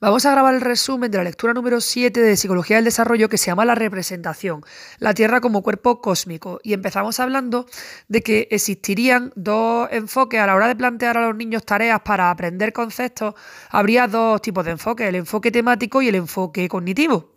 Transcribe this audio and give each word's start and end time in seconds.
Vamos 0.00 0.24
a 0.26 0.30
grabar 0.32 0.54
el 0.54 0.60
resumen 0.60 1.10
de 1.10 1.18
la 1.18 1.24
lectura 1.24 1.52
número 1.52 1.80
7 1.80 2.20
de 2.20 2.36
Psicología 2.36 2.76
del 2.76 2.84
Desarrollo 2.84 3.28
que 3.28 3.38
se 3.38 3.46
llama 3.46 3.64
La 3.64 3.74
representación, 3.74 4.64
la 4.98 5.14
Tierra 5.14 5.40
como 5.40 5.62
cuerpo 5.62 6.00
cósmico. 6.00 6.60
Y 6.62 6.72
empezamos 6.72 7.20
hablando 7.20 7.66
de 8.08 8.22
que 8.22 8.48
existirían 8.50 9.32
dos 9.36 9.88
enfoques 9.92 10.40
a 10.40 10.46
la 10.46 10.54
hora 10.54 10.68
de 10.68 10.76
plantear 10.76 11.18
a 11.18 11.26
los 11.26 11.36
niños 11.36 11.64
tareas 11.64 12.00
para 12.00 12.30
aprender 12.30 12.72
conceptos. 12.72 13.34
Habría 13.70 14.08
dos 14.08 14.40
tipos 14.42 14.64
de 14.64 14.72
enfoques, 14.72 15.06
el 15.08 15.14
enfoque 15.14 15.50
temático 15.50 16.02
y 16.02 16.08
el 16.08 16.14
enfoque 16.14 16.68
cognitivo. 16.68 17.32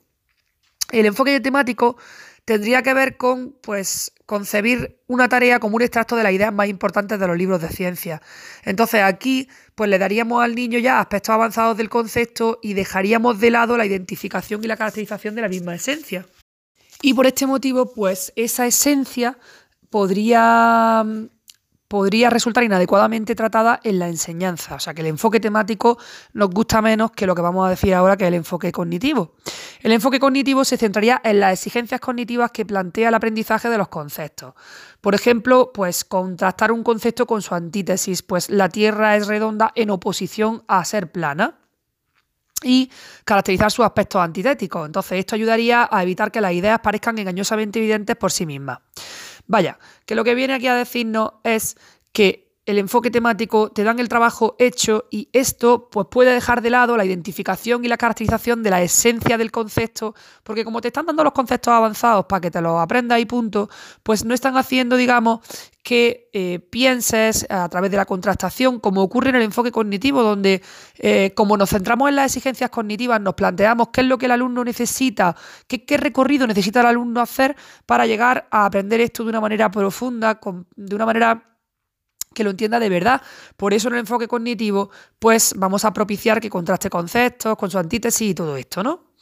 El 0.92 1.06
enfoque 1.06 1.40
temático 1.40 1.98
tendría 2.46 2.84
que 2.84 2.94
ver 2.94 3.18
con 3.18 3.56
pues 3.62 4.12
concebir 4.26 5.00
una 5.08 5.28
tarea 5.28 5.60
como 5.60 5.76
un 5.76 5.82
extracto 5.82 6.16
de 6.16 6.24
las 6.24 6.32
ideas 6.32 6.54
más 6.54 6.68
importantes 6.68 7.20
de 7.20 7.28
los 7.28 7.38
libros 7.38 7.62
de 7.62 7.70
ciencia. 7.70 8.22
Entonces 8.64 9.02
aquí 9.02 9.50
pues 9.74 9.90
le 9.90 9.98
daríamos 10.00 10.44
al 10.44 10.56
niño 10.56 10.80
ya 10.80 11.00
aspectos 11.00 11.34
avanzados 11.34 11.76
del 11.78 11.90
concepto 11.90 12.60
y 12.62 12.74
dejaríamos 12.74 13.40
de 13.40 13.52
lado 13.52 13.78
la 13.78 13.86
identificación 13.86 14.64
y 14.64 14.68
la 14.68 14.78
caracterización 14.78 15.36
de 15.36 15.42
la 15.42 15.50
misma 15.50 15.76
esencia. 15.76 16.26
Y 17.02 17.14
por 17.14 17.26
este 17.26 17.46
motivo 17.48 17.92
pues 17.94 18.32
esa 18.36 18.66
esencia 18.68 19.38
podría 19.90 21.04
podría 21.88 22.30
resultar 22.30 22.64
inadecuadamente 22.64 23.36
tratada 23.36 23.80
en 23.84 24.00
la 24.00 24.08
enseñanza. 24.08 24.76
O 24.76 24.80
sea, 24.80 24.94
que 24.94 25.02
el 25.02 25.08
enfoque 25.08 25.40
temático 25.40 25.98
nos 26.34 26.50
gusta 26.50 26.82
menos 26.82 27.12
que 27.12 27.28
lo 27.28 27.36
que 27.36 27.42
vamos 27.42 27.66
a 27.66 27.70
decir 27.70 27.94
ahora, 27.94 28.18
que 28.18 28.24
es 28.26 28.30
el 28.30 28.34
enfoque 28.34 28.72
cognitivo. 28.72 29.36
El 29.82 29.92
enfoque 29.92 30.20
cognitivo 30.20 30.66
se 30.66 30.78
centraría 30.78 31.22
en 31.24 31.40
las 31.40 31.54
exigencias 31.54 32.02
cognitivas 32.02 32.52
que 32.52 32.66
plantea 32.66 33.10
el 33.10 33.16
aprendizaje 33.16 33.70
de 33.70 33.78
los 33.78 33.88
conceptos. 33.88 34.54
Por 35.02 35.14
ejemplo, 35.14 35.72
pues 35.74 36.04
contrastar 36.04 36.72
un 36.72 36.84
concepto 36.84 37.28
con 37.28 37.42
su 37.42 37.54
antítesis, 37.54 38.24
pues 38.24 38.50
la 38.50 38.70
Tierra 38.70 39.16
es 39.16 39.28
redonda 39.28 39.72
en 39.76 39.92
oposición 39.92 40.64
a 40.68 40.84
ser 40.86 41.12
plana 41.12 41.60
y 42.64 42.90
caracterizar 43.26 43.72
sus 43.72 43.86
aspectos 43.86 44.22
antitéticos. 44.22 44.86
Entonces, 44.88 45.20
esto 45.20 45.36
ayudaría 45.36 45.88
a 45.92 46.02
evitar 46.02 46.32
que 46.32 46.42
las 46.42 46.54
ideas 46.54 46.80
parezcan 46.80 47.18
engañosamente 47.20 47.80
evidentes 47.80 48.16
por 48.16 48.32
sí 48.32 48.46
mismas. 48.46 48.80
Vaya, 49.48 49.78
que 50.06 50.16
lo 50.16 50.24
que 50.24 50.36
viene 50.36 50.54
aquí 50.54 50.68
a 50.68 50.76
decirnos 50.76 51.34
es 51.44 51.78
que 52.12 52.45
el 52.66 52.80
enfoque 52.80 53.12
temático 53.12 53.70
te 53.70 53.84
dan 53.84 54.00
el 54.00 54.10
trabajo 54.10 54.56
hecho 54.58 55.06
y 55.12 55.30
esto 55.34 55.88
pues 55.90 56.08
puede 56.10 56.34
dejar 56.34 56.62
de 56.62 56.72
lado 56.72 56.98
la 56.98 57.06
identificación 57.06 57.86
y 57.86 57.88
la 57.88 57.98
caracterización 57.98 58.64
de 58.64 58.72
la 58.72 58.82
esencia 58.82 59.38
del 59.38 59.52
concepto, 59.52 60.16
porque 60.44 60.66
como 60.66 60.82
te 60.82 60.88
están 60.88 61.06
dando 61.06 61.24
los 61.24 61.34
conceptos 61.34 61.72
avanzados 61.72 62.26
para 62.26 62.42
que 62.42 62.50
te 62.50 62.62
los 62.62 62.80
aprendas 62.80 63.20
y 63.20 63.26
punto, 63.26 63.70
pues 64.02 64.26
no 64.26 64.34
están 64.34 64.58
haciendo, 64.58 64.96
digamos, 64.96 65.42
que 65.84 66.30
eh, 66.34 66.58
pienses 66.58 67.46
a 67.52 67.70
través 67.70 67.92
de 67.92 67.98
la 67.98 68.06
contrastación, 68.06 68.80
como 68.80 69.04
ocurre 69.04 69.30
en 69.30 69.36
el 69.36 69.44
enfoque 69.44 69.72
cognitivo, 69.72 70.24
donde 70.24 70.64
eh, 70.98 71.34
como 71.36 71.58
nos 71.58 71.70
centramos 71.70 72.10
en 72.10 72.16
las 72.16 72.26
exigencias 72.32 72.72
cognitivas, 72.72 73.22
nos 73.22 73.36
planteamos 73.36 73.90
qué 73.94 74.02
es 74.02 74.08
lo 74.08 74.18
que 74.18 74.26
el 74.26 74.32
alumno 74.32 74.64
necesita, 74.64 75.36
qué, 75.68 75.86
qué 75.86 75.98
recorrido 75.98 76.48
necesita 76.48 76.82
el 76.82 76.88
alumno 76.88 77.22
hacer 77.22 77.56
para 77.86 78.08
llegar 78.08 78.48
a 78.50 78.66
aprender 78.66 79.02
esto 79.02 79.24
de 79.24 79.30
una 79.30 79.42
manera 79.42 79.70
profunda, 79.70 80.40
de 80.76 80.96
una 80.96 81.06
manera 81.06 81.55
que 82.36 82.44
lo 82.44 82.52
entienda 82.52 82.80
de 82.80 82.90
verdad. 82.90 83.24
Por 83.58 83.74
eso 83.74 83.88
en 83.88 83.96
el 83.96 84.02
enfoque 84.02 84.28
cognitivo, 84.28 84.92
pues 85.18 85.56
vamos 85.58 85.84
a 85.86 85.94
propiciar 85.94 86.40
que 86.40 86.52
contraste 86.52 86.92
conceptos 86.92 87.56
con 87.58 87.72
su 87.72 87.80
antítesis 87.80 88.30
y 88.30 88.36
todo 88.36 88.56
esto, 88.58 88.84
¿no? 88.84 89.16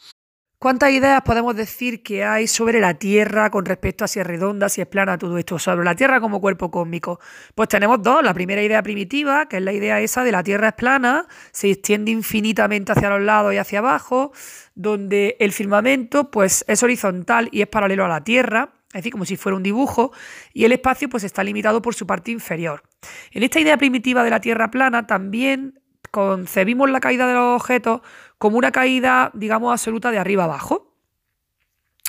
¿Cuántas 0.64 0.92
ideas 0.92 1.20
podemos 1.20 1.54
decir 1.54 2.02
que 2.02 2.24
hay 2.24 2.46
sobre 2.46 2.80
la 2.80 2.94
Tierra 2.94 3.50
con 3.50 3.66
respecto 3.66 4.02
a 4.02 4.08
si 4.08 4.20
es 4.20 4.26
redonda, 4.26 4.70
si 4.70 4.80
es 4.80 4.86
plana, 4.86 5.18
todo 5.18 5.36
esto? 5.36 5.58
Sobre 5.58 5.84
la 5.84 5.94
Tierra 5.94 6.22
como 6.22 6.40
cuerpo 6.40 6.70
cósmico. 6.70 7.20
Pues 7.54 7.68
tenemos 7.68 8.02
dos. 8.02 8.24
La 8.24 8.32
primera 8.32 8.62
idea 8.62 8.82
primitiva, 8.82 9.46
que 9.46 9.58
es 9.58 9.62
la 9.62 9.74
idea 9.74 10.00
esa 10.00 10.24
de 10.24 10.32
la 10.32 10.42
Tierra 10.42 10.68
es 10.68 10.74
plana, 10.74 11.26
se 11.52 11.70
extiende 11.70 12.12
infinitamente 12.12 12.92
hacia 12.92 13.10
los 13.10 13.20
lados 13.20 13.52
y 13.52 13.58
hacia 13.58 13.80
abajo, 13.80 14.32
donde 14.74 15.36
el 15.38 15.52
firmamento 15.52 16.30
pues, 16.30 16.64
es 16.66 16.82
horizontal 16.82 17.50
y 17.52 17.60
es 17.60 17.68
paralelo 17.68 18.06
a 18.06 18.08
la 18.08 18.24
Tierra 18.24 18.70
es 18.94 18.98
decir, 18.98 19.10
como 19.10 19.24
si 19.24 19.36
fuera 19.36 19.56
un 19.56 19.64
dibujo, 19.64 20.12
y 20.52 20.64
el 20.64 20.70
espacio 20.70 21.08
pues 21.08 21.24
está 21.24 21.42
limitado 21.42 21.82
por 21.82 21.96
su 21.96 22.06
parte 22.06 22.30
inferior. 22.30 22.84
En 23.32 23.42
esta 23.42 23.60
idea 23.60 23.76
primitiva 23.76 24.24
de 24.24 24.30
la 24.30 24.40
Tierra 24.40 24.70
plana 24.70 25.06
también 25.06 25.80
concebimos 26.10 26.90
la 26.90 27.00
caída 27.00 27.26
de 27.26 27.34
los 27.34 27.60
objetos 27.60 28.00
como 28.38 28.58
una 28.58 28.72
caída, 28.72 29.30
digamos, 29.34 29.72
absoluta 29.72 30.10
de 30.10 30.18
arriba 30.18 30.44
abajo. 30.44 30.94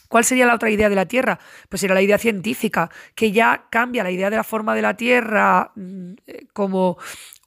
¿Cuál 0.07 0.23
sería 0.23 0.45
la 0.45 0.55
otra 0.55 0.69
idea 0.69 0.89
de 0.89 0.95
la 0.95 1.07
Tierra? 1.07 1.39
Pues 1.69 1.83
era 1.83 1.95
la 1.95 2.01
idea 2.01 2.17
científica, 2.17 2.89
que 3.15 3.31
ya 3.31 3.65
cambia 3.69 4.03
la 4.03 4.11
idea 4.11 4.29
de 4.29 4.35
la 4.35 4.43
forma 4.43 4.75
de 4.75 4.81
la 4.81 4.95
Tierra 4.95 5.71
mm, 5.75 6.13
eh, 6.27 6.47
como 6.53 6.97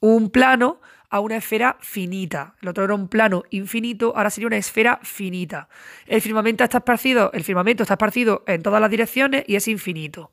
un 0.01 0.29
plano 0.29 0.81
a 1.09 1.19
una 1.19 1.37
esfera 1.37 1.77
finita. 1.79 2.55
El 2.61 2.69
otro 2.69 2.83
era 2.83 2.93
un 2.93 3.07
plano 3.07 3.43
infinito, 3.49 4.13
ahora 4.15 4.29
sería 4.29 4.47
una 4.47 4.57
esfera 4.57 4.99
finita. 5.03 5.69
El 6.05 6.21
firmamento 6.21 6.63
está 6.63 6.79
esparcido, 6.79 7.31
el 7.33 7.43
firmamento 7.43 7.83
está 7.83 7.95
esparcido 7.95 8.43
en 8.47 8.61
todas 8.61 8.81
las 8.81 8.89
direcciones 8.89 9.43
y 9.47 9.55
es 9.55 9.67
infinito. 9.67 10.31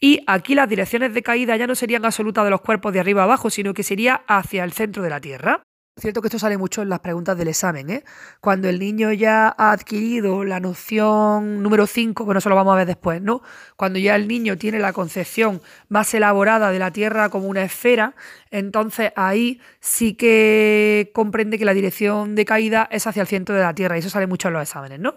Y 0.00 0.22
aquí 0.26 0.54
las 0.54 0.68
direcciones 0.68 1.14
de 1.14 1.22
caída 1.22 1.56
ya 1.56 1.66
no 1.66 1.74
serían 1.74 2.04
absolutas 2.04 2.44
de 2.44 2.50
los 2.50 2.60
cuerpos 2.60 2.92
de 2.92 3.00
arriba 3.00 3.22
a 3.22 3.24
abajo, 3.24 3.50
sino 3.50 3.74
que 3.74 3.82
sería 3.82 4.22
hacia 4.26 4.64
el 4.64 4.72
centro 4.72 5.02
de 5.02 5.10
la 5.10 5.20
Tierra. 5.20 5.62
Cierto 5.94 6.22
que 6.22 6.28
esto 6.28 6.38
sale 6.38 6.56
mucho 6.56 6.80
en 6.80 6.88
las 6.88 7.00
preguntas 7.00 7.36
del 7.36 7.48
examen, 7.48 7.90
¿eh? 7.90 8.02
Cuando 8.40 8.66
el 8.70 8.78
niño 8.78 9.12
ya 9.12 9.54
ha 9.58 9.72
adquirido 9.72 10.42
la 10.42 10.58
noción 10.58 11.62
número 11.62 11.86
5, 11.86 12.26
que 12.26 12.32
no 12.32 12.40
se 12.40 12.48
lo 12.48 12.54
vamos 12.54 12.72
a 12.72 12.76
ver 12.76 12.86
después, 12.86 13.20
¿no? 13.20 13.42
Cuando 13.76 13.98
ya 13.98 14.16
el 14.16 14.26
niño 14.26 14.56
tiene 14.56 14.78
la 14.78 14.94
concepción 14.94 15.60
más 15.90 16.14
elaborada 16.14 16.70
de 16.70 16.78
la 16.78 16.92
Tierra 16.92 17.28
como 17.28 17.46
una 17.46 17.62
esfera, 17.62 18.14
entonces 18.50 19.12
ahí 19.16 19.60
sí 19.80 20.14
que 20.14 21.10
comprende 21.12 21.58
que 21.58 21.66
la 21.66 21.74
dirección 21.74 22.36
de 22.36 22.46
caída 22.46 22.88
es 22.90 23.06
hacia 23.06 23.20
el 23.20 23.28
centro 23.28 23.54
de 23.54 23.60
la 23.60 23.74
Tierra, 23.74 23.96
y 23.96 24.00
eso 24.00 24.08
sale 24.08 24.26
mucho 24.26 24.48
en 24.48 24.54
los 24.54 24.62
exámenes, 24.62 24.98
¿no? 24.98 25.16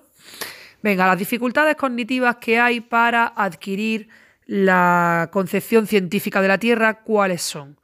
Venga, 0.84 1.08
las 1.08 1.18
dificultades 1.18 1.78
cognitivas 1.78 2.35
que 2.35 2.59
hay 2.59 2.81
para 2.81 3.28
adquirir 3.28 4.09
la 4.46 5.30
concepción 5.31 5.88
científica 5.88 6.41
de 6.41 6.50
la 6.50 6.58
Tierra, 6.58 7.02
¿cuáles 7.02 7.41
son? 7.41 7.78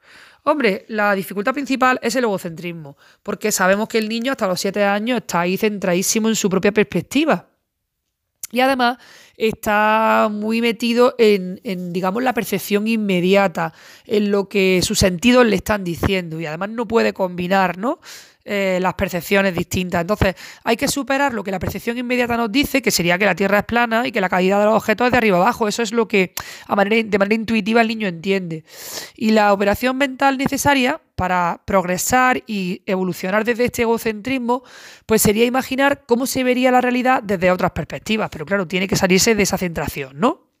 Hombre, 0.44 0.84
la 0.88 1.14
dificultad 1.14 1.52
principal 1.52 2.00
es 2.02 2.16
el 2.16 2.24
egocentrismo, 2.24 2.96
porque 3.22 3.52
sabemos 3.52 3.88
que 3.88 3.98
el 3.98 4.08
niño 4.08 4.32
hasta 4.32 4.48
los 4.48 4.60
7 4.60 4.84
años 4.84 5.18
está 5.18 5.40
ahí 5.40 5.56
centradísimo 5.56 6.28
en 6.28 6.34
su 6.34 6.50
propia 6.50 6.72
perspectiva. 6.72 7.48
Y 8.50 8.60
además 8.60 8.98
está 9.36 10.28
muy 10.30 10.60
metido 10.60 11.14
en, 11.16 11.60
en, 11.64 11.92
digamos, 11.92 12.22
la 12.22 12.34
percepción 12.34 12.86
inmediata, 12.86 13.72
en 14.04 14.30
lo 14.30 14.48
que 14.48 14.80
sus 14.82 14.98
sentidos 14.98 15.46
le 15.46 15.56
están 15.56 15.84
diciendo. 15.84 16.38
Y 16.38 16.46
además 16.46 16.68
no 16.70 16.86
puede 16.86 17.14
combinar, 17.14 17.78
¿no? 17.78 17.98
Eh, 18.44 18.78
las 18.80 18.94
percepciones 18.94 19.54
distintas. 19.54 20.00
Entonces, 20.00 20.34
hay 20.64 20.76
que 20.76 20.88
superar 20.88 21.32
lo 21.32 21.44
que 21.44 21.52
la 21.52 21.60
percepción 21.60 21.96
inmediata 21.96 22.36
nos 22.36 22.50
dice, 22.50 22.82
que 22.82 22.90
sería 22.90 23.16
que 23.16 23.24
la 23.24 23.36
Tierra 23.36 23.60
es 23.60 23.64
plana 23.64 24.04
y 24.04 24.10
que 24.10 24.20
la 24.20 24.28
caída 24.28 24.58
de 24.58 24.64
los 24.64 24.74
objetos 24.74 25.06
es 25.06 25.12
de 25.12 25.18
arriba 25.18 25.36
abajo. 25.36 25.68
Eso 25.68 25.80
es 25.80 25.92
lo 25.92 26.08
que 26.08 26.32
a 26.66 26.74
manera, 26.74 27.08
de 27.08 27.18
manera 27.18 27.36
intuitiva 27.36 27.80
el 27.80 27.86
niño 27.86 28.08
entiende. 28.08 28.64
Y 29.14 29.30
la 29.30 29.52
operación 29.52 29.96
mental 29.96 30.38
necesaria 30.38 31.00
para 31.14 31.62
progresar 31.64 32.42
y 32.48 32.82
evolucionar 32.86 33.44
desde 33.44 33.66
este 33.66 33.82
egocentrismo, 33.82 34.64
pues 35.06 35.22
sería 35.22 35.44
imaginar 35.44 36.02
cómo 36.04 36.26
se 36.26 36.42
vería 36.42 36.72
la 36.72 36.80
realidad 36.80 37.22
desde 37.22 37.52
otras 37.52 37.70
perspectivas. 37.70 38.28
Pero 38.28 38.44
claro, 38.44 38.66
tiene 38.66 38.88
que 38.88 38.96
salirse 38.96 39.36
de 39.36 39.44
esa 39.44 39.56
centración, 39.56 40.18
¿no? 40.18 40.51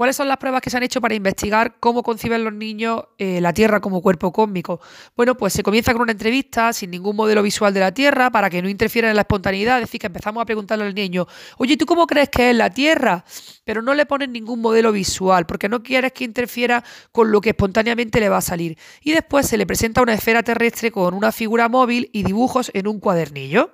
¿Cuáles 0.00 0.16
son 0.16 0.28
las 0.28 0.38
pruebas 0.38 0.62
que 0.62 0.70
se 0.70 0.78
han 0.78 0.82
hecho 0.82 1.02
para 1.02 1.14
investigar 1.14 1.76
cómo 1.78 2.02
conciben 2.02 2.42
los 2.42 2.54
niños 2.54 3.02
eh, 3.18 3.38
la 3.42 3.52
Tierra 3.52 3.80
como 3.80 4.00
cuerpo 4.00 4.32
cósmico? 4.32 4.80
Bueno, 5.14 5.36
pues 5.36 5.52
se 5.52 5.62
comienza 5.62 5.92
con 5.92 6.00
una 6.00 6.12
entrevista 6.12 6.72
sin 6.72 6.90
ningún 6.90 7.14
modelo 7.14 7.42
visual 7.42 7.74
de 7.74 7.80
la 7.80 7.92
Tierra 7.92 8.30
para 8.30 8.48
que 8.48 8.62
no 8.62 8.70
interfiera 8.70 9.10
en 9.10 9.14
la 9.14 9.20
espontaneidad. 9.20 9.76
Es 9.76 9.82
decir, 9.82 10.00
que 10.00 10.06
empezamos 10.06 10.40
a 10.40 10.46
preguntarle 10.46 10.86
al 10.86 10.94
niño, 10.94 11.26
oye, 11.58 11.76
¿tú 11.76 11.84
cómo 11.84 12.06
crees 12.06 12.30
que 12.30 12.48
es 12.48 12.56
la 12.56 12.70
Tierra? 12.70 13.26
Pero 13.66 13.82
no 13.82 13.92
le 13.92 14.06
ponen 14.06 14.32
ningún 14.32 14.62
modelo 14.62 14.90
visual 14.90 15.44
porque 15.44 15.68
no 15.68 15.82
quieres 15.82 16.12
que 16.12 16.24
interfiera 16.24 16.82
con 17.12 17.30
lo 17.30 17.42
que 17.42 17.50
espontáneamente 17.50 18.20
le 18.20 18.30
va 18.30 18.38
a 18.38 18.40
salir. 18.40 18.78
Y 19.02 19.12
después 19.12 19.48
se 19.48 19.58
le 19.58 19.66
presenta 19.66 20.00
una 20.00 20.14
esfera 20.14 20.42
terrestre 20.42 20.90
con 20.90 21.12
una 21.12 21.30
figura 21.30 21.68
móvil 21.68 22.08
y 22.14 22.22
dibujos 22.22 22.70
en 22.72 22.88
un 22.88 23.00
cuadernillo. 23.00 23.70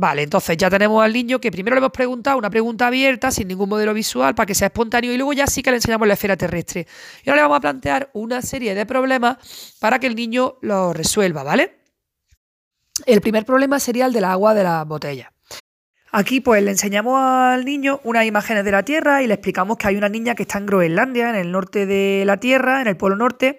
Vale, 0.00 0.22
entonces 0.22 0.56
ya 0.56 0.70
tenemos 0.70 1.04
al 1.04 1.12
niño 1.12 1.42
que 1.42 1.50
primero 1.50 1.74
le 1.74 1.80
hemos 1.80 1.92
preguntado 1.92 2.38
una 2.38 2.48
pregunta 2.48 2.86
abierta, 2.86 3.30
sin 3.30 3.48
ningún 3.48 3.68
modelo 3.68 3.92
visual, 3.92 4.34
para 4.34 4.46
que 4.46 4.54
sea 4.54 4.68
espontáneo, 4.68 5.12
y 5.12 5.18
luego 5.18 5.34
ya 5.34 5.46
sí 5.46 5.62
que 5.62 5.70
le 5.70 5.76
enseñamos 5.76 6.08
la 6.08 6.14
esfera 6.14 6.38
terrestre. 6.38 6.86
Y 7.22 7.28
ahora 7.28 7.42
le 7.42 7.42
vamos 7.42 7.58
a 7.58 7.60
plantear 7.60 8.10
una 8.14 8.40
serie 8.40 8.74
de 8.74 8.86
problemas 8.86 9.36
para 9.78 9.98
que 9.98 10.06
el 10.06 10.16
niño 10.16 10.56
lo 10.62 10.94
resuelva, 10.94 11.42
¿vale? 11.42 11.82
El 13.04 13.20
primer 13.20 13.44
problema 13.44 13.78
sería 13.78 14.06
el 14.06 14.14
del 14.14 14.24
agua 14.24 14.54
de 14.54 14.64
la 14.64 14.82
botella. 14.84 15.34
Aquí 16.12 16.40
pues 16.40 16.62
le 16.62 16.70
enseñamos 16.70 17.20
al 17.20 17.66
niño 17.66 18.00
unas 18.02 18.24
imágenes 18.24 18.64
de 18.64 18.72
la 18.72 18.82
Tierra 18.82 19.22
y 19.22 19.26
le 19.26 19.34
explicamos 19.34 19.76
que 19.76 19.86
hay 19.86 19.96
una 19.96 20.08
niña 20.08 20.34
que 20.34 20.44
está 20.44 20.56
en 20.56 20.64
Groenlandia, 20.64 21.28
en 21.28 21.36
el 21.36 21.52
norte 21.52 21.84
de 21.84 22.24
la 22.24 22.38
Tierra, 22.38 22.80
en 22.80 22.86
el 22.86 22.96
Polo 22.96 23.16
Norte, 23.16 23.58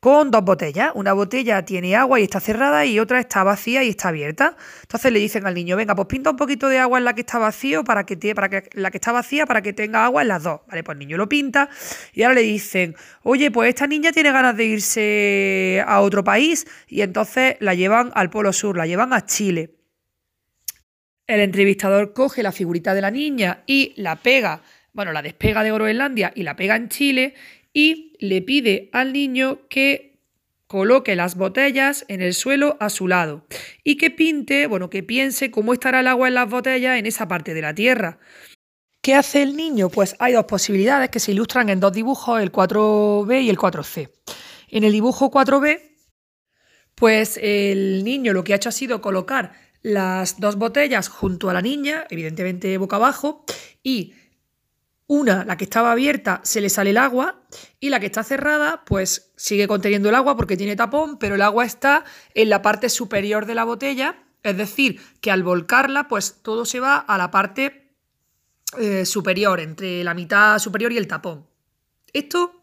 con 0.00 0.30
dos 0.30 0.44
botellas. 0.44 0.92
Una 0.94 1.12
botella 1.12 1.64
tiene 1.64 1.96
agua 1.96 2.20
y 2.20 2.24
está 2.24 2.40
cerrada 2.40 2.84
y 2.86 2.98
otra 2.98 3.18
está 3.18 3.42
vacía 3.42 3.82
y 3.82 3.90
está 3.90 4.08
abierta. 4.08 4.56
Entonces 4.82 5.12
le 5.12 5.18
dicen 5.18 5.46
al 5.46 5.54
niño, 5.54 5.76
venga, 5.76 5.94
pues 5.94 6.06
pinta 6.06 6.30
un 6.30 6.36
poquito 6.36 6.68
de 6.68 6.78
agua 6.78 6.98
en 6.98 7.04
la 7.04 7.14
que 7.14 7.22
está 7.22 7.38
vacío 7.38 7.84
para 7.84 8.04
que, 8.04 8.16
para 8.34 8.48
que 8.48 8.68
la 8.72 8.90
que 8.90 8.98
está 8.98 9.12
vacía 9.12 9.46
para 9.46 9.62
que 9.62 9.72
tenga 9.72 10.04
agua 10.04 10.22
en 10.22 10.28
las 10.28 10.42
dos. 10.42 10.60
Vale, 10.68 10.84
pues 10.84 10.94
el 10.94 11.00
niño 11.00 11.16
lo 11.16 11.28
pinta 11.28 11.68
y 12.12 12.22
ahora 12.22 12.36
le 12.36 12.42
dicen, 12.42 12.94
oye, 13.22 13.50
pues 13.50 13.68
esta 13.70 13.86
niña 13.86 14.12
tiene 14.12 14.30
ganas 14.32 14.56
de 14.56 14.64
irse 14.64 15.84
a 15.86 16.00
otro 16.00 16.22
país 16.22 16.66
y 16.86 17.02
entonces 17.02 17.56
la 17.60 17.74
llevan 17.74 18.12
al 18.14 18.30
Polo 18.30 18.52
Sur, 18.52 18.76
la 18.76 18.86
llevan 18.86 19.12
a 19.12 19.26
Chile. 19.26 19.74
El 21.26 21.40
entrevistador 21.40 22.14
coge 22.14 22.42
la 22.42 22.52
figurita 22.52 22.94
de 22.94 23.02
la 23.02 23.10
niña 23.10 23.62
y 23.66 23.92
la 23.96 24.16
pega, 24.16 24.62
bueno, 24.94 25.12
la 25.12 25.20
despega 25.20 25.62
de 25.62 25.70
Groenlandia 25.70 26.32
y 26.34 26.42
la 26.42 26.56
pega 26.56 26.74
en 26.74 26.88
Chile 26.88 27.34
y 27.78 28.16
le 28.18 28.42
pide 28.42 28.90
al 28.92 29.12
niño 29.12 29.60
que 29.68 30.18
coloque 30.66 31.14
las 31.14 31.36
botellas 31.36 32.04
en 32.08 32.22
el 32.22 32.34
suelo 32.34 32.76
a 32.80 32.90
su 32.90 33.06
lado 33.06 33.46
y 33.84 33.98
que 33.98 34.10
pinte, 34.10 34.66
bueno, 34.66 34.90
que 34.90 35.04
piense 35.04 35.52
cómo 35.52 35.72
estará 35.72 36.00
el 36.00 36.08
agua 36.08 36.26
en 36.26 36.34
las 36.34 36.50
botellas 36.50 36.98
en 36.98 37.06
esa 37.06 37.28
parte 37.28 37.54
de 37.54 37.62
la 37.62 37.76
Tierra. 37.76 38.18
¿Qué 39.00 39.14
hace 39.14 39.44
el 39.44 39.54
niño? 39.54 39.90
Pues 39.90 40.16
hay 40.18 40.32
dos 40.32 40.46
posibilidades 40.46 41.10
que 41.10 41.20
se 41.20 41.30
ilustran 41.30 41.68
en 41.68 41.78
dos 41.78 41.92
dibujos, 41.92 42.42
el 42.42 42.50
4B 42.50 43.44
y 43.44 43.48
el 43.48 43.56
4C. 43.56 44.10
En 44.70 44.82
el 44.82 44.90
dibujo 44.90 45.30
4B, 45.30 45.80
pues 46.96 47.38
el 47.40 48.02
niño 48.02 48.32
lo 48.32 48.42
que 48.42 48.54
ha 48.54 48.56
hecho 48.56 48.70
ha 48.70 48.72
sido 48.72 49.00
colocar 49.00 49.52
las 49.82 50.40
dos 50.40 50.56
botellas 50.56 51.06
junto 51.06 51.48
a 51.48 51.54
la 51.54 51.62
niña, 51.62 52.08
evidentemente 52.10 52.76
boca 52.76 52.96
abajo, 52.96 53.44
y 53.84 54.14
una, 55.08 55.44
la 55.44 55.56
que 55.56 55.64
estaba 55.64 55.90
abierta, 55.90 56.40
se 56.44 56.60
le 56.60 56.68
sale 56.68 56.90
el 56.90 56.98
agua 56.98 57.40
y 57.80 57.88
la 57.88 57.98
que 57.98 58.06
está 58.06 58.22
cerrada, 58.22 58.84
pues 58.84 59.32
sigue 59.36 59.66
conteniendo 59.66 60.10
el 60.10 60.14
agua 60.14 60.36
porque 60.36 60.56
tiene 60.56 60.76
tapón, 60.76 61.18
pero 61.18 61.34
el 61.34 61.42
agua 61.42 61.64
está 61.64 62.04
en 62.34 62.50
la 62.50 62.60
parte 62.60 62.90
superior 62.90 63.46
de 63.46 63.54
la 63.54 63.64
botella, 63.64 64.22
es 64.42 64.56
decir, 64.56 65.00
que 65.22 65.30
al 65.30 65.42
volcarla, 65.42 66.08
pues 66.08 66.36
todo 66.42 66.66
se 66.66 66.78
va 66.78 66.98
a 66.98 67.16
la 67.16 67.30
parte 67.30 67.90
eh, 68.78 69.06
superior, 69.06 69.60
entre 69.60 70.04
la 70.04 70.12
mitad 70.12 70.58
superior 70.58 70.92
y 70.92 70.98
el 70.98 71.08
tapón. 71.08 71.46
Esto, 72.12 72.62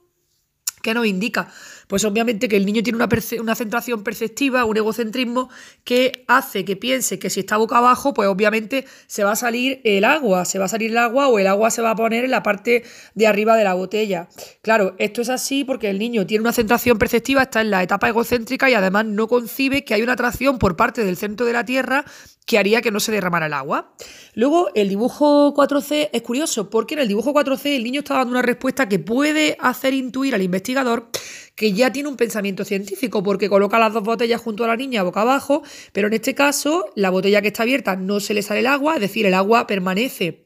¿qué 0.83 0.93
nos 0.93 1.07
indica? 1.07 1.51
Pues 1.87 2.03
obviamente 2.05 2.47
que 2.47 2.57
el 2.57 2.65
niño 2.65 2.83
tiene 2.83 2.97
una, 2.97 3.09
una, 3.39 3.55
centración 3.55 4.03
perceptiva, 4.03 4.65
un 4.65 4.77
egocentrismo 4.77 5.49
que 5.83 6.23
hace 6.27 6.65
que 6.65 6.75
piense 6.75 7.19
que 7.19 7.29
si 7.29 7.41
está 7.41 7.57
boca 7.57 7.77
abajo, 7.77 8.13
pues 8.13 8.27
obviamente 8.27 8.85
se 9.07 9.23
va 9.23 9.33
a 9.33 9.35
salir 9.35 9.81
el 9.83 10.03
agua, 10.05 10.45
se 10.45 10.59
va 10.59 10.65
a 10.65 10.69
salir 10.69 10.91
el 10.91 10.97
agua 10.97 11.27
o 11.27 11.39
el 11.39 11.47
agua 11.47 11.71
se 11.71 11.81
va 11.81 11.91
a 11.91 11.95
poner 11.95 12.25
en 12.25 12.31
la 12.31 12.43
parte 12.43 12.83
de 13.13 13.27
arriba 13.27 13.55
de 13.55 13.63
la 13.63 13.73
botella. 13.73 14.27
Claro, 14.61 14.95
esto 14.97 15.21
es 15.21 15.29
así 15.29 15.63
porque 15.63 15.89
el 15.89 15.99
niño 15.99 16.25
tiene 16.25 16.41
una 16.41 16.53
centración 16.53 16.97
perceptiva, 16.97 17.43
está 17.43 17.61
en 17.61 17.71
la 17.71 17.83
etapa 17.83 18.09
egocéntrica 18.09 18.69
y 18.69 18.73
además 18.73 19.05
no 19.05 19.27
concibe 19.27 19.83
que 19.83 19.93
hay 19.93 20.01
una 20.01 20.13
atracción 20.13 20.59
por 20.59 20.75
parte 20.75 21.03
del 21.03 21.17
centro 21.17 21.45
de 21.45 21.53
la 21.53 21.65
Tierra 21.65 22.05
que 22.45 22.59
haría 22.59 22.81
que 22.81 22.91
no 22.91 22.99
se 22.99 23.11
derramara 23.11 23.47
el 23.47 23.53
agua. 23.53 23.93
Luego, 24.35 24.69
el 24.75 24.89
dibujo 24.89 25.53
4C 25.55 26.09
es 26.13 26.21
curioso 26.21 26.69
porque 26.69 26.93
en 26.93 27.01
el 27.01 27.07
dibujo 27.07 27.33
4C 27.33 27.75
el 27.75 27.83
niño 27.83 28.01
está 28.01 28.15
dando 28.15 28.31
una 28.31 28.41
respuesta 28.41 28.87
que 28.87 28.99
puede 28.99 29.57
hacer 29.59 29.93
intuir 29.93 30.35
al 30.35 30.43
investigador 30.43 31.09
que 31.55 31.73
ya 31.73 31.91
tiene 31.91 32.09
un 32.09 32.17
pensamiento 32.17 32.65
científico, 32.65 33.23
porque 33.23 33.49
coloca 33.49 33.79
las 33.79 33.93
dos 33.93 34.03
botellas 34.03 34.41
junto 34.41 34.63
a 34.63 34.67
la 34.67 34.75
niña 34.75 35.03
boca 35.03 35.21
abajo, 35.21 35.63
pero 35.93 36.07
en 36.07 36.13
este 36.13 36.35
caso 36.35 36.85
la 36.95 37.09
botella 37.09 37.41
que 37.41 37.47
está 37.47 37.63
abierta 37.63 37.95
no 37.95 38.19
se 38.19 38.33
le 38.33 38.41
sale 38.41 38.59
el 38.59 38.67
agua, 38.67 38.95
es 38.95 39.01
decir, 39.01 39.25
el 39.25 39.33
agua 39.33 39.67
permanece 39.67 40.45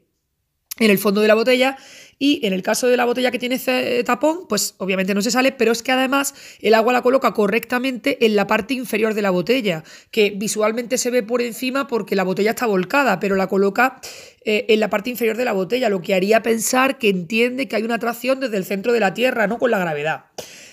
en 0.80 0.92
el 0.92 0.98
fondo 0.98 1.22
de 1.22 1.28
la 1.28 1.36
botella 1.36 1.78
y 2.22 2.46
en 2.46 2.52
el 2.52 2.62
caso 2.62 2.88
de 2.88 2.98
la 2.98 3.06
botella 3.06 3.32
que 3.32 3.40
tiene 3.40 3.58
tapón, 4.04 4.42
pues 4.48 4.76
obviamente 4.78 5.14
no 5.14 5.22
se 5.22 5.32
sale, 5.32 5.54
pero 5.54 5.72
es 5.72 5.82
que 5.82 5.94
además 5.94 6.36
el 6.60 6.74
agua 6.74 6.92
la 6.92 7.02
coloca 7.02 7.34
correctamente 7.34 8.26
en 8.26 8.36
la 8.36 8.46
parte 8.46 8.74
inferior 8.74 9.14
de 9.14 9.22
la 9.22 9.30
botella, 9.30 9.84
que 10.12 10.32
visualmente 10.32 10.98
se 10.98 11.12
ve 11.12 11.24
por 11.24 11.42
encima 11.42 11.88
porque 11.88 12.18
la 12.18 12.24
botella 12.24 12.52
está 12.52 12.66
volcada, 12.66 13.20
pero 13.22 13.36
la 13.36 13.48
coloca 13.48 14.02
eh, 14.44 14.66
en 14.68 14.82
la 14.82 14.90
parte 14.90 15.10
inferior 15.10 15.38
de 15.38 15.46
la 15.46 15.54
botella, 15.54 15.90
lo 15.90 16.02
que 16.02 16.14
haría 16.14 16.44
pensar 16.44 16.98
que 16.98 17.10
entiende 17.10 17.70
que 17.70 17.78
hay 17.78 17.84
una 17.84 17.96
atracción 17.96 18.42
desde 18.42 18.58
el 18.58 18.66
centro 18.66 18.92
de 18.92 19.00
la 19.00 19.14
Tierra, 19.14 19.48
no 19.48 19.58
con 19.58 19.72
la 19.72 19.80
gravedad. 19.80 20.26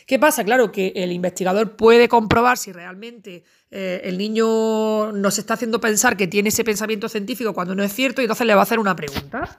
¿Qué 0.06 0.20
pasa? 0.20 0.44
Claro 0.44 0.70
que 0.70 0.93
el 0.94 1.11
investigador 1.11 1.75
puede 1.75 2.08
comprobar 2.08 2.58
si 2.58 2.70
realmente 2.70 3.43
eh, 3.73 4.00
el 4.05 4.19
niño 4.19 5.11
nos 5.11 5.38
está 5.38 5.55
haciendo 5.55 5.81
pensar 5.81 6.17
que 6.17 6.29
tiene 6.29 6.50
ese 6.50 6.62
pensamiento 6.62 7.08
científico 7.08 7.53
cuando 7.53 7.75
no 7.75 7.82
es 7.82 7.93
cierto 7.93 8.23
y 8.23 8.25
entonces 8.25 8.47
le 8.47 8.55
va 8.55 8.61
a 8.61 8.62
hacer 8.62 8.79
una 8.79 8.94
pregunta. 8.94 9.58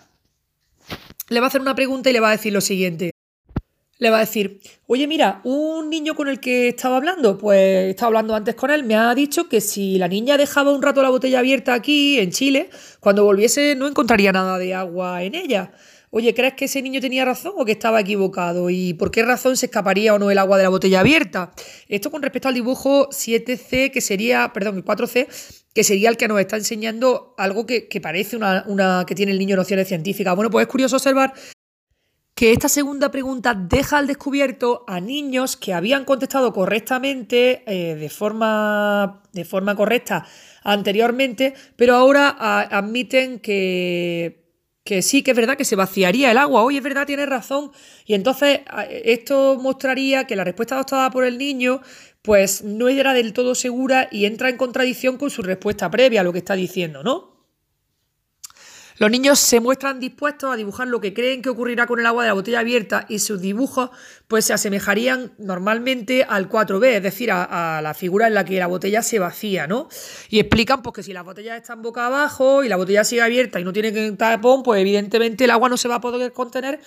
Le 1.28 1.42
va 1.42 1.48
a 1.48 1.50
hacer 1.50 1.60
una 1.60 1.76
pregunta 1.76 2.10
y 2.10 2.14
le 2.14 2.22
va 2.22 2.30
a 2.30 2.32
decir 2.32 2.54
lo 2.54 2.62
siguiente. 2.62 3.12
Le 4.00 4.10
va 4.10 4.18
a 4.18 4.20
decir, 4.22 4.62
oye, 4.86 5.06
mira, 5.06 5.42
un 5.44 5.90
niño 5.90 6.16
con 6.16 6.30
el 6.30 6.40
que 6.40 6.70
estaba 6.70 6.96
hablando, 6.96 7.38
pues 7.38 7.90
estaba 7.90 8.08
hablando 8.08 8.34
antes 8.34 8.56
con 8.56 8.70
él, 8.70 8.86
me 8.86 8.96
ha 8.96 9.14
dicho 9.16 9.50
que 9.50 9.60
si 9.60 9.98
la 9.98 10.08
niña 10.08 10.38
dejaba 10.38 10.72
un 10.72 10.82
rato 10.82 11.02
la 11.02 11.10
botella 11.10 11.40
abierta 11.40 11.74
aquí, 11.74 12.20
en 12.20 12.32
Chile, 12.32 12.70
cuando 13.02 13.26
volviese 13.26 13.76
no 13.76 13.88
encontraría 13.88 14.32
nada 14.32 14.58
de 14.60 14.74
agua 14.74 15.24
en 15.24 15.36
ella. 15.36 15.74
Oye, 16.10 16.34
¿crees 16.34 16.54
que 16.54 16.66
ese 16.66 16.82
niño 16.82 17.02
tenía 17.02 17.26
razón 17.26 17.54
o 17.58 17.66
que 17.66 17.74
estaba 17.74 18.00
equivocado? 18.00 18.70
¿Y 18.70 18.94
por 18.94 19.12
qué 19.12 19.24
razón 19.24 19.58
se 19.58 19.66
escaparía 19.66 20.14
o 20.14 20.20
no 20.20 20.32
el 20.32 20.38
agua 20.38 20.58
de 20.58 20.64
la 20.64 20.70
botella 20.70 21.02
abierta? 21.02 21.52
Esto 21.90 22.12
con 22.12 22.22
respecto 22.22 22.48
al 22.48 22.54
dibujo 22.54 23.10
7C, 23.10 23.92
que 23.92 24.00
sería, 24.00 24.54
perdón, 24.54 24.78
el 24.78 24.86
4C, 24.86 25.28
que 25.74 25.84
sería 25.84 26.10
el 26.10 26.16
que 26.16 26.30
nos 26.30 26.40
está 26.40 26.56
enseñando 26.56 27.36
algo 27.38 27.66
que, 27.66 27.90
parece 28.02 28.38
una, 28.38 28.64
una, 28.68 29.04
que 29.06 29.16
tiene 29.16 29.34
el 29.34 29.40
niño 29.40 29.58
nociones 29.58 29.88
científicas. 29.90 30.34
Bueno, 30.34 30.50
pues 30.50 30.66
es 30.66 30.72
curioso 30.72 30.96
observar 30.96 31.34
que 32.38 32.52
esta 32.52 32.70
segunda 32.70 33.10
pregunta 33.10 33.54
deja 33.54 33.98
al 33.98 34.06
descubierto 34.06 34.86
a 34.88 35.02
niños 35.02 35.58
que 35.58 35.74
habían 35.74 36.06
contestado 36.06 36.54
correctamente, 36.54 37.64
eh, 37.66 37.96
de, 37.96 38.10
forma, 38.10 39.24
de 39.34 39.44
forma 39.44 39.76
correcta 39.76 40.26
anteriormente, 40.64 41.56
pero 41.76 41.96
ahora 41.96 42.30
admiten 42.30 43.40
que 43.40 44.47
que 44.88 45.02
sí 45.02 45.22
que 45.22 45.32
es 45.32 45.38
verdad 45.38 45.58
que 45.58 45.66
se 45.66 45.76
vaciaría 45.76 46.32
el 46.32 46.38
agua, 46.38 46.64
hoy 46.64 46.78
es 46.78 46.84
verdad, 46.84 47.06
tiene 47.06 47.26
razón. 47.26 47.72
Y 48.06 48.14
entonces 48.14 48.62
esto 49.04 49.60
mostraría 49.62 50.24
que 50.24 50.38
la 50.38 50.46
respuesta 50.46 50.76
adoptada 50.76 51.12
por 51.12 51.26
el 51.26 51.38
niño 51.38 51.82
pues 52.22 52.64
no 52.64 52.88
era 52.88 53.14
del 53.14 53.34
todo 53.34 53.54
segura 53.54 54.08
y 54.12 54.26
entra 54.26 54.48
en 54.48 54.56
contradicción 54.56 55.18
con 55.18 55.30
su 55.30 55.42
respuesta 55.42 55.92
previa 55.92 56.22
a 56.22 56.24
lo 56.24 56.32
que 56.32 56.40
está 56.40 56.54
diciendo, 56.54 57.04
¿no? 57.04 57.37
Los 59.00 59.12
niños 59.12 59.38
se 59.38 59.60
muestran 59.60 60.00
dispuestos 60.00 60.52
a 60.52 60.56
dibujar 60.56 60.88
lo 60.88 61.00
que 61.00 61.14
creen 61.14 61.44
que 61.44 61.50
ocurrirá 61.50 61.86
con 61.86 62.00
el 62.00 62.06
agua 62.08 62.24
de 62.24 62.30
la 62.30 62.34
botella 62.34 62.62
abierta 62.62 63.06
y 63.08 63.20
sus 63.20 63.40
dibujos 63.40 63.92
pues 64.28 64.46
se 64.46 64.54
asemejarían 64.54 65.34
normalmente 65.38 66.26
al 66.28 66.50
4B, 66.50 66.96
es 66.96 67.04
decir, 67.04 67.32
a, 67.32 67.80
la 67.84 67.94
figura 67.94 68.28
en 68.28 68.34
la 68.34 68.44
que 68.44 68.58
la 68.58 68.68
botella 68.68 69.04
se 69.04 69.20
vacía, 69.20 69.68
¿no? 69.68 69.88
Y 70.30 70.40
explican 70.40 70.82
pues 70.82 70.96
que 70.96 71.04
si 71.04 71.14
las 71.14 71.24
botellas 71.24 71.58
están 71.58 71.84
boca 71.84 72.08
abajo 72.08 72.64
y 72.64 72.70
la 72.70 72.76
botella 72.76 73.04
sigue 73.04 73.22
abierta 73.22 73.60
y 73.60 73.64
no 73.64 73.72
tiene 73.72 74.12
tapón, 74.14 74.64
pues 74.64 74.82
evidentemente 74.82 75.44
el 75.44 75.52
agua 75.52 75.70
no 75.70 75.78
se 75.78 75.88
va 75.88 75.96
a 75.96 76.02
poder 76.02 76.34
contener 76.34 76.80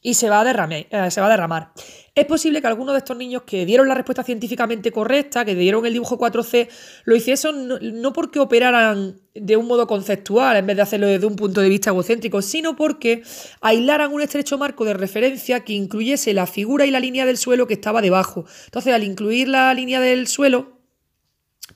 y 0.00 0.14
se 0.14 0.30
va 0.30 0.40
a 0.40 0.44
derramar. 0.44 0.86
Eh, 0.90 1.10
se 1.10 1.20
va 1.20 1.26
a 1.26 1.30
derramar. 1.30 1.72
Es 2.18 2.24
posible 2.24 2.60
que 2.60 2.66
algunos 2.66 2.94
de 2.94 2.98
estos 2.98 3.16
niños 3.16 3.42
que 3.42 3.64
dieron 3.64 3.86
la 3.86 3.94
respuesta 3.94 4.24
científicamente 4.24 4.90
correcta, 4.90 5.44
que 5.44 5.54
dieron 5.54 5.86
el 5.86 5.92
dibujo 5.92 6.18
4C, 6.18 6.68
lo 7.04 7.14
hiciesen 7.14 7.68
no, 7.80 8.12
porque 8.12 8.40
operaran 8.40 9.20
de 9.36 9.56
un 9.56 9.68
modo 9.68 9.86
conceptual 9.86 10.56
en 10.56 10.66
vez 10.66 10.74
de 10.74 10.82
hacerlo 10.82 11.06
desde 11.06 11.26
un 11.26 11.36
punto 11.36 11.60
de 11.60 11.68
vista 11.68 11.90
egocéntrico, 11.90 12.42
sino 12.42 12.74
porque 12.74 13.22
aislaran 13.60 14.12
un 14.12 14.20
estrecho 14.20 14.58
marco 14.58 14.84
de 14.84 14.94
referencia 14.94 15.60
que 15.60 15.74
incluyese 15.74 16.34
la 16.34 16.48
figura 16.48 16.86
y 16.86 16.90
la 16.90 16.98
línea 16.98 17.24
del 17.24 17.36
suelo 17.36 17.68
que 17.68 17.74
estaba 17.74 18.02
debajo. 18.02 18.46
Entonces, 18.64 18.92
al 18.92 19.04
incluir 19.04 19.46
la 19.46 19.72
línea 19.72 20.00
del 20.00 20.26
suelo, 20.26 20.77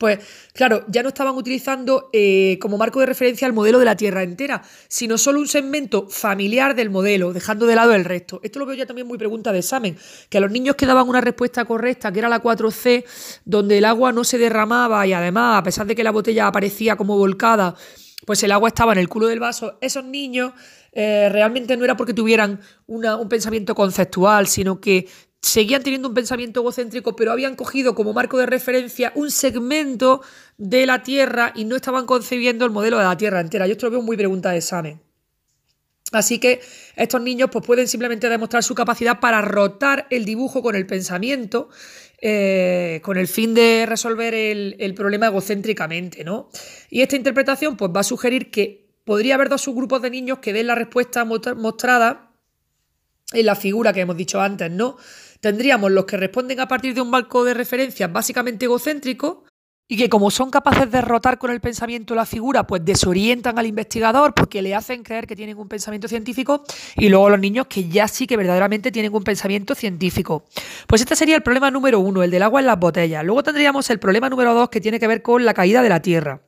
pues 0.03 0.19
claro, 0.53 0.85
ya 0.89 1.05
no 1.05 1.11
estaban 1.11 1.37
utilizando 1.37 2.11
eh, 2.13 2.59
como 2.61 2.77
marco 2.77 2.99
de 2.99 3.07
referencia 3.07 3.47
el 3.47 3.53
modelo 3.53 3.79
de 3.79 3.85
la 3.85 3.97
Tierra 3.97 4.25
entera, 4.25 4.61
sino 4.89 5.17
solo 5.17 5.39
un 5.39 5.47
segmento 5.47 6.09
familiar 6.09 6.75
del 6.75 6.91
modelo, 6.91 7.33
dejando 7.33 7.67
de 7.67 7.77
lado 7.77 7.95
el 7.95 8.05
resto. 8.05 8.41
Esto 8.43 8.59
lo 8.59 8.67
veo 8.67 8.75
ya 8.75 8.85
también 8.85 9.07
muy 9.07 9.17
pregunta 9.17 9.53
de 9.53 9.61
examen, 9.61 9.97
que 10.29 10.39
a 10.39 10.41
los 10.41 10.51
niños 10.51 10.75
que 10.75 10.87
daban 10.87 11.09
una 11.09 11.21
respuesta 11.21 11.65
correcta, 11.67 12.11
que 12.11 12.19
era 12.19 12.29
la 12.29 12.43
4C, 12.43 13.05
donde 13.45 13.79
el 13.79 13.85
agua 13.85 14.11
no 14.11 14.25
se 14.25 14.39
derramaba 14.39 15.07
y 15.07 15.13
además, 15.13 15.61
a 15.61 15.63
pesar 15.63 15.87
de 15.87 15.95
que 15.95 16.03
la 16.03 16.11
botella 16.11 16.49
aparecía 16.49 16.97
como 16.97 17.17
volcada, 17.17 17.77
pues 18.27 18.43
el 18.43 18.51
agua 18.51 18.71
estaba 18.71 18.95
en 18.95 18.99
el 18.99 19.09
culo 19.09 19.29
del 19.29 19.39
vaso, 19.39 19.79
esos 19.81 20.05
niños 20.05 20.53
eh, 20.91 21.29
realmente 21.31 21.77
no 21.77 21.85
era 21.85 21.97
porque 21.97 22.13
tuvieran 22.13 22.61
un 22.89 23.29
pensamiento 23.29 23.77
conceptual, 23.77 24.49
sino 24.49 24.81
que 24.81 25.07
seguían 25.43 25.83
teniendo 25.83 26.09
un 26.09 26.15
pensamiento 26.15 26.61
egocéntrico, 26.61 27.17
pero 27.17 27.33
habían 27.33 27.57
cogido 27.57 27.95
como 27.95 28.13
marco 28.13 28.39
de 28.39 28.47
referencia 28.47 29.13
un 29.17 29.31
segmento 29.31 30.23
de 30.57 30.87
la 30.87 31.03
Tierra 31.03 31.53
y 31.55 31.65
no 31.65 31.75
estaban 31.75 32.07
concebiendo 32.07 32.65
el 32.65 32.71
modelo 32.71 32.99
de 32.99 33.05
la 33.05 33.17
Tierra 33.17 33.41
entera. 33.41 33.67
Yo 33.67 33.73
esto 33.73 33.87
lo 33.87 33.93
veo 33.93 34.03
muy 34.03 34.17
pregunta 34.17 34.53
de 34.53 34.59
examen. 34.59 35.01
Así 36.13 36.39
que 36.39 36.61
estos 36.95 37.21
niños 37.23 37.49
pues, 37.51 37.67
pueden 37.67 37.89
simplemente 37.89 38.29
demostrar 38.29 38.63
su 38.63 38.75
capacidad 38.75 39.19
para 39.19 39.41
rotar 39.41 40.07
el 40.11 40.25
dibujo 40.25 40.63
con 40.63 40.77
el 40.77 40.87
pensamiento, 40.87 41.71
eh, 42.21 43.01
con 43.03 43.17
el 43.17 43.27
fin 43.27 43.55
de 43.55 43.87
resolver 43.87 44.35
el, 44.35 44.77
el, 44.79 44.95
problema 44.95 45.27
egocéntricamente, 45.27 46.23
¿no? 46.23 46.51
Y 46.91 47.01
esta 47.01 47.17
interpretación 47.17 47.77
pues, 47.77 47.91
va 47.95 48.01
a 48.01 48.05
sugerir 48.05 48.51
que 48.51 48.91
podría 49.05 49.35
haber 49.35 49.49
dos 49.49 49.63
subgrupos 49.63 50.03
de 50.03 50.11
niños 50.11 50.39
que 50.39 50.53
den 50.53 50.67
la 50.67 50.75
respuesta 50.75 51.25
mostrada 51.25 52.32
en 53.33 53.47
la 53.47 53.55
figura 53.55 53.93
que 53.93 54.01
hemos 54.01 54.17
dicho 54.17 54.41
antes, 54.41 54.71
¿no? 54.71 54.97
tendríamos 55.43 55.91
los 55.91 56.05
que 56.05 56.17
responden 56.17 56.61
a 56.61 56.69
partir 56.69 56.95
de 56.95 57.01
un 57.01 57.11
marco 57.11 57.45
de 57.45 57.53
referencia 57.53 58.07
básicamente 58.07 58.67
egocéntrico, 58.67 59.45
y 59.89 59.97
que 59.97 60.09
como 60.09 60.31
son 60.31 60.51
capaces 60.51 60.91
de 60.91 61.03
rotar 61.03 61.37
con 61.37 61.51
el 61.51 61.61
pensamiento 61.61 62.15
la 62.15 62.25
figura, 62.25 62.67
pues 62.67 62.83
desorientan 62.83 63.59
al 63.59 63.67
investigador 63.67 64.33
porque 64.33 64.63
le 64.63 64.75
hacen 64.75 65.03
creer 65.03 65.27
que 65.27 65.37
tienen 65.37 65.59
un 65.59 65.69
pensamiento 65.69 66.09
científico 66.09 66.65
y 66.97 67.11
luego 67.11 67.29
los 67.29 67.41
niños 67.41 67.67
que 67.67 67.89
ya 67.89 68.09
sí 68.09 68.27
que 68.27 68.39
verdaderamente 68.39 68.91
tienen 68.91 69.15
un 69.15 69.23
pensamiento 69.23 69.75
científico. 69.75 70.45
Pues 70.87 71.03
este 71.03 71.15
sería 71.15 71.37
el 71.37 71.43
problema 71.43 71.71
número 71.71 72.01
uno, 72.01 72.23
el 72.23 72.31
del 72.31 72.43
agua 72.43 72.61
en 72.61 72.67
las 72.67 72.79
botellas. 72.79 73.23
Luego 73.23 73.43
tendríamos 73.43 73.91
el 73.91 73.99
problema 73.99 74.31
número 74.31 74.55
dos 74.55 74.71
que 74.71 74.81
tiene 74.81 74.99
que 74.99 75.09
ver 75.09 75.21
con 75.21 75.45
la 75.45 75.53
caída 75.53 75.83
de 75.83 75.89
la 75.91 76.01
Tierra. 76.01 76.41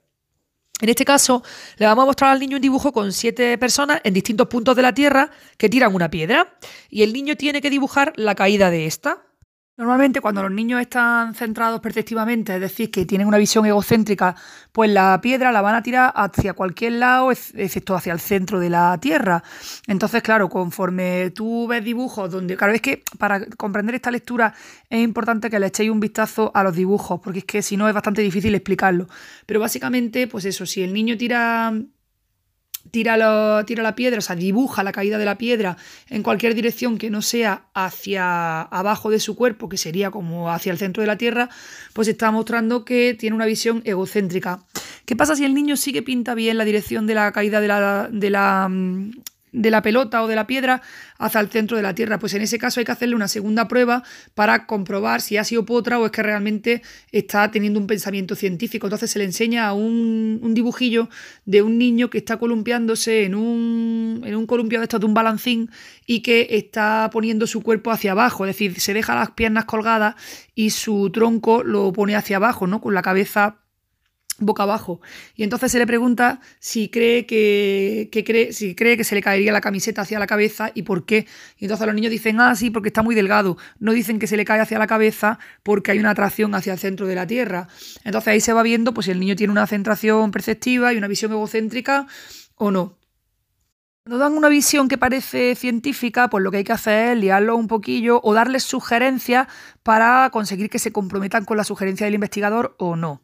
En 0.81 0.89
este 0.89 1.05
caso, 1.05 1.43
le 1.77 1.87
vamos 1.87 2.03
a 2.03 2.07
mostrar 2.07 2.31
al 2.33 2.41
niño 2.41 2.57
un 2.57 2.63
dibujo 2.63 2.93
con 2.93 3.13
siete 3.13 3.57
personas 3.59 4.01
en 4.03 4.13
distintos 4.13 4.49
puntos 4.49 4.75
de 4.75 4.83
la 4.83 4.93
Tierra 4.93 5.31
que 5.57 5.69
tiran 5.69 5.95
una 5.95 6.11
piedra 6.11 6.57
y 6.91 7.03
el 7.03 7.13
niño 7.13 7.37
tiene 7.37 7.63
que 7.63 7.71
dibujar 7.71 8.13
la 8.17 8.35
caída 8.35 8.71
de 8.71 8.87
esta. 8.87 9.24
Normalmente 9.77 10.21
cuando 10.21 10.41
los 10.41 10.53
niños 10.53 10.81
están 10.81 11.35
centrados 11.35 11.81
perceptivamente, 11.81 12.55
es 12.55 12.61
decir, 12.61 12.93
que 12.93 13.05
tienen 13.07 13.27
una 13.27 13.39
visión 13.39 13.67
egocéntrica, 13.67 14.37
pues 14.71 14.89
la 14.89 15.21
piedra 15.21 15.51
la 15.51 15.63
van 15.63 15.75
a 15.75 15.83
tirar 15.83 16.13
hacia 16.15 16.53
cualquier 16.53 16.93
lado, 16.93 17.33
excepto 17.33 17.97
hacia 17.97 18.13
el 18.13 18.21
centro 18.21 18.61
de 18.61 18.71
la 18.71 18.97
Tierra. 19.01 19.43
Entonces, 19.89 20.23
claro, 20.23 20.49
conforme 20.49 21.31
tú 21.31 21.67
ves 21.67 21.83
dibujos 21.83 22.31
donde, 22.31 22.57
claro, 22.57 22.73
es 22.73 22.81
que 22.81 23.03
para 23.19 23.45
comprender 23.57 23.97
esta 23.97 24.13
lectura 24.13 24.55
es 24.89 25.03
importante 25.03 25.51
que 25.51 25.59
le 25.59 25.67
echéis 25.67 25.91
un 25.91 25.99
vistazo 25.99 26.53
a 26.55 26.63
los 26.63 26.77
dibujos, 26.77 27.19
porque 27.21 27.41
es 27.41 27.45
que 27.45 27.61
si 27.61 27.77
no 27.77 27.89
es 27.89 27.95
bastante 27.95 28.23
difícil 28.23 28.55
explicarlo. 28.55 29.09
Pero 29.45 29.59
básicamente, 29.59 30.29
pues 30.29 30.45
eso, 30.45 30.67
si 30.67 30.85
el 30.85 30.93
niño 30.93 31.17
tira 31.19 31.73
tira, 32.91 33.65
tira 33.67 33.83
la 33.83 33.95
piedra, 33.95 34.19
o 34.19 34.23
sea, 34.23 34.37
dibuja 34.37 34.83
la 34.83 34.93
caída 34.93 35.19
de 35.19 35.25
la 35.25 35.39
piedra 35.39 35.77
en 36.09 36.23
cualquier 36.23 36.55
dirección 36.55 36.99
que 36.99 37.11
no 37.11 37.23
sea 37.23 37.67
hacia 37.75 38.63
abajo 38.63 39.11
de 39.11 39.21
su 39.21 39.37
cuerpo, 39.37 39.69
que 39.69 39.77
sería 39.77 40.11
como 40.11 40.51
hacia 40.51 40.73
el 40.73 40.79
centro 40.79 41.01
de 41.01 41.07
la 41.07 41.19
Tierra, 41.19 41.49
pues 41.93 42.09
está 42.09 42.31
mostrando 42.31 42.85
que 42.85 43.15
tiene 43.15 43.37
una 43.37 43.47
visión 43.47 43.83
egocéntrica. 43.85 44.61
¿Qué 45.05 45.17
pasa 45.17 45.37
si 45.37 45.45
el 45.45 45.55
niño 45.55 45.77
sí 45.77 45.93
que 45.93 46.03
pinta 46.03 46.35
bien 46.35 46.57
la 46.59 46.65
dirección 46.65 47.07
de 47.07 47.15
la 47.15 47.33
caída 47.33 47.61
de 47.61 47.69
la, 47.69 48.09
de 48.11 48.31
la, 48.31 48.69
mm, 48.71 49.11
de 49.55 49.71
la 49.71 49.83
pelota 49.83 50.23
o 50.23 50.27
de 50.27 50.35
la 50.35 50.47
piedra 50.47 50.83
hacia 51.19 51.41
el 51.41 51.49
centro 51.49 51.77
de 51.77 51.83
la 51.83 51.95
Tierra. 51.95 52.19
Pues 52.19 52.35
en 52.35 52.43
ese 52.43 52.59
caso 52.59 52.81
hay 52.81 52.85
que 52.85 52.93
hacerle 52.93 53.15
una 53.15 53.29
segunda 53.29 53.69
prueba 53.69 54.03
para 54.35 54.67
comprobar 54.67 55.21
si 55.21 55.37
ha 55.37 55.45
sido 55.45 55.65
potra 55.65 55.99
o 55.99 56.07
es 56.07 56.13
que 56.13 56.23
realmente 56.23 56.83
está 57.13 57.51
teniendo 57.51 57.79
un 57.79 57.87
pensamiento 57.87 58.35
científico. 58.35 58.87
Entonces 58.87 59.11
se 59.11 59.19
le 59.19 59.25
enseña 59.25 59.69
a 59.69 59.73
un, 59.73 60.53
dibujillo 60.55 61.09
de 61.47 61.63
un 61.63 61.79
niño 61.79 62.11
que 62.11 62.19
está 62.19 62.37
columpiándose 62.37 63.25
en 63.25 63.35
un, 63.35 64.23
en 64.25 64.35
un 64.35 64.47
columpio 64.47 64.81
de 64.81 64.85
estos 64.85 65.01
de 65.01 65.07
un 65.07 65.15
balancín 65.15 65.71
y 66.07 66.21
que 66.21 66.49
está 66.51 67.09
poniendo 67.13 67.47
su 67.47 67.63
cuerpo 67.63 67.91
hacia 67.91 68.13
abajo, 68.13 68.45
es 68.45 68.51
decir, 68.51 68.81
se 68.81 68.93
deja 68.95 69.15
las 69.15 69.31
piernas 69.31 69.65
colgadas 69.65 70.17
y 70.55 70.71
su 70.71 71.11
tronco 71.11 71.63
lo 71.63 71.93
pone 71.93 72.17
hacia 72.17 72.37
abajo, 72.37 72.67
¿no? 72.67 72.81
Con 72.81 72.95
la 72.95 73.03
cabeza 73.03 73.64
boca 74.39 74.65
abajo. 74.65 75.01
Y 75.37 75.43
entonces 75.45 75.73
se 75.73 75.79
le 75.79 75.87
pregunta 75.87 76.41
si 76.59 76.89
cree 76.89 77.27
que, 77.27 78.09
cree, 78.25 78.53
si 78.53 78.75
cree 78.75 78.97
que 78.97 79.05
se 79.05 79.15
le 79.15 79.23
caería 79.23 79.53
la 79.53 79.61
camiseta 79.61 80.03
hacia 80.03 80.19
la 80.19 80.27
cabeza 80.27 80.71
y 80.75 80.83
por 80.83 81.05
qué. 81.05 81.27
Y 81.59 81.67
entonces 81.67 81.87
los 81.87 81.95
niños 81.95 82.11
dicen, 82.11 82.41
ah, 82.41 82.55
sí, 82.55 82.71
porque 82.71 82.89
está 82.89 83.03
muy 83.03 83.15
delgado. 83.15 83.57
No 83.79 83.93
dicen 83.93 84.19
que 84.19 84.27
se 84.27 84.37
le 84.37 84.45
cae 84.45 84.61
hacia 84.61 84.79
la 84.79 84.87
cabeza 84.87 85.39
porque 85.63 85.93
hay 85.93 85.99
una 85.99 86.11
atracción 86.11 86.55
hacia 86.55 86.73
el 86.73 86.79
centro 86.79 87.07
de 87.07 87.15
la 87.15 87.27
Tierra. 87.27 87.69
Entonces 88.05 88.29
ahí 88.29 88.41
se 88.41 88.53
va 88.53 88.63
viendo 88.63 88.93
pues 88.95 89.07
si 89.07 89.13
el 89.13 89.21
niño 89.21 89.37
tiene 89.37 89.53
una 89.53 89.67
centración 89.67 90.31
perceptiva 90.31 90.93
y 90.93 90.97
una 90.97 91.09
visión 91.09 91.33
egocéntrica 91.33 92.07
o 92.57 92.71
no. 92.71 93.04
Cuando 94.07 94.23
dan 94.23 94.37
una 94.37 94.51
visión 94.51 94.89
que 94.89 94.99
parece 94.99 95.55
científica, 95.55 96.29
pues 96.29 96.45
lo 96.45 96.51
que 96.51 96.59
hay 96.59 96.65
que 96.65 96.75
hacer 96.75 97.13
es 97.13 97.19
liarlo 97.19 97.57
un 97.57 97.69
poquillo 97.69 98.21
o 98.23 98.35
darles 98.35 98.63
sugerencias 98.63 99.47
para 99.83 100.29
conseguir 100.31 100.69
que 100.69 100.79
se 100.79 100.93
comprometan 100.93 101.47
con 101.47 101.57
la 101.57 101.65
sugerencia 101.65 102.05
del 102.05 102.13
investigador 102.13 102.77
o 102.79 102.97
no. 102.97 103.23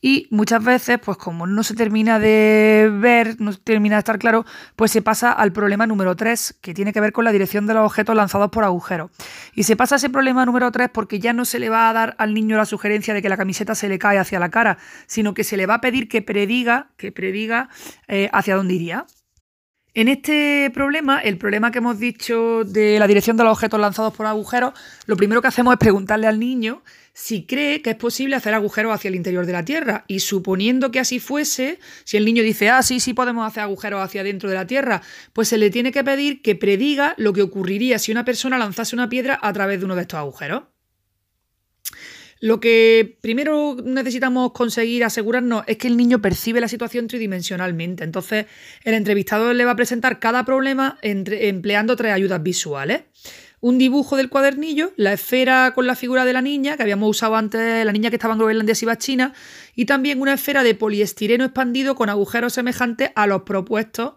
Y 0.00 0.28
muchas 0.30 0.62
veces, 0.62 1.00
pues 1.04 1.18
como 1.18 1.48
no 1.48 1.64
se 1.64 1.74
termina 1.74 2.20
de 2.20 2.88
ver, 2.92 3.40
no 3.40 3.52
termina 3.54 3.96
de 3.96 3.98
estar 3.98 4.20
claro, 4.20 4.44
pues 4.76 4.92
se 4.92 5.02
pasa 5.02 5.32
al 5.32 5.52
problema 5.52 5.88
número 5.88 6.14
3, 6.14 6.58
que 6.60 6.74
tiene 6.74 6.92
que 6.92 7.00
ver 7.00 7.10
con 7.10 7.24
la 7.24 7.32
dirección 7.32 7.66
de 7.66 7.74
los 7.74 7.84
objetos 7.84 8.14
lanzados 8.14 8.50
por 8.50 8.62
agujeros. 8.62 9.10
Y 9.52 9.64
se 9.64 9.74
pasa 9.74 9.96
ese 9.96 10.10
problema 10.10 10.46
número 10.46 10.70
3 10.70 10.90
porque 10.94 11.18
ya 11.18 11.32
no 11.32 11.44
se 11.44 11.58
le 11.58 11.70
va 11.70 11.90
a 11.90 11.92
dar 11.92 12.14
al 12.18 12.34
niño 12.34 12.56
la 12.56 12.66
sugerencia 12.66 13.14
de 13.14 13.20
que 13.20 13.28
la 13.28 13.36
camiseta 13.36 13.74
se 13.74 13.88
le 13.88 13.98
cae 13.98 14.18
hacia 14.18 14.38
la 14.38 14.48
cara, 14.48 14.78
sino 15.08 15.34
que 15.34 15.42
se 15.42 15.56
le 15.56 15.66
va 15.66 15.74
a 15.74 15.80
pedir 15.80 16.08
que 16.08 16.22
prediga, 16.22 16.92
que 16.96 17.10
prediga 17.10 17.68
eh, 18.06 18.30
hacia 18.32 18.54
dónde 18.54 18.74
iría. 18.74 19.06
En 19.92 20.06
este 20.06 20.70
problema, 20.72 21.18
el 21.18 21.36
problema 21.36 21.72
que 21.72 21.78
hemos 21.78 21.98
dicho 21.98 22.62
de 22.64 23.00
la 23.00 23.08
dirección 23.08 23.36
de 23.36 23.42
los 23.42 23.54
objetos 23.54 23.80
lanzados 23.80 24.14
por 24.14 24.24
agujeros, 24.26 24.72
lo 25.06 25.16
primero 25.16 25.42
que 25.42 25.48
hacemos 25.48 25.72
es 25.72 25.78
preguntarle 25.78 26.28
al 26.28 26.38
niño 26.38 26.84
si 27.12 27.44
cree 27.44 27.82
que 27.82 27.90
es 27.90 27.96
posible 27.96 28.36
hacer 28.36 28.54
agujeros 28.54 28.94
hacia 28.94 29.08
el 29.08 29.16
interior 29.16 29.46
de 29.46 29.52
la 29.52 29.64
Tierra. 29.64 30.04
Y 30.06 30.20
suponiendo 30.20 30.92
que 30.92 31.00
así 31.00 31.18
fuese, 31.18 31.80
si 32.04 32.16
el 32.16 32.24
niño 32.24 32.44
dice, 32.44 32.70
ah, 32.70 32.82
sí, 32.84 33.00
sí 33.00 33.14
podemos 33.14 33.44
hacer 33.44 33.64
agujeros 33.64 34.00
hacia 34.00 34.22
dentro 34.22 34.48
de 34.48 34.54
la 34.54 34.66
Tierra, 34.66 35.02
pues 35.32 35.48
se 35.48 35.58
le 35.58 35.70
tiene 35.70 35.90
que 35.90 36.04
pedir 36.04 36.40
que 36.40 36.54
prediga 36.54 37.14
lo 37.16 37.32
que 37.32 37.42
ocurriría 37.42 37.98
si 37.98 38.12
una 38.12 38.24
persona 38.24 38.58
lanzase 38.58 38.94
una 38.94 39.08
piedra 39.08 39.40
a 39.42 39.52
través 39.52 39.80
de 39.80 39.86
uno 39.86 39.96
de 39.96 40.02
estos 40.02 40.20
agujeros. 40.20 40.62
Lo 42.40 42.58
que 42.58 43.18
primero 43.20 43.76
necesitamos 43.84 44.52
conseguir 44.52 45.04
asegurarnos 45.04 45.62
es 45.66 45.76
que 45.76 45.88
el 45.88 45.98
niño 45.98 46.22
percibe 46.22 46.60
la 46.60 46.68
situación 46.68 47.06
tridimensionalmente. 47.06 48.02
Entonces, 48.02 48.46
el 48.82 48.94
entrevistador 48.94 49.54
le 49.54 49.66
va 49.66 49.72
a 49.72 49.76
presentar 49.76 50.20
cada 50.20 50.44
problema 50.46 50.98
empleando 51.02 51.96
tres 51.96 52.12
ayudas 52.12 52.42
visuales. 52.42 53.02
Un 53.62 53.76
dibujo 53.76 54.16
del 54.16 54.30
cuadernillo, 54.30 54.94
la 54.96 55.12
esfera 55.12 55.72
con 55.74 55.86
la 55.86 55.94
figura 55.94 56.24
de 56.24 56.32
la 56.32 56.40
niña, 56.40 56.78
que 56.78 56.82
habíamos 56.82 57.10
usado 57.10 57.36
antes, 57.36 57.84
la 57.84 57.92
niña 57.92 58.08
que 58.08 58.16
estaba 58.16 58.32
en 58.32 58.38
Groenlandia 58.38 58.74
y 58.74 58.96
China, 58.96 59.34
y 59.76 59.84
también 59.84 60.18
una 60.22 60.32
esfera 60.32 60.62
de 60.62 60.74
poliestireno 60.74 61.44
expandido 61.44 61.94
con 61.94 62.08
agujeros 62.08 62.54
semejantes 62.54 63.10
a 63.14 63.26
los 63.26 63.42
propuestos 63.42 64.14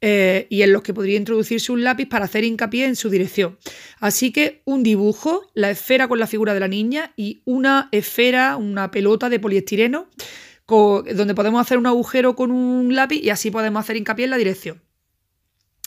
eh, 0.00 0.46
y 0.50 0.62
en 0.62 0.72
los 0.72 0.82
que 0.82 0.92
podría 0.92 1.16
introducirse 1.16 1.72
un 1.72 1.82
lápiz 1.82 2.06
para 2.06 2.26
hacer 2.26 2.44
hincapié 2.44 2.86
en 2.86 2.96
su 2.96 3.10
dirección. 3.10 3.58
Así 4.00 4.32
que 4.32 4.62
un 4.64 4.82
dibujo, 4.82 5.50
la 5.54 5.70
esfera 5.70 6.08
con 6.08 6.18
la 6.18 6.26
figura 6.26 6.54
de 6.54 6.60
la 6.60 6.68
niña 6.68 7.12
y 7.16 7.42
una 7.44 7.88
esfera, 7.92 8.56
una 8.56 8.90
pelota 8.90 9.28
de 9.28 9.40
poliestireno, 9.40 10.08
donde 10.66 11.34
podemos 11.34 11.60
hacer 11.60 11.78
un 11.78 11.86
agujero 11.86 12.36
con 12.36 12.50
un 12.50 12.94
lápiz 12.94 13.22
y 13.22 13.30
así 13.30 13.50
podemos 13.50 13.80
hacer 13.80 13.96
hincapié 13.96 14.24
en 14.24 14.30
la 14.30 14.38
dirección. 14.38 14.82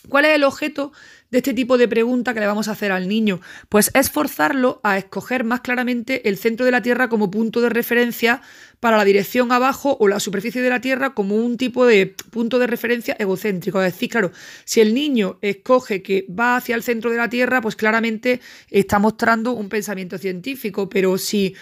¿Cuál 0.10 0.26
es 0.26 0.36
el 0.36 0.44
objeto 0.44 0.94
de 1.32 1.40
este 1.40 1.54
tipo 1.54 1.78
de 1.78 1.88
pregunta 1.88 2.34
que 2.34 2.40
le 2.40 2.48
vamos 2.48 2.68
a 2.68 2.72
hacer 2.72 2.92
al 2.92 3.08
niño? 3.08 3.42
Pues 3.68 3.92
es 3.94 4.10
forzarlo 4.10 4.80
a 4.84 4.98
escoger 4.98 5.44
más 5.44 5.62
claramente 5.62 6.30
el 6.30 6.38
centro 6.38 6.66
de 6.66 6.72
la 6.72 6.82
Tierra 6.82 7.10
como 7.10 7.30
punto 7.30 7.60
de 7.60 7.70
referencia 7.70 8.42
para 8.80 8.98
la 8.98 9.06
dirección 9.06 9.52
abajo 9.52 9.98
o 10.00 10.08
la 10.08 10.20
superficie 10.20 10.62
de 10.62 10.70
la 10.70 10.82
Tierra 10.82 11.14
como 11.14 11.36
un 11.36 11.58
tipo 11.58 11.86
de 11.86 12.16
punto 12.30 12.60
de 12.60 12.68
referencia 12.68 13.16
egocéntrico. 13.20 13.82
Es 13.82 13.94
decir, 13.94 14.10
claro, 14.10 14.32
si 14.66 14.82
el 14.82 14.94
niño 14.94 15.40
escoge 15.42 16.02
que 16.02 16.28
va 16.28 16.58
hacia 16.58 16.76
el 16.76 16.84
centro 16.84 17.10
de 17.10 17.18
la 17.18 17.30
Tierra, 17.30 17.62
pues 17.62 17.76
claramente 17.76 18.40
está 18.70 19.00
mostrando 19.00 19.54
un 19.54 19.70
pensamiento 19.70 20.18
científico, 20.18 20.90
pero 20.90 21.18
si 21.18 21.56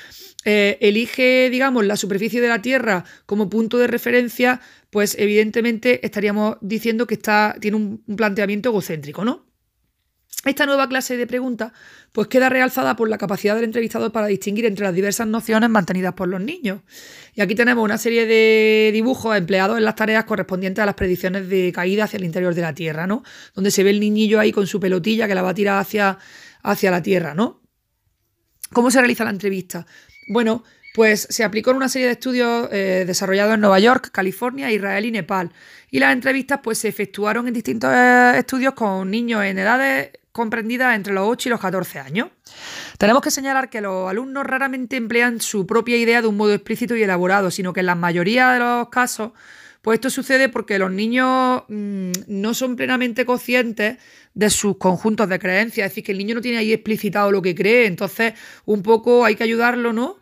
eh, 0.44 0.78
elige, 0.82 1.50
digamos, 1.50 1.86
la 1.86 1.98
superficie 1.98 2.42
de 2.42 2.50
la 2.50 2.62
Tierra 2.62 3.06
como 3.26 3.50
punto 3.50 3.78
de 3.78 3.88
referencia, 3.88 4.62
pues 4.90 5.16
evidentemente 5.18 6.06
estaríamos 6.06 6.58
diciendo 6.62 7.08
que 7.08 7.16
está, 7.16 7.56
tiene 7.60 7.78
un, 7.78 8.04
un 8.06 8.16
planteamiento 8.16 8.70
egocéntrico, 8.70 9.24
¿no? 9.24 9.55
Esta 10.44 10.66
nueva 10.68 10.88
clase 10.88 11.18
de 11.18 11.26
preguntas 11.26 11.72
pues 12.12 12.28
queda 12.28 12.50
realzada 12.50 12.96
por 12.96 13.10
la 13.10 13.18
capacidad 13.18 13.56
del 13.56 13.64
entrevistador 13.64 14.12
para 14.12 14.28
distinguir 14.28 14.66
entre 14.66 14.86
las 14.86 14.94
diversas 14.94 15.28
nociones 15.28 15.70
mantenidas 15.70 16.14
por 16.14 16.28
los 16.28 16.40
niños. 16.40 16.82
Y 17.34 17.42
aquí 17.42 17.56
tenemos 17.56 17.84
una 17.84 17.98
serie 17.98 18.26
de 18.26 18.92
dibujos 18.94 19.36
empleados 19.36 19.78
en 19.78 19.84
las 19.84 19.96
tareas 19.96 20.24
correspondientes 20.26 20.82
a 20.82 20.86
las 20.86 20.96
predicciones 20.96 21.50
de 21.50 21.72
caída 21.74 22.04
hacia 22.04 22.18
el 22.18 22.26
interior 22.26 22.54
de 22.54 22.62
la 22.62 22.74
Tierra, 22.74 23.08
¿no? 23.08 23.24
Donde 23.54 23.72
se 23.72 23.84
ve 23.84 23.90
el 23.90 24.00
niñillo 24.00 24.40
ahí 24.40 24.52
con 24.52 24.68
su 24.68 24.80
pelotilla 24.80 25.28
que 25.28 25.36
la 25.36 25.42
va 25.42 25.50
a 25.50 25.54
tirar 25.56 25.80
hacia, 25.80 26.20
hacia 26.62 26.92
la 26.92 27.02
Tierra, 27.02 27.34
¿no? 27.34 27.62
¿Cómo 28.72 28.92
se 28.92 29.00
realiza 29.00 29.24
la 29.24 29.32
entrevista? 29.32 29.86
Bueno, 30.28 30.64
pues 30.96 31.28
se 31.30 31.44
aplicó 31.44 31.72
en 31.72 31.78
una 31.78 31.90
serie 31.90 32.08
de 32.08 32.14
estudios 32.14 32.70
eh, 32.72 33.04
desarrollados 33.06 33.56
en 33.56 33.60
Nueva 33.60 33.80
York, 33.80 34.12
California, 34.14 34.72
Israel 34.72 35.04
y 35.04 35.12
Nepal. 35.12 35.52
Y 35.92 36.00
las 36.00 36.14
entrevistas 36.14 36.62
pues, 36.64 36.78
se 36.78 36.88
efectuaron 36.88 37.50
en 37.50 37.54
distintos 37.54 37.92
eh, 37.94 38.36
estudios 38.38 38.76
con 38.76 39.12
niños 39.12 39.44
en 39.44 39.60
edades 39.60 40.12
comprendidas 40.32 40.96
entre 40.96 41.14
los 41.14 41.28
8 41.28 41.50
y 41.50 41.52
los 41.52 41.60
14 41.60 42.00
años. 42.00 42.30
Tenemos 42.98 43.22
que 43.22 43.30
señalar 43.30 43.70
que 43.70 43.82
los 43.82 44.10
alumnos 44.10 44.46
raramente 44.46 44.96
emplean 44.96 45.42
su 45.42 45.68
propia 45.68 45.98
idea 45.98 46.22
de 46.22 46.30
un 46.30 46.38
modo 46.38 46.54
explícito 46.54 46.96
y 46.96 47.04
elaborado, 47.04 47.52
sino 47.52 47.74
que 47.74 47.82
en 47.82 47.88
la 47.88 47.96
mayoría 47.96 48.52
de 48.54 48.60
los 48.60 48.88
casos, 48.88 49.34
pues 49.82 49.98
esto 49.98 50.10
sucede 50.10 50.48
porque 50.48 50.80
los 50.80 50.92
niños 50.92 51.64
mm, 51.68 52.12
no 52.28 52.54
son 52.54 52.78
plenamente 52.78 53.26
conscientes 53.26 53.98
de 54.34 54.50
sus 54.50 54.78
conjuntos 54.78 55.28
de 55.28 55.40
creencias, 55.40 55.88
es 55.88 55.92
decir, 55.92 56.06
que 56.06 56.14
el 56.14 56.20
niño 56.20 56.36
no 56.36 56.42
tiene 56.42 56.60
ahí 56.60 56.72
explicitado 56.72 57.32
lo 57.32 57.42
que 57.42 57.54
cree, 57.54 57.86
entonces 57.86 58.34
un 58.64 58.82
poco 58.82 59.26
hay 59.26 59.36
que 59.36 59.44
ayudarlo, 59.44 59.92
¿no? 59.92 60.20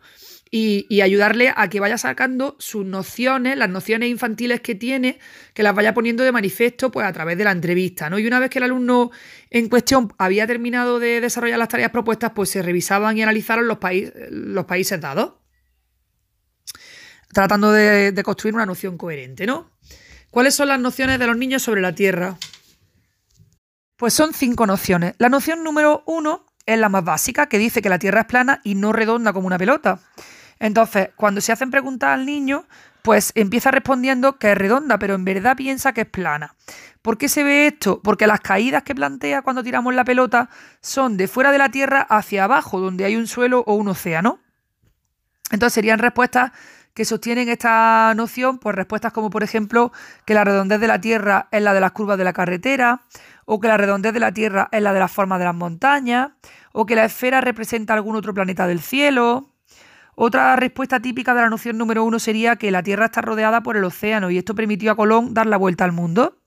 Y, 0.56 1.00
ayudarle 1.00 1.52
a 1.56 1.68
que 1.68 1.80
vaya 1.80 1.98
sacando 1.98 2.54
sus 2.60 2.86
nociones, 2.86 3.58
las 3.58 3.68
nociones 3.68 4.08
infantiles 4.08 4.60
que 4.60 4.76
tiene, 4.76 5.18
que 5.52 5.64
las 5.64 5.74
vaya 5.74 5.94
poniendo 5.94 6.22
de 6.22 6.30
manifiesto 6.30 6.92
pues, 6.92 7.04
a 7.04 7.12
través 7.12 7.36
de 7.36 7.42
la 7.42 7.50
entrevista. 7.50 8.08
¿no? 8.08 8.20
Y 8.20 8.26
una 8.28 8.38
vez 8.38 8.50
que 8.50 8.60
el 8.60 8.64
alumno 8.66 9.10
en 9.50 9.68
cuestión 9.68 10.14
había 10.16 10.46
terminado 10.46 11.00
de 11.00 11.20
desarrollar 11.20 11.58
las 11.58 11.68
tareas 11.68 11.90
propuestas, 11.90 12.30
pues 12.36 12.50
se 12.50 12.62
revisaban 12.62 13.18
y 13.18 13.22
analizaron 13.24 13.66
los, 13.66 13.78
los 14.30 14.64
países 14.66 15.00
dados, 15.00 15.32
tratando 17.32 17.72
de, 17.72 18.12
de 18.12 18.22
construir 18.22 18.54
una 18.54 18.64
noción 18.64 18.96
coherente. 18.96 19.46
¿no? 19.46 19.72
¿Cuáles 20.30 20.54
son 20.54 20.68
las 20.68 20.78
nociones 20.78 21.18
de 21.18 21.26
los 21.26 21.36
niños 21.36 21.62
sobre 21.62 21.80
la 21.80 21.96
Tierra? 21.96 22.38
Pues 23.96 24.14
son 24.14 24.32
cinco 24.32 24.68
nociones. 24.68 25.16
La 25.18 25.28
noción 25.28 25.64
número 25.64 26.04
uno 26.06 26.46
es 26.64 26.78
la 26.78 26.88
más 26.88 27.04
básica, 27.04 27.48
que 27.48 27.58
dice 27.58 27.82
que 27.82 27.88
la 27.88 27.98
Tierra 27.98 28.20
es 28.20 28.26
plana 28.26 28.60
y 28.62 28.76
no 28.76 28.92
redonda 28.92 29.32
como 29.32 29.48
una 29.48 29.58
pelota. 29.58 30.00
Entonces, 30.58 31.10
cuando 31.16 31.40
se 31.40 31.52
hacen 31.52 31.70
preguntas 31.70 32.10
al 32.10 32.26
niño, 32.26 32.66
pues 33.02 33.32
empieza 33.34 33.70
respondiendo 33.70 34.38
que 34.38 34.52
es 34.52 34.58
redonda, 34.58 34.98
pero 34.98 35.14
en 35.14 35.24
verdad 35.24 35.56
piensa 35.56 35.92
que 35.92 36.02
es 36.02 36.08
plana. 36.08 36.54
¿Por 37.02 37.18
qué 37.18 37.28
se 37.28 37.44
ve 37.44 37.66
esto? 37.66 38.00
Porque 38.02 38.26
las 38.26 38.40
caídas 38.40 38.82
que 38.82 38.94
plantea 38.94 39.42
cuando 39.42 39.62
tiramos 39.62 39.94
la 39.94 40.04
pelota 40.04 40.48
son 40.80 41.18
de 41.18 41.28
fuera 41.28 41.52
de 41.52 41.58
la 41.58 41.68
Tierra 41.68 42.00
hacia 42.00 42.44
abajo, 42.44 42.80
donde 42.80 43.04
hay 43.04 43.16
un 43.16 43.26
suelo 43.26 43.62
o 43.66 43.74
un 43.74 43.88
océano. 43.88 44.38
Entonces 45.50 45.74
serían 45.74 45.98
respuestas 45.98 46.52
que 46.94 47.04
sostienen 47.04 47.48
esta 47.48 48.14
noción, 48.14 48.58
pues 48.58 48.74
respuestas 48.74 49.12
como 49.12 49.28
por 49.28 49.42
ejemplo 49.42 49.92
que 50.24 50.32
la 50.32 50.44
redondez 50.44 50.80
de 50.80 50.86
la 50.86 51.00
Tierra 51.00 51.48
es 51.50 51.60
la 51.60 51.74
de 51.74 51.80
las 51.80 51.92
curvas 51.92 52.16
de 52.16 52.24
la 52.24 52.32
carretera, 52.32 53.02
o 53.44 53.60
que 53.60 53.68
la 53.68 53.76
redondez 53.76 54.14
de 54.14 54.20
la 54.20 54.32
Tierra 54.32 54.68
es 54.72 54.80
la 54.80 54.92
de 54.94 55.00
las 55.00 55.12
formas 55.12 55.40
de 55.40 55.44
las 55.44 55.54
montañas, 55.54 56.30
o 56.72 56.86
que 56.86 56.94
la 56.94 57.04
esfera 57.04 57.40
representa 57.40 57.92
algún 57.92 58.16
otro 58.16 58.32
planeta 58.32 58.66
del 58.66 58.80
cielo. 58.80 59.50
Otra 60.16 60.54
respuesta 60.56 61.00
típica 61.00 61.34
de 61.34 61.42
la 61.42 61.48
noción 61.48 61.76
número 61.76 62.04
uno 62.04 62.18
sería 62.18 62.56
que 62.56 62.70
la 62.70 62.82
Tierra 62.82 63.06
está 63.06 63.20
rodeada 63.20 63.62
por 63.62 63.76
el 63.76 63.84
océano 63.84 64.30
y 64.30 64.38
esto 64.38 64.54
permitió 64.54 64.92
a 64.92 64.96
Colón 64.96 65.34
dar 65.34 65.46
la 65.46 65.56
vuelta 65.56 65.84
al 65.84 65.92
mundo. 65.92 66.38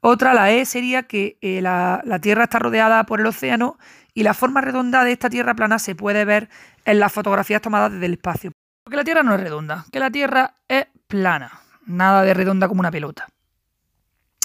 Otra, 0.00 0.34
la 0.34 0.50
E, 0.50 0.64
sería 0.64 1.04
que 1.04 1.38
eh, 1.42 1.60
la, 1.62 2.02
la, 2.04 2.18
Tierra 2.18 2.44
está 2.44 2.58
rodeada 2.58 3.04
por 3.04 3.20
el 3.20 3.26
océano 3.26 3.78
y 4.14 4.24
la 4.24 4.34
forma 4.34 4.60
redonda 4.60 5.04
de 5.04 5.12
esta 5.12 5.30
Tierra 5.30 5.54
plana 5.54 5.78
se 5.78 5.94
puede 5.94 6.24
ver 6.24 6.48
en 6.84 6.98
las 6.98 7.12
fotografías 7.12 7.62
tomadas 7.62 7.92
desde 7.92 8.06
el 8.06 8.14
espacio. 8.14 8.50
Porque 8.82 8.96
la 8.96 9.04
Tierra 9.04 9.22
no 9.22 9.34
es 9.34 9.40
redonda, 9.40 9.84
que 9.92 10.00
la 10.00 10.10
Tierra 10.10 10.54
es 10.66 10.86
plana, 11.06 11.60
nada 11.86 12.22
de 12.22 12.34
redonda 12.34 12.66
como 12.66 12.80
una 12.80 12.90
pelota. 12.90 13.28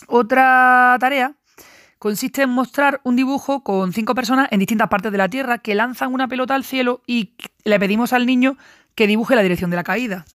Otra 0.05 0.95
tarea 0.99 1.33
consiste 1.99 2.43
en 2.43 2.49
mostrar 2.49 3.01
un 3.03 3.15
dibujo 3.15 3.63
con 3.63 3.93
cinco 3.93 4.15
personas 4.15 4.47
en 4.51 4.59
distintas 4.59 4.89
partes 4.89 5.11
de 5.11 5.17
la 5.17 5.29
Tierra 5.29 5.59
que 5.59 5.75
lanzan 5.75 6.13
una 6.13 6.27
pelota 6.27 6.55
al 6.55 6.63
cielo 6.63 7.01
y 7.07 7.35
le 7.63 7.79
pedimos 7.79 8.13
al 8.13 8.25
niño 8.25 8.57
que 8.95 9.07
dibuje 9.07 9.35
la 9.35 9.43
dirección 9.43 9.69
de 9.69 9.77
la 9.77 9.83
caída. 9.83 10.25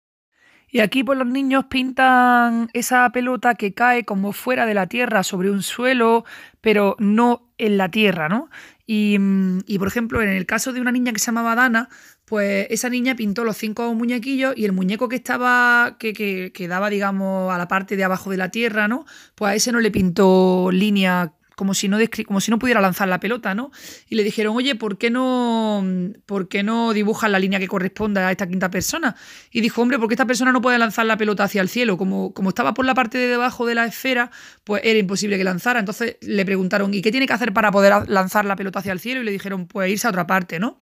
Y 0.75 0.81
aquí 0.81 1.05
pues 1.05 1.19
los 1.19 1.29
niños 1.29 1.67
pintan 1.67 2.71
esa 2.73 3.11
pelota 3.11 3.55
que 3.57 3.75
cae 3.75 4.05
como 4.05 4.33
fuera 4.33 4.65
de 4.65 4.73
la 4.73 4.87
Tierra 4.87 5.23
sobre 5.23 5.51
un 5.51 5.63
suelo, 5.63 6.25
pero 6.63 6.97
no 6.99 7.53
en 7.59 7.77
la 7.77 7.91
Tierra, 7.91 8.31
¿no? 8.31 8.49
Y, 8.87 9.19
y 9.67 9.79
por 9.79 9.89
ejemplo, 9.89 10.23
en 10.23 10.31
el 10.31 10.47
caso 10.47 10.73
de 10.73 10.81
una 10.81 10.91
niña 10.91 11.13
que 11.13 11.19
se 11.19 11.27
llamaba 11.27 11.55
Dana, 11.55 11.91
pues 12.25 12.67
esa 12.71 12.89
niña 12.89 13.15
pintó 13.15 13.45
los 13.45 13.59
cinco 13.59 13.93
muñequillos 13.95 14.55
y 14.57 14.65
el 14.65 14.73
muñeco 14.73 15.11
que 15.11 15.17
estaba, 15.17 15.97
que, 15.99 16.15
que, 16.51 16.69
daba, 16.69 16.89
digamos, 16.89 17.53
a 17.53 17.59
la 17.59 17.69
parte 17.69 17.95
de 17.95 18.05
abajo 18.05 18.31
de 18.31 18.39
la 18.39 18.51
tierra, 18.51 18.89
¿no? 18.89 19.05
Pues 19.35 19.53
a 19.53 19.55
ese 19.55 19.73
no 19.73 19.81
le 19.81 19.91
pintó 19.91 20.71
línea 20.73 21.35
como 21.57 21.75
si 21.75 21.89
no, 21.89 21.99
como 22.27 22.41
si 22.41 22.51
no 22.51 22.59
pudiera 22.59 22.81
lanzar 22.81 23.09
la 23.09 23.21
pelota, 23.21 23.55
¿no? 23.55 23.71
Y 24.09 24.15
le 24.15 24.25
dijeron, 24.25 24.57
oye, 24.57 24.75
¿por 24.75 24.99
qué 24.99 25.11
no, 25.11 25.85
¿por 26.27 26.49
qué 26.49 26.63
no 26.63 26.93
dibujas 26.93 27.31
la 27.31 27.39
línea 27.39 27.59
que 27.59 27.69
corresponda 27.69 28.29
a 28.29 28.31
esta 28.31 28.47
quinta 28.47 28.71
persona? 28.71 29.17
Y 29.51 29.61
dijo, 29.61 29.83
hombre, 29.83 29.99
porque 29.99 30.15
esta 30.15 30.27
persona 30.27 30.53
no 30.53 30.61
puede 30.61 30.79
lanzar 30.79 31.07
la 31.07 31.17
pelota 31.17 31.45
hacia 31.45 31.63
el 31.63 31.69
cielo. 31.69 31.97
Como, 31.97 32.33
como 32.33 32.51
estaba 32.51 32.75
por 32.75 32.85
la 32.85 32.95
parte 32.95 33.19
de 33.19 33.27
debajo 33.27 33.67
de 33.67 33.75
la 33.75 33.85
esfera, 33.85 34.31
pues 34.65 34.83
era 34.85 34.99
imposible 34.99 35.39
que 35.39 35.45
lanzara. 35.45 35.81
Entonces 35.81 36.17
le 36.21 36.45
preguntaron, 36.45 36.93
¿y 36.95 37.03
qué 37.03 37.11
tiene 37.11 37.27
que 37.27 37.33
hacer 37.33 37.53
para 37.53 37.71
poder 37.71 38.09
lanzar 38.09 38.45
la 38.45 38.57
pelota 38.57 38.81
hacia 38.81 38.93
el 38.93 39.01
cielo? 39.01 39.23
Y 39.23 39.25
le 39.25 39.33
dijeron, 39.33 39.67
pues 39.67 39.91
irse 39.91 40.07
a 40.07 40.11
otra 40.11 40.27
parte, 40.27 40.59
¿no? 40.59 40.83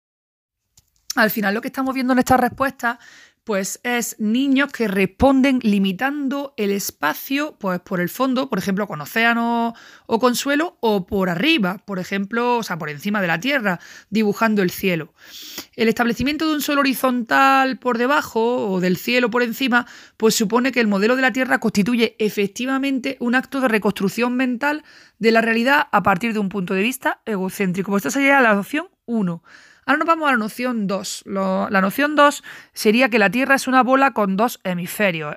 al 1.14 1.30
final 1.30 1.54
lo 1.54 1.60
que 1.60 1.68
estamos 1.68 1.94
viendo 1.94 2.12
en 2.12 2.20
estas 2.20 2.40
respuestas 2.40 2.98
pues 3.48 3.80
es 3.82 4.14
niños 4.18 4.70
que 4.70 4.88
responden 4.88 5.58
limitando 5.62 6.52
el 6.58 6.70
espacio 6.70 7.56
pues 7.58 7.80
por 7.80 7.98
el 7.98 8.10
fondo, 8.10 8.50
por 8.50 8.58
ejemplo, 8.58 8.86
con 8.86 9.00
océano 9.00 9.72
o 10.04 10.18
con 10.18 10.36
suelo, 10.36 10.76
o 10.80 11.06
por 11.06 11.30
arriba, 11.30 11.78
por 11.86 11.98
ejemplo, 11.98 12.58
o 12.58 12.62
sea, 12.62 12.76
por 12.76 12.90
encima 12.90 13.22
de 13.22 13.26
la 13.26 13.40
tierra, 13.40 13.80
dibujando 14.10 14.60
el 14.60 14.70
cielo. 14.70 15.14
El 15.76 15.88
establecimiento 15.88 16.46
de 16.46 16.56
un 16.56 16.60
suelo 16.60 16.82
horizontal 16.82 17.78
por 17.78 17.96
debajo 17.96 18.70
o 18.70 18.80
del 18.80 18.98
cielo 18.98 19.30
por 19.30 19.42
encima, 19.42 19.86
pues 20.18 20.34
supone 20.34 20.70
que 20.70 20.80
el 20.80 20.86
modelo 20.86 21.16
de 21.16 21.22
la 21.22 21.32
tierra 21.32 21.58
constituye 21.58 22.16
efectivamente 22.18 23.16
un 23.18 23.34
acto 23.34 23.62
de 23.62 23.68
reconstrucción 23.68 24.36
mental 24.36 24.84
de 25.18 25.32
la 25.32 25.40
realidad 25.40 25.88
a 25.90 26.02
partir 26.02 26.34
de 26.34 26.38
un 26.38 26.50
punto 26.50 26.74
de 26.74 26.82
vista 26.82 27.22
egocéntrico. 27.24 27.92
Pues 27.92 28.04
esta 28.04 28.18
sería 28.18 28.42
la 28.42 28.60
opción 28.60 28.88
1. 29.06 29.42
Ahora 29.88 30.00
nos 30.00 30.06
vamos 30.06 30.28
a 30.28 30.32
la 30.32 30.36
noción 30.36 30.86
2. 30.86 31.22
la 31.24 31.80
noción 31.80 32.14
2 32.14 32.42
sería 32.74 33.08
que 33.08 33.18
la 33.18 33.30
Tierra 33.30 33.54
es 33.54 33.66
una 33.66 33.82
bola 33.82 34.10
con 34.10 34.36
dos 34.36 34.60
hemisferios. 34.62 35.36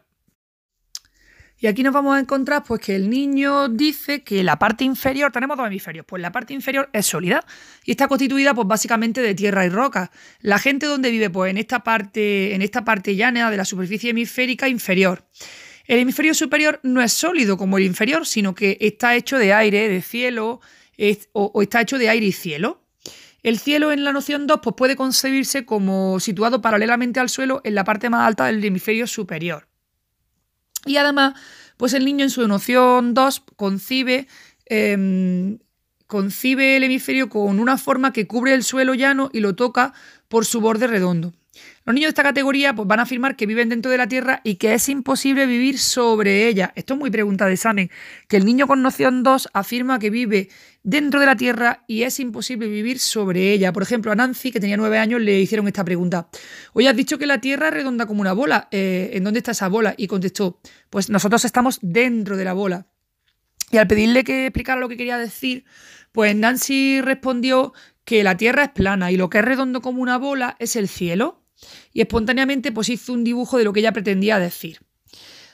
Y 1.57 1.67
aquí 1.67 1.83
nos 1.83 1.93
vamos 1.93 2.17
a 2.17 2.19
encontrar 2.19 2.65
pues 2.65 2.81
que 2.81 2.97
el 2.97 3.09
niño 3.09 3.69
dice 3.69 4.25
que 4.25 4.43
la 4.43 4.59
parte 4.59 4.83
inferior, 4.83 5.31
tenemos 5.31 5.55
dos 5.55 5.67
hemisferios, 5.67 6.05
pues 6.05 6.21
la 6.21 6.33
parte 6.33 6.53
inferior 6.53 6.89
es 6.91 7.05
sólida 7.05 7.45
y 7.85 7.91
está 7.91 8.09
constituida 8.09 8.53
pues 8.53 8.67
básicamente 8.67 9.21
de 9.21 9.35
tierra 9.35 9.65
y 9.65 9.69
roca. 9.69 10.11
La 10.41 10.59
gente 10.59 10.85
donde 10.85 11.11
vive 11.11 11.29
pues 11.29 11.49
en 11.49 11.57
esta 11.57 11.85
parte 11.85 12.53
en 12.53 12.61
esta 12.61 12.83
parte 12.83 13.15
llana 13.15 13.49
de 13.51 13.55
la 13.55 13.63
superficie 13.63 14.09
hemisférica 14.09 14.67
inferior. 14.67 15.23
El 15.85 15.99
hemisferio 15.99 16.33
superior 16.33 16.81
no 16.83 17.01
es 17.01 17.13
sólido 17.13 17.55
como 17.55 17.77
el 17.77 17.85
inferior, 17.85 18.27
sino 18.27 18.53
que 18.53 18.77
está 18.81 19.15
hecho 19.15 19.37
de 19.37 19.53
aire, 19.53 19.87
de 19.87 20.01
cielo, 20.01 20.59
o 21.31 21.61
está 21.61 21.79
hecho 21.79 21.97
de 21.97 22.09
aire 22.09 22.25
y 22.25 22.31
cielo. 22.33 22.80
El 23.43 23.58
cielo 23.58 23.91
en 23.91 24.04
la 24.04 24.13
noción 24.13 24.45
2 24.45 24.60
pues, 24.62 24.75
puede 24.75 24.95
concebirse 24.95 25.65
como 25.65 26.19
situado 26.19 26.62
paralelamente 26.62 27.19
al 27.19 27.30
suelo 27.30 27.62
en 27.63 27.75
la 27.75 27.84
parte 27.84 28.10
más 28.10 28.27
alta 28.27 28.45
del 28.45 28.63
hemisferio 28.63 29.08
superior. 29.08 29.67
Y 30.86 30.97
además, 30.97 31.34
pues 31.77 31.93
el 31.93 32.06
niño 32.06 32.23
en 32.23 32.30
su 32.30 32.47
noción 32.47 33.13
2 33.13 33.43
concibe, 33.56 34.27
em, 34.65 35.60
concibe 36.06 36.77
el 36.77 36.84
hemisferio 36.84 37.30
con 37.30 37.60
una 37.60 37.77
forma 37.77 38.13
que 38.13 38.27
cubre 38.27 38.54
el 38.54 38.63
suelo 38.63 38.93
llano 38.93 39.30
y 39.34 39.39
lo 39.39 39.56
toca 39.56 39.93
por 40.27 40.45
su 40.45 40.62
borde 40.62 40.88
redondo. 40.88 41.34
Los 41.91 41.95
niños 41.95 42.08
de 42.08 42.12
esta 42.12 42.23
categoría 42.23 42.73
pues, 42.73 42.88
van 42.88 42.99
a 42.99 43.04
afirmar 43.04 43.36
que 43.36 43.45
viven 43.45 43.67
dentro 43.67 43.91
de 43.91 43.97
la 43.97 44.08
Tierra 44.08 44.39
y 44.45 44.56
que 44.56 44.73
es 44.73 44.88
imposible 44.88 45.45
vivir 45.45 45.77
sobre 45.77 46.47
ella. 46.47 46.71
Esto 46.77 46.93
es 46.93 46.99
muy 47.01 47.12
pregunta 47.12 47.47
de 47.47 47.54
examen, 47.56 47.91
que 48.30 48.38
el 48.38 48.45
niño 48.45 48.65
con 48.65 48.82
noción 48.82 49.23
2 49.23 49.49
afirma 49.51 49.99
que 49.99 50.10
vive 50.10 50.47
dentro 50.84 51.19
de 51.19 51.25
la 51.25 51.36
Tierra 51.36 51.84
y 51.88 52.04
es 52.04 52.17
imposible 52.21 52.69
vivir 52.69 52.97
sobre 52.97 53.51
ella. 53.51 53.73
Por 53.73 53.84
ejemplo, 53.84 54.10
a 54.10 54.15
Nancy, 54.15 54.54
que 54.54 54.62
tenía 54.62 54.77
nueve 54.77 54.99
años, 54.99 55.19
le 55.19 55.41
hicieron 55.41 55.67
esta 55.67 55.84
pregunta. 55.84 56.30
Hoy 56.71 56.88
has 56.88 56.95
dicho 56.95 57.17
que 57.17 57.25
la 57.25 57.41
Tierra 57.41 57.67
es 57.67 57.73
redonda 57.73 58.06
como 58.06 58.21
una 58.21 58.32
bola. 58.32 58.69
Eh, 58.71 59.10
¿En 59.12 59.25
dónde 59.25 59.39
está 59.39 59.51
esa 59.51 59.67
bola? 59.67 59.93
Y 59.97 60.08
contestó, 60.08 60.62
pues 60.89 61.10
nosotros 61.10 61.43
estamos 61.43 61.77
dentro 61.82 62.38
de 62.38 62.45
la 62.45 62.54
bola. 62.54 62.88
Y 63.69 63.80
al 63.80 63.88
pedirle 63.88 64.23
que 64.23 64.45
explicara 64.45 64.80
lo 64.80 64.88
que 64.88 64.95
quería 64.95 65.17
decir, 65.17 65.65
pues 66.13 66.34
Nancy 66.38 67.01
respondió 67.01 67.73
que 68.06 68.23
la 68.23 68.38
Tierra 68.38 68.63
es 68.63 68.69
plana 68.69 69.12
y 69.12 69.17
lo 69.17 69.30
que 69.30 69.39
es 69.39 69.43
redondo 69.43 69.82
como 69.82 70.01
una 70.01 70.17
bola 70.17 70.56
es 70.58 70.77
el 70.77 70.88
cielo 70.88 71.40
y 71.93 72.02
espontáneamente 72.02 72.71
pues 72.71 72.89
hizo 72.89 73.13
un 73.13 73.24
dibujo 73.24 73.58
de 73.58 73.63
lo 73.63 73.74
que 73.74 73.82
ella 73.82 73.91
pretendía 73.91 74.39
decir. 74.39 74.80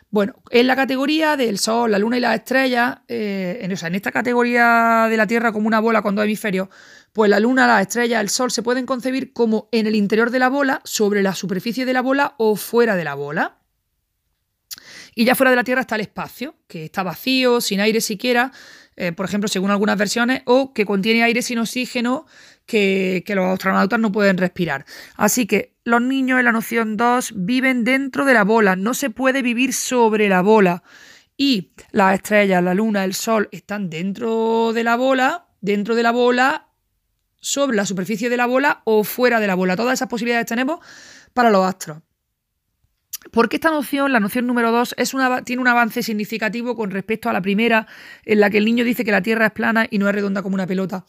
Bueno, 0.10 0.36
en 0.52 0.68
la 0.68 0.76
categoría 0.78 1.36
del 1.36 1.60
Sol, 1.60 1.92
la 1.92 2.00
Luna 2.00 2.18
y 2.18 2.22
las 2.22 2.36
estrellas, 2.36 3.00
eh, 3.10 3.60
en, 3.62 3.72
en 3.72 3.96
esta 3.96 4.12
categoría 4.12 5.08
de 5.10 5.18
la 5.18 5.28
Tierra 5.28 5.52
como 5.52 5.68
una 5.68 5.82
bola 5.82 6.02
con 6.02 6.16
dos 6.16 6.24
hemisferios, 6.24 6.70
pues 7.12 7.30
la 7.30 7.42
Luna, 7.42 7.68
las 7.68 7.82
estrellas, 7.82 8.22
el 8.22 8.30
Sol 8.30 8.52
se 8.52 8.64
pueden 8.64 8.86
concebir 8.86 9.34
como 9.34 9.68
en 9.74 9.86
el 9.86 9.96
interior 9.96 10.32
de 10.32 10.40
la 10.40 10.48
bola, 10.48 10.82
sobre 10.86 11.24
la 11.24 11.36
superficie 11.36 11.86
de 11.86 11.92
la 11.92 12.02
bola 12.02 12.36
o 12.38 12.56
fuera 12.56 12.96
de 12.96 13.04
la 13.04 13.16
bola. 13.16 13.58
Y 15.14 15.26
ya 15.26 15.36
fuera 15.36 15.50
de 15.50 15.58
la 15.58 15.64
Tierra 15.66 15.82
está 15.82 15.96
el 15.96 16.02
espacio, 16.02 16.56
que 16.68 16.86
está 16.86 17.04
vacío, 17.04 17.60
sin 17.60 17.82
aire 17.82 18.00
siquiera, 18.00 18.54
eh, 18.96 19.12
por 19.12 19.26
ejemplo, 19.26 19.50
según 19.50 19.72
algunas 19.72 19.98
versiones, 19.98 20.42
o 20.46 20.74
que 20.74 20.86
contiene 20.86 21.24
aire 21.24 21.42
sin 21.42 21.60
oxígeno 21.60 22.28
que, 22.68 23.24
los 23.30 23.46
astronautas 23.46 24.00
no 24.00 24.12
pueden 24.12 24.38
respirar. 24.38 24.86
Así 25.16 25.48
que 25.48 25.74
los 25.84 26.02
niños 26.02 26.38
en 26.38 26.46
la 26.46 26.52
noción 26.52 26.98
2 26.98 27.34
viven 27.36 27.84
dentro 27.84 28.26
de 28.26 28.36
la 28.36 28.44
bola, 28.44 28.76
no 28.76 28.94
se 28.94 29.10
puede 29.10 29.42
vivir 29.42 29.74
sobre 29.74 30.30
la 30.30 30.42
bola. 30.42 30.84
Y 31.36 31.72
las 31.92 32.16
estrellas, 32.16 32.64
la 32.64 32.74
luna, 32.74 33.04
el 33.04 33.14
sol 33.14 33.48
están 33.52 33.90
dentro 33.90 34.74
de 34.74 34.84
la 34.84 34.96
bola, 34.96 35.48
dentro 35.62 35.96
de 35.96 36.04
la 36.04 36.12
bola, 36.12 36.68
sobre 37.40 37.78
la 37.78 37.86
superficie 37.86 38.30
de 38.30 38.38
la 38.38 38.46
bola 38.46 38.82
o 38.86 39.04
fuera 39.04 39.40
de 39.40 39.48
la 39.48 39.56
bola. 39.56 39.76
Todas 39.76 39.94
esas 39.94 40.10
posibilidades 40.10 40.48
tenemos 40.48 40.80
para 41.34 41.50
los 41.50 41.66
astros. 41.66 42.00
Porque 43.32 43.58
esta 43.58 43.72
noción, 43.72 44.12
la 44.12 44.20
noción 44.20 44.48
número 44.48 44.72
2, 44.72 44.96
tiene 45.46 45.62
un 45.62 45.68
avance 45.68 46.04
significativo 46.04 46.76
con 46.76 46.92
respecto 46.92 47.30
a 47.30 47.34
la 47.34 47.42
primera, 47.42 47.88
en 48.26 48.40
la 48.40 48.50
que 48.50 48.58
el 48.58 48.66
niño 48.66 48.84
dice 48.84 49.04
que 49.06 49.12
la 49.12 49.22
Tierra 49.22 49.48
es 49.48 49.52
plana 49.52 49.88
y 49.90 49.98
no 49.98 50.08
es 50.08 50.16
redonda 50.16 50.42
como 50.42 50.56
una 50.56 50.68
pelota. 50.68 51.06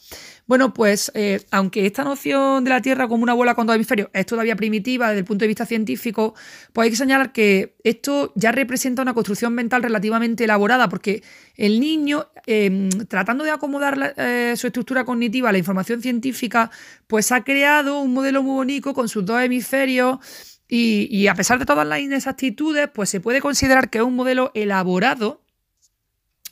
Bueno, 0.47 0.73
pues 0.73 1.13
eh, 1.15 1.41
aunque 1.51 1.87
esta 1.87 2.05
noción 2.05 2.65
de 2.65 2.71
la 2.71 2.81
Tierra 2.81 3.09
como 3.09 3.23
una 3.23 3.35
bola 3.35 3.55
con 3.55 3.67
dos 3.67 3.77
hemisferios 3.77 4.09
es 4.13 4.27
todavía 4.27 4.57
primitiva 4.57 5.09
desde 5.09 5.21
el 5.21 5.25
punto 5.25 5.43
de 5.43 5.49
vista 5.49 5.67
científico, 5.67 6.35
pues 6.73 6.87
hay 6.87 6.91
que 6.91 6.97
señalar 6.97 7.33
que 7.33 7.77
esto 7.85 8.33
ya 8.35 8.53
representa 8.53 9.03
una 9.03 9.15
construcción 9.15 9.55
mental 9.55 9.83
relativamente 9.83 10.45
elaborada, 10.45 10.89
porque 10.89 11.23
el 11.57 11.81
niño, 11.81 12.27
em, 12.47 12.89
tratando 13.09 13.45
de 13.45 13.51
acomodar 13.51 14.15
eh, 14.17 14.55
su 14.57 14.67
estructura 14.67 15.05
cognitiva 15.05 15.51
a 15.51 15.53
la 15.53 15.59
información 15.59 16.01
científica, 16.01 16.71
pues 17.07 17.33
ha 17.33 17.45
creado 17.45 18.01
un 18.01 18.15
modelo 18.15 18.43
muy 18.43 18.55
bonito 18.55 18.95
con 18.95 19.09
sus 19.09 19.25
dos 19.25 19.41
hemisferios 19.43 20.19
y, 20.69 21.27
a 21.29 21.35
pesar 21.35 21.59
de 21.59 21.65
todas 21.65 21.87
las 21.87 22.01
inexactitudes, 22.01 22.89
pues 22.93 23.09
se 23.09 23.21
puede 23.21 23.41
considerar 23.41 23.89
que 23.89 23.99
es 23.99 24.05
un 24.05 24.17
modelo 24.17 24.51
elaborado 24.55 25.41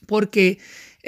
porque 0.07 0.59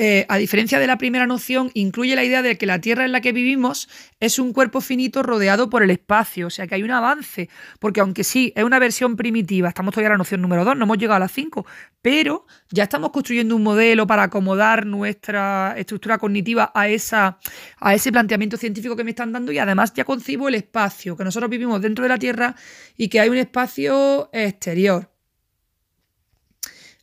eh, 0.00 0.26
a 0.28 0.36
diferencia 0.36 0.78
de 0.78 0.86
la 0.86 0.96
primera 0.96 1.26
noción, 1.26 1.72
incluye 1.74 2.14
la 2.14 2.22
idea 2.22 2.40
de 2.40 2.56
que 2.56 2.66
la 2.66 2.80
Tierra 2.80 3.04
en 3.04 3.10
la 3.10 3.20
que 3.20 3.32
vivimos 3.32 3.88
es 4.20 4.38
un 4.38 4.52
cuerpo 4.52 4.80
finito 4.80 5.24
rodeado 5.24 5.68
por 5.70 5.82
el 5.82 5.90
espacio, 5.90 6.46
o 6.46 6.50
sea 6.50 6.68
que 6.68 6.76
hay 6.76 6.84
un 6.84 6.92
avance, 6.92 7.48
porque 7.80 7.98
aunque 7.98 8.22
sí, 8.22 8.52
es 8.54 8.62
una 8.62 8.78
versión 8.78 9.16
primitiva, 9.16 9.70
estamos 9.70 9.92
todavía 9.92 10.06
en 10.06 10.12
la 10.12 10.18
noción 10.18 10.40
número 10.40 10.64
2, 10.64 10.76
no 10.76 10.84
hemos 10.84 10.98
llegado 10.98 11.16
a 11.16 11.18
la 11.18 11.26
5, 11.26 11.66
pero 12.00 12.46
ya 12.70 12.84
estamos 12.84 13.10
construyendo 13.10 13.56
un 13.56 13.64
modelo 13.64 14.06
para 14.06 14.22
acomodar 14.22 14.86
nuestra 14.86 15.74
estructura 15.76 16.18
cognitiva 16.18 16.70
a, 16.76 16.86
esa, 16.86 17.40
a 17.80 17.92
ese 17.92 18.12
planteamiento 18.12 18.56
científico 18.56 18.94
que 18.94 19.02
me 19.02 19.10
están 19.10 19.32
dando 19.32 19.50
y 19.50 19.58
además 19.58 19.92
ya 19.94 20.04
concibo 20.04 20.46
el 20.46 20.54
espacio, 20.54 21.16
que 21.16 21.24
nosotros 21.24 21.50
vivimos 21.50 21.82
dentro 21.82 22.04
de 22.04 22.10
la 22.10 22.18
Tierra 22.18 22.54
y 22.96 23.08
que 23.08 23.18
hay 23.18 23.30
un 23.30 23.38
espacio 23.38 24.30
exterior. 24.32 25.17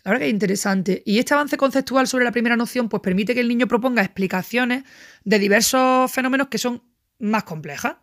La 0.05 0.11
verdad 0.11 0.21
que 0.21 0.27
es 0.27 0.33
interesante. 0.33 1.01
Y 1.03 1.17
este 1.17 1.33
avance 1.33 1.57
conceptual 1.57 2.07
sobre 2.07 2.25
la 2.25 2.31
primera 2.31 2.55
noción 2.55 2.89
pues 2.89 3.01
permite 3.01 3.33
que 3.33 3.39
el 3.39 3.47
niño 3.47 3.67
proponga 3.67 4.03
explicaciones 4.03 4.83
de 5.23 5.39
diversos 5.39 6.11
fenómenos 6.11 6.47
que 6.47 6.59
son 6.59 6.83
más 7.17 7.43
complejas. 7.43 7.95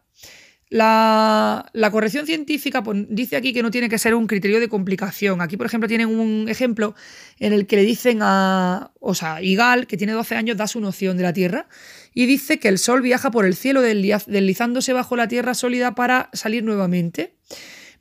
La, 0.68 1.70
corrección 1.92 2.26
científica 2.26 2.82
pues, 2.82 3.06
dice 3.08 3.36
aquí 3.36 3.52
que 3.52 3.62
no 3.62 3.70
tiene 3.70 3.88
que 3.88 3.98
ser 3.98 4.16
un 4.16 4.26
criterio 4.26 4.58
de 4.58 4.68
complicación. 4.68 5.40
Aquí, 5.40 5.56
por 5.56 5.66
ejemplo, 5.66 5.86
tienen 5.86 6.08
un 6.08 6.48
ejemplo 6.48 6.96
en 7.38 7.52
el 7.52 7.68
que 7.68 7.76
le 7.76 7.82
dicen 7.82 8.18
a, 8.20 8.90
o 8.98 9.14
sea, 9.14 9.40
Igal, 9.40 9.86
que 9.86 9.96
tiene 9.96 10.12
12 10.12 10.34
años, 10.34 10.56
da 10.56 10.66
su 10.66 10.80
noción 10.80 11.16
de 11.16 11.22
la 11.22 11.32
Tierra 11.32 11.68
y 12.14 12.26
dice 12.26 12.58
que 12.58 12.66
el 12.66 12.78
Sol 12.78 13.00
viaja 13.00 13.30
por 13.30 13.46
el 13.46 13.54
cielo 13.54 13.80
deslizándose 13.80 14.92
bajo 14.92 15.14
la 15.14 15.28
Tierra 15.28 15.54
sólida 15.54 15.94
para 15.94 16.30
salir 16.32 16.64
nuevamente. 16.64 17.36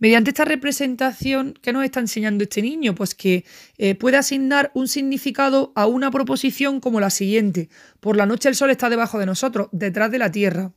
Mediante 0.01 0.31
esta 0.31 0.45
representación, 0.45 1.53
¿qué 1.61 1.71
nos 1.71 1.83
está 1.83 1.99
enseñando 1.99 2.43
este 2.43 2.63
niño? 2.63 2.95
Pues 2.95 3.13
que 3.13 3.45
eh, 3.77 3.93
puede 3.93 4.17
asignar 4.17 4.71
un 4.73 4.87
significado 4.87 5.71
a 5.75 5.85
una 5.85 6.09
proposición 6.09 6.79
como 6.79 6.99
la 6.99 7.11
siguiente. 7.11 7.69
Por 7.99 8.17
la 8.17 8.25
noche 8.25 8.49
el 8.49 8.55
sol 8.55 8.71
está 8.71 8.89
debajo 8.89 9.19
de 9.19 9.27
nosotros, 9.27 9.69
detrás 9.71 10.09
de 10.09 10.17
la 10.17 10.31
tierra. 10.31 10.71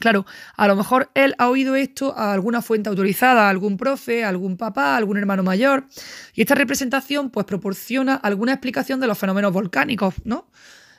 Claro, 0.00 0.26
a 0.56 0.66
lo 0.66 0.74
mejor 0.74 1.12
él 1.14 1.36
ha 1.38 1.48
oído 1.48 1.76
esto 1.76 2.18
a 2.18 2.32
alguna 2.32 2.62
fuente 2.62 2.88
autorizada, 2.88 3.46
a 3.46 3.50
algún 3.50 3.76
profe, 3.76 4.24
a 4.24 4.28
algún 4.28 4.56
papá, 4.56 4.94
a 4.94 4.96
algún 4.96 5.16
hermano 5.16 5.44
mayor, 5.44 5.86
y 6.34 6.40
esta 6.40 6.56
representación 6.56 7.30
pues 7.30 7.46
proporciona 7.46 8.16
alguna 8.16 8.54
explicación 8.54 8.98
de 8.98 9.06
los 9.06 9.16
fenómenos 9.16 9.52
volcánicos, 9.52 10.14
¿no? 10.24 10.48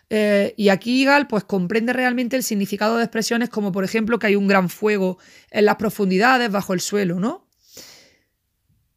Eh, 0.10 0.54
y 0.56 0.70
aquí 0.70 1.04
Gal 1.04 1.28
pues 1.28 1.44
comprende 1.44 1.91
realmente 1.91 2.36
el 2.36 2.44
significado 2.44 2.98
de 2.98 3.04
expresiones 3.04 3.50
como 3.50 3.72
por 3.72 3.84
ejemplo 3.84 4.20
que 4.20 4.28
hay 4.28 4.36
un 4.36 4.48
gran 4.48 4.70
fuego 4.70 5.18
en 5.50 5.65
las 5.65 5.78
profundidades 5.78 6.52
bajo 6.52 6.74
el 6.74 6.80
suelo, 6.80 7.20
¿no? 7.20 7.48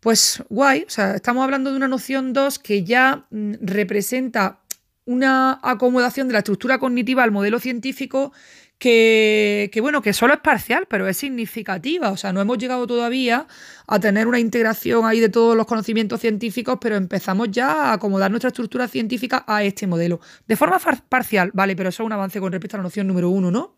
Pues 0.00 0.42
guay, 0.48 0.84
o 0.86 0.90
sea, 0.90 1.16
estamos 1.16 1.42
hablando 1.42 1.70
de 1.70 1.76
una 1.76 1.88
noción 1.88 2.32
2 2.32 2.58
que 2.58 2.84
ya 2.84 3.26
mm, 3.30 3.54
representa 3.62 4.60
una 5.06 5.58
acomodación 5.62 6.28
de 6.28 6.34
la 6.34 6.40
estructura 6.40 6.78
cognitiva 6.78 7.24
al 7.24 7.32
modelo 7.32 7.58
científico 7.58 8.32
que, 8.78 9.76
bueno, 9.80 10.02
que 10.02 10.12
solo 10.12 10.34
es 10.34 10.40
parcial, 10.40 10.86
pero 10.88 11.08
es 11.08 11.16
significativa. 11.16 12.10
O 12.10 12.16
sea, 12.16 12.32
no 12.32 12.40
hemos 12.40 12.58
llegado 12.58 12.86
todavía 12.86 13.46
a 13.86 13.98
tener 13.98 14.26
una 14.26 14.38
integración 14.38 15.04
ahí 15.04 15.20
de 15.20 15.28
todos 15.28 15.56
los 15.56 15.66
conocimientos 15.66 16.20
científicos, 16.20 16.78
pero 16.80 16.96
empezamos 16.96 17.50
ya 17.50 17.90
a 17.90 17.92
acomodar 17.94 18.30
nuestra 18.30 18.48
estructura 18.48 18.86
científica 18.88 19.44
a 19.46 19.64
este 19.64 19.86
modelo. 19.86 20.20
De 20.46 20.56
forma 20.56 20.78
parcial, 21.08 21.50
vale, 21.54 21.74
pero 21.76 21.88
eso 21.88 22.02
es 22.02 22.06
un 22.06 22.12
avance 22.12 22.40
con 22.40 22.52
respecto 22.52 22.76
a 22.76 22.78
la 22.78 22.84
noción 22.84 23.06
número 23.08 23.30
uno, 23.30 23.50
¿no? 23.50 23.76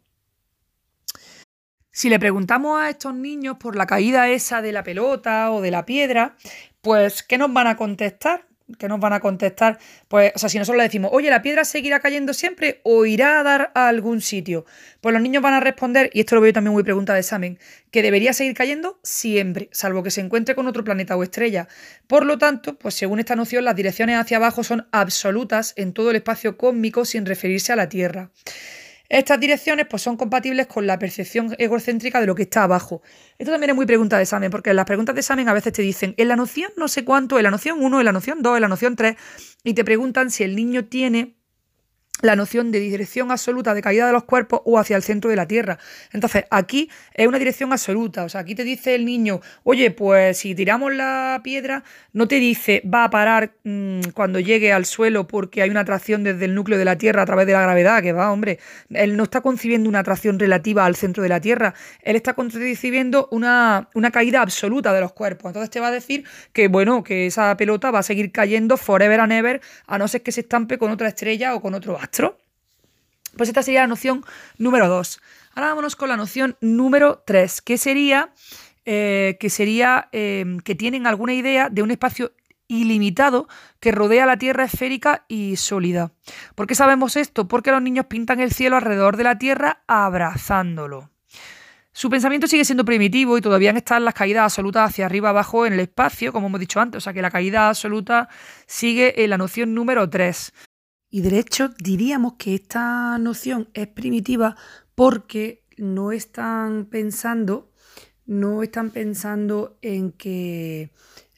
Si 1.93 2.09
le 2.09 2.19
preguntamos 2.21 2.81
a 2.81 2.89
estos 2.91 3.15
niños 3.15 3.57
por 3.59 3.77
la 3.77 3.87
caída 3.87 4.29
esa 4.29 4.63
de 4.63 4.73
la 4.73 4.85
pelota 4.85 5.51
o 5.51 5.61
de 5.61 5.71
la 5.71 5.85
piedra, 5.87 6.37
pues, 6.83 7.23
¿qué 7.23 7.37
nos 7.37 7.53
van 7.53 7.67
a 7.67 7.77
contestar? 7.77 8.50
Que 8.78 8.88
nos 8.88 9.00
van 9.00 9.12
a 9.12 9.20
contestar, 9.20 9.78
pues, 10.09 10.33
o 10.35 10.38
sea, 10.38 10.48
si 10.48 10.59
nosotros 10.59 10.78
le 10.78 10.85
decimos, 10.85 11.11
oye, 11.12 11.30
¿la 11.30 11.42
piedra 11.42 11.64
seguirá 11.64 12.00
cayendo 12.00 12.35
siempre 12.35 12.80
o 12.85 13.06
irá 13.06 13.40
a 13.40 13.42
dar 13.42 13.72
a 13.74 13.88
algún 13.88 14.20
sitio? 14.20 14.64
Pues 15.00 15.12
los 15.12 15.22
niños 15.22 15.42
van 15.42 15.54
a 15.54 15.61
responder, 15.61 16.11
y 16.12 16.20
esto 16.20 16.35
lo 16.35 16.40
veo 16.40 16.52
también 16.52 16.72
muy 16.72 16.83
pregunta 16.83 17.14
de 17.14 17.20
examen, 17.20 17.59
que 17.90 18.02
debería 18.02 18.33
seguir 18.33 18.54
cayendo 18.54 18.98
siempre, 19.02 19.68
salvo 19.72 20.02
que 20.02 20.11
se 20.11 20.20
encuentre 20.20 20.54
con 20.54 20.66
otro 20.66 20.85
planeta 20.85 21.16
o 21.16 21.22
estrella. 21.22 21.68
Por 22.06 22.26
lo 22.26 22.38
tanto, 22.38 22.78
pues 22.78 22.94
según 22.94 23.18
esta 23.18 23.37
noción, 23.37 23.64
las 23.64 23.76
direcciones 23.76 24.16
hacia 24.16 24.37
abajo 24.37 24.64
son 24.64 24.87
absolutas 24.92 25.72
en 25.76 25.92
todo 25.92 26.11
el 26.11 26.16
espacio 26.16 26.56
cósmico 26.56 27.04
sin 27.04 27.26
referirse 27.26 27.72
a 27.72 27.76
la 27.76 27.88
Tierra. 27.88 28.30
Estas 29.11 29.40
direcciones 29.40 29.87
pues, 29.90 30.03
son 30.03 30.16
compatibles 30.16 30.68
con 30.68 30.87
la 30.87 30.96
percepción 30.96 31.57
egocéntrica 31.59 32.20
de 32.20 32.29
lo 32.29 32.37
que 32.37 32.44
está 32.44 32.62
abajo. 32.62 33.03
Esto 33.38 33.51
también 33.51 33.70
es 33.70 33.77
muy 33.77 33.85
pregunta 33.85 34.16
de 34.16 34.23
examen, 34.23 34.53
porque 34.53 34.70
en 34.70 34.77
las 34.77 34.85
preguntas 34.85 35.16
de 35.16 35.20
examen 35.20 35.49
a 35.49 35.53
veces 35.53 35.73
te 35.73 35.83
dicen 35.83 36.14
en 36.16 36.29
la 36.29 36.37
noción 36.37 36.70
no 36.77 36.87
sé 36.87 37.05
cuánto, 37.05 37.37
en 37.37 37.42
la 37.42 37.51
noción 37.51 37.83
1, 37.83 37.99
en 37.99 38.05
la 38.05 38.12
noción 38.12 38.40
2, 38.40 38.57
en 38.57 38.62
la 38.62 38.68
noción 38.68 38.94
3, 38.94 39.16
y 39.64 39.75
te 39.75 39.85
preguntan 39.85 40.31
si 40.31 40.44
el 40.44 40.55
niño 40.55 40.85
tiene 40.85 41.39
la 42.22 42.37
noción 42.37 42.70
de 42.70 42.80
dirección 42.80 43.30
absoluta 43.30 43.74
de 43.74 43.83
caída 43.83 44.06
de 44.06 44.12
los 44.12 44.24
cuerpos 44.24 44.61
o 44.64 44.78
hacia 44.78 44.96
el 44.96 45.02
centro 45.02 45.30
de 45.30 45.37
la 45.37 45.46
Tierra. 45.46 45.78
Entonces, 46.12 46.44
aquí 46.50 46.90
es 47.14 47.26
una 47.26 47.38
dirección 47.38 47.72
absoluta. 47.72 48.24
O 48.24 48.28
sea, 48.28 48.42
aquí 48.42 48.54
te 48.54 48.64
dice 48.64 48.94
el 48.94 49.04
niño, 49.04 49.40
oye, 49.64 49.90
pues 49.90 50.38
si 50.38 50.54
tiramos 50.54 50.94
la 50.94 51.40
piedra, 51.42 51.85
no 52.12 52.28
te 52.28 52.37
dice 52.37 52.83
va 52.83 53.04
a 53.04 53.11
parar 53.11 53.52
mm, 53.64 54.00
cuando 54.14 54.40
llegue 54.40 54.72
al 54.72 54.85
suelo 54.85 55.26
porque 55.26 55.62
hay 55.62 55.70
una 55.70 55.80
atracción 55.80 56.24
desde 56.24 56.44
el 56.44 56.54
núcleo 56.54 56.78
de 56.78 56.85
la 56.85 56.96
Tierra 56.96 57.22
a 57.22 57.26
través 57.26 57.46
de 57.46 57.52
la 57.52 57.62
gravedad, 57.62 58.02
que 58.02 58.12
va, 58.12 58.30
hombre. 58.30 58.59
Él 58.90 59.16
no 59.16 59.24
está 59.24 59.40
concibiendo 59.40 59.88
una 59.88 60.00
atracción 60.00 60.38
relativa 60.38 60.85
al 60.85 60.96
centro 60.96 61.22
de 61.22 61.28
la 61.28 61.40
Tierra. 61.40 61.74
Él 62.02 62.16
está 62.16 62.35
concibiendo 62.35 63.28
una, 63.30 63.88
una 63.94 64.11
caída 64.11 64.42
absoluta 64.42 64.92
de 64.92 65.00
los 65.00 65.12
cuerpos. 65.12 65.50
Entonces 65.50 65.70
te 65.70 65.80
va 65.80 65.88
a 65.88 65.92
decir 65.92 66.24
que, 66.52 66.68
bueno, 66.68 67.02
que 67.02 67.26
esa 67.26 67.56
pelota 67.56 67.90
va 67.90 68.00
a 68.00 68.02
seguir 68.02 68.33
cayendo 68.33 68.76
forever 68.76 69.20
and 69.20 69.33
ever, 69.33 69.61
a 69.87 69.98
no 69.98 70.09
ser 70.09 70.22
que 70.22 70.33
se 70.33 70.40
estampe 70.42 70.78
con 70.78 70.90
otra 70.90 71.09
estrella 71.09 71.54
o 71.54 71.61
con 71.61 71.74
otro. 71.74 71.98
Pues 73.37 73.49
esta 73.49 73.62
sería 73.62 73.81
la 73.81 73.87
noción 73.87 74.25
número 74.59 74.88
2. 74.88 75.20
Ahora 75.55 75.68
vámonos 75.68 75.96
con 75.96 76.09
la 76.09 76.16
noción 76.16 76.57
número 76.61 77.23
3, 77.27 77.62
que 77.62 77.79
sería, 77.79 78.31
eh, 78.85 79.37
que, 79.40 79.51
sería 79.51 80.09
eh, 80.12 80.59
que 80.64 80.75
tienen 80.75 81.07
alguna 81.07 81.33
idea 81.35 81.68
de 81.70 81.83
un 81.83 81.90
espacio 81.90 82.33
ilimitado 82.68 83.49
que 83.81 83.92
rodea 83.92 84.27
la 84.27 84.37
Tierra 84.37 84.64
esférica 84.64 85.25
y 85.27 85.57
sólida. 85.57 86.12
¿Por 86.55 86.66
qué 86.66 86.75
sabemos 86.75 87.16
esto? 87.16 87.49
Porque 87.49 87.73
los 87.73 87.83
niños 87.83 88.07
pintan 88.07 88.40
el 88.40 88.53
cielo 88.53 88.77
alrededor 88.77 89.16
de 89.16 89.25
la 89.25 89.38
Tierra 89.38 89.83
abrazándolo. 89.87 91.11
Su 91.92 92.09
pensamiento 92.09 92.46
sigue 92.46 92.64
siendo 92.64 92.85
primitivo 92.85 93.37
y 93.37 93.40
todavía 93.40 93.73
están 93.73 94.05
las 94.05 94.14
caídas 94.14 94.44
absolutas 94.44 94.90
hacia 94.90 95.07
arriba 95.07 95.31
abajo 95.31 95.66
en 95.66 95.73
el 95.73 95.81
espacio, 95.81 96.33
como 96.33 96.46
hemos 96.46 96.61
dicho 96.61 96.81
antes. 96.81 96.99
O 96.99 97.01
sea 97.01 97.12
que 97.12 97.23
la 97.23 97.31
caída 97.31 97.68
absoluta 97.68 98.29
sigue 98.66 99.25
en 99.25 99.31
la 99.31 99.38
noción 99.38 99.75
número 99.75 100.09
3. 100.09 100.53
Y 101.11 101.23
de 101.23 101.38
hecho 101.38 101.70
diríamos 101.79 102.35
que 102.35 102.55
esta 102.55 103.18
noción 103.18 103.68
es 103.75 103.88
primitiva 103.88 104.57
porque 104.94 105.64
no 105.77 106.12
están 106.12 106.87
pensando, 106.87 107.73
no 108.27 108.62
están 108.62 108.90
pensando 108.90 109.77
en 109.83 110.12
que 110.12 110.90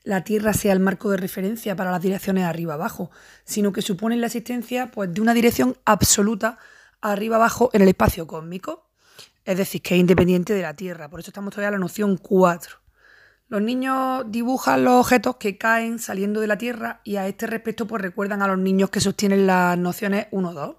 la 0.04 0.24
Tierra 0.24 0.52
sea 0.52 0.72
el 0.72 0.80
marco 0.80 1.10
de 1.10 1.16
referencia 1.16 1.74
para 1.74 1.90
las 1.90 2.02
direcciones 2.02 2.44
arriba-abajo, 2.44 3.10
sino 3.44 3.72
que 3.72 3.82
suponen 3.82 4.20
la 4.20 4.26
existencia 4.26 4.90
pues, 4.90 5.12
de 5.14 5.20
una 5.20 5.32
dirección 5.32 5.76
absoluta 5.84 6.58
arriba-abajo 7.00 7.70
en 7.72 7.82
el 7.82 7.88
espacio 7.88 8.26
cósmico. 8.26 8.88
Es 9.44 9.56
decir, 9.56 9.80
que 9.80 9.94
es 9.94 10.00
independiente 10.00 10.54
de 10.54 10.62
la 10.62 10.74
Tierra. 10.74 11.08
Por 11.08 11.20
eso 11.20 11.30
estamos 11.30 11.52
todavía 11.52 11.68
en 11.68 11.74
la 11.74 11.78
noción 11.78 12.16
4. 12.16 12.81
Los 13.52 13.60
niños 13.60 14.24
dibujan 14.28 14.82
los 14.82 14.94
objetos 14.94 15.36
que 15.36 15.58
caen 15.58 15.98
saliendo 15.98 16.40
de 16.40 16.46
la 16.46 16.56
Tierra 16.56 17.02
y 17.04 17.16
a 17.16 17.28
este 17.28 17.46
respecto 17.46 17.86
pues 17.86 18.00
recuerdan 18.00 18.40
a 18.40 18.48
los 18.48 18.56
niños 18.56 18.88
que 18.88 18.98
sostienen 18.98 19.46
las 19.46 19.76
nociones 19.76 20.28
1-2. 20.30 20.76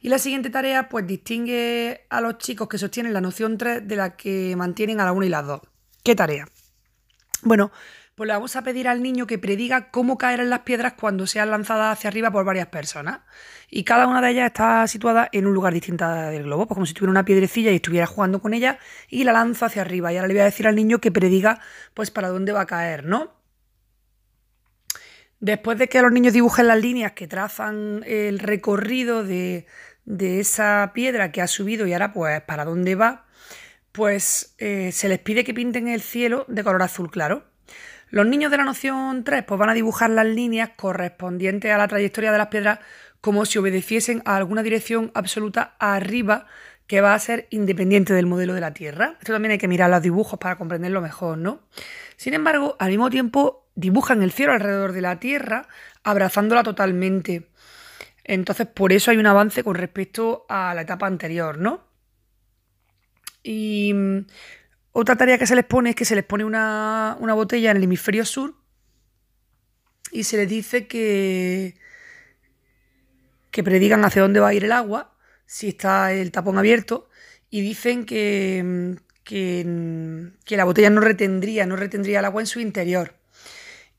Y 0.00 0.08
la 0.08 0.18
siguiente 0.18 0.48
tarea 0.48 0.88
pues 0.88 1.06
distingue 1.06 2.06
a 2.08 2.22
los 2.22 2.38
chicos 2.38 2.70
que 2.70 2.78
sostienen 2.78 3.12
la 3.12 3.20
noción 3.20 3.58
3 3.58 3.86
de 3.86 3.96
la 3.96 4.16
que 4.16 4.54
mantienen 4.56 4.98
a 4.98 5.04
la 5.04 5.12
1 5.12 5.26
y 5.26 5.28
las 5.28 5.46
2. 5.46 5.60
¿Qué 6.02 6.14
tarea? 6.14 6.48
Bueno, 7.42 7.70
pues 8.14 8.28
le 8.28 8.32
vamos 8.32 8.56
a 8.56 8.62
pedir 8.62 8.88
al 8.88 9.02
niño 9.02 9.26
que 9.26 9.38
prediga 9.38 9.90
cómo 9.90 10.16
caerán 10.16 10.48
las 10.48 10.60
piedras 10.60 10.94
cuando 10.98 11.26
sean 11.26 11.50
lanzadas 11.50 11.98
hacia 11.98 12.08
arriba 12.08 12.30
por 12.30 12.46
varias 12.46 12.68
personas. 12.68 13.20
Y 13.70 13.84
cada 13.84 14.08
una 14.08 14.20
de 14.20 14.30
ellas 14.30 14.46
está 14.46 14.86
situada 14.88 15.28
en 15.30 15.46
un 15.46 15.54
lugar 15.54 15.72
distinto 15.72 16.08
del 16.08 16.42
globo, 16.42 16.66
pues 16.66 16.74
como 16.74 16.86
si 16.86 16.94
tuviera 16.94 17.12
una 17.12 17.24
piedrecilla 17.24 17.70
y 17.70 17.76
estuviera 17.76 18.06
jugando 18.06 18.40
con 18.40 18.52
ella 18.52 18.78
y 19.08 19.22
la 19.22 19.32
lanzo 19.32 19.64
hacia 19.64 19.82
arriba. 19.82 20.12
Y 20.12 20.16
ahora 20.16 20.26
le 20.26 20.34
voy 20.34 20.40
a 20.40 20.46
decir 20.46 20.66
al 20.66 20.74
niño 20.74 21.00
que 21.00 21.12
prediga 21.12 21.60
pues 21.94 22.10
para 22.10 22.28
dónde 22.28 22.50
va 22.52 22.62
a 22.62 22.66
caer, 22.66 23.04
¿no? 23.04 23.40
Después 25.38 25.78
de 25.78 25.88
que 25.88 26.02
los 26.02 26.12
niños 26.12 26.34
dibujen 26.34 26.66
las 26.66 26.80
líneas 26.80 27.12
que 27.12 27.26
trazan 27.26 28.02
el 28.06 28.40
recorrido 28.40 29.24
de, 29.24 29.66
esa 30.06 30.90
piedra 30.92 31.32
que 31.32 31.40
ha 31.40 31.46
subido 31.46 31.86
y 31.86 31.92
ahora 31.92 32.12
pues 32.12 32.42
para 32.42 32.64
dónde 32.64 32.94
va, 32.96 33.26
pues 33.92 34.54
eh, 34.58 34.90
se 34.92 35.08
les 35.08 35.18
pide 35.20 35.44
que 35.44 35.54
pinten 35.54 35.88
el 35.88 36.02
cielo 36.02 36.44
de 36.48 36.64
color 36.64 36.82
azul 36.82 37.10
claro. 37.10 37.44
Los 38.10 38.26
niños 38.26 38.50
de 38.50 38.56
la 38.56 38.64
noción 38.64 39.22
3 39.22 39.44
pues 39.44 39.58
van 39.58 39.70
a 39.70 39.74
dibujar 39.74 40.10
las 40.10 40.26
líneas 40.26 40.70
correspondientes 40.76 41.72
a 41.72 41.78
la 41.78 41.88
trayectoria 41.88 42.32
de 42.32 42.38
las 42.38 42.48
piedras 42.48 42.80
como 43.20 43.44
si 43.44 43.58
obedeciesen 43.58 44.22
a 44.24 44.36
alguna 44.36 44.62
dirección 44.62 45.10
absoluta 45.14 45.76
arriba 45.78 46.46
que 46.86 47.00
va 47.00 47.14
a 47.14 47.18
ser 47.18 47.46
independiente 47.50 48.14
del 48.14 48.26
modelo 48.26 48.54
de 48.54 48.60
la 48.60 48.74
Tierra. 48.74 49.16
Esto 49.20 49.32
también 49.32 49.52
hay 49.52 49.58
que 49.58 49.68
mirar 49.68 49.90
los 49.90 50.02
dibujos 50.02 50.38
para 50.40 50.56
comprenderlo 50.58 51.00
mejor, 51.00 51.38
¿no? 51.38 51.60
Sin 52.16 52.34
embargo, 52.34 52.76
al 52.80 52.88
mismo 52.88 53.10
tiempo 53.10 53.68
dibujan 53.76 54.22
el 54.22 54.32
cielo 54.32 54.52
alrededor 54.52 54.92
de 54.92 55.00
la 55.00 55.20
Tierra, 55.20 55.68
abrazándola 56.02 56.62
totalmente. 56.62 57.48
Entonces, 58.24 58.66
por 58.66 58.92
eso 58.92 59.10
hay 59.10 59.18
un 59.18 59.26
avance 59.26 59.62
con 59.62 59.76
respecto 59.76 60.46
a 60.48 60.74
la 60.74 60.82
etapa 60.82 61.06
anterior, 61.06 61.58
¿no? 61.58 61.84
Y 63.42 63.92
mm, 63.94 64.26
otra 64.92 65.16
tarea 65.16 65.38
que 65.38 65.46
se 65.46 65.54
les 65.54 65.64
pone 65.64 65.90
es 65.90 65.96
que 65.96 66.04
se 66.04 66.16
les 66.16 66.24
pone 66.24 66.44
una, 66.44 67.16
una 67.20 67.34
botella 67.34 67.70
en 67.70 67.76
el 67.76 67.84
hemisferio 67.84 68.24
sur 68.24 68.54
y 70.10 70.24
se 70.24 70.36
les 70.36 70.48
dice 70.48 70.88
que, 70.88 71.76
que 73.50 73.64
predigan 73.64 74.04
hacia 74.04 74.22
dónde 74.22 74.40
va 74.40 74.48
a 74.48 74.54
ir 74.54 74.64
el 74.64 74.72
agua, 74.72 75.14
si 75.46 75.68
está 75.68 76.12
el 76.12 76.30
tapón 76.30 76.58
abierto, 76.58 77.08
y 77.50 77.60
dicen 77.60 78.04
que, 78.04 78.96
que, 79.24 80.30
que 80.44 80.56
la 80.56 80.64
botella 80.64 80.90
no 80.90 81.00
retendría, 81.00 81.66
no 81.66 81.76
retendría 81.76 82.20
el 82.20 82.24
agua 82.24 82.42
en 82.42 82.46
su 82.46 82.60
interior. 82.60 83.14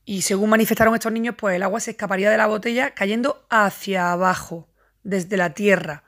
Y 0.04 0.22
según 0.22 0.50
manifestaron 0.50 0.94
estos 0.94 1.12
niños, 1.12 1.36
pues 1.38 1.56
el 1.56 1.62
agua 1.62 1.80
se 1.80 1.92
escaparía 1.92 2.30
de 2.30 2.36
la 2.36 2.46
botella 2.46 2.92
cayendo 2.92 3.46
hacia 3.50 4.12
abajo, 4.12 4.68
desde 5.04 5.36
la 5.36 5.50
tierra. 5.54 6.04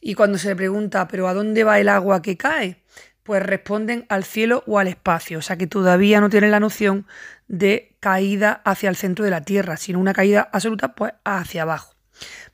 Y 0.00 0.14
cuando 0.14 0.38
se 0.38 0.48
le 0.48 0.56
pregunta, 0.56 1.08
¿pero 1.08 1.28
a 1.28 1.34
dónde 1.34 1.64
va 1.64 1.78
el 1.78 1.88
agua 1.88 2.22
que 2.22 2.36
cae? 2.36 2.82
Pues 3.22 3.42
responden 3.42 4.06
al 4.08 4.24
cielo 4.24 4.62
o 4.66 4.78
al 4.78 4.88
espacio. 4.88 5.38
O 5.38 5.42
sea 5.42 5.56
que 5.56 5.66
todavía 5.66 6.20
no 6.20 6.30
tienen 6.30 6.50
la 6.50 6.60
noción 6.60 7.06
de 7.48 7.96
caída 8.00 8.60
hacia 8.64 8.90
el 8.90 8.96
centro 8.96 9.24
de 9.24 9.30
la 9.30 9.42
tierra, 9.42 9.76
sino 9.76 9.98
una 9.98 10.12
caída 10.12 10.48
absoluta 10.52 10.94
pues 10.94 11.14
hacia 11.24 11.62
abajo. 11.62 11.93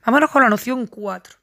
Vámonos 0.05 0.29
con 0.29 0.43
la 0.43 0.49
noción 0.49 0.87
4. 0.87 1.35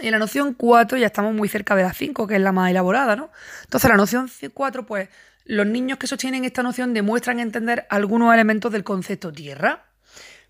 En 0.00 0.10
la 0.10 0.18
noción 0.18 0.54
4 0.54 0.98
ya 0.98 1.06
estamos 1.06 1.34
muy 1.34 1.48
cerca 1.48 1.76
de 1.76 1.84
la 1.84 1.92
5, 1.92 2.26
que 2.26 2.34
es 2.34 2.40
la 2.40 2.52
más 2.52 2.70
elaborada, 2.70 3.14
¿no? 3.14 3.30
Entonces 3.62 3.88
la 3.88 3.96
noción 3.96 4.28
4, 4.52 4.86
pues 4.86 5.08
los 5.44 5.66
niños 5.66 5.98
que 5.98 6.06
sostienen 6.06 6.44
esta 6.44 6.62
noción 6.62 6.94
demuestran 6.94 7.38
entender 7.38 7.86
algunos 7.90 8.32
elementos 8.34 8.72
del 8.72 8.82
concepto 8.82 9.32
Tierra. 9.32 9.86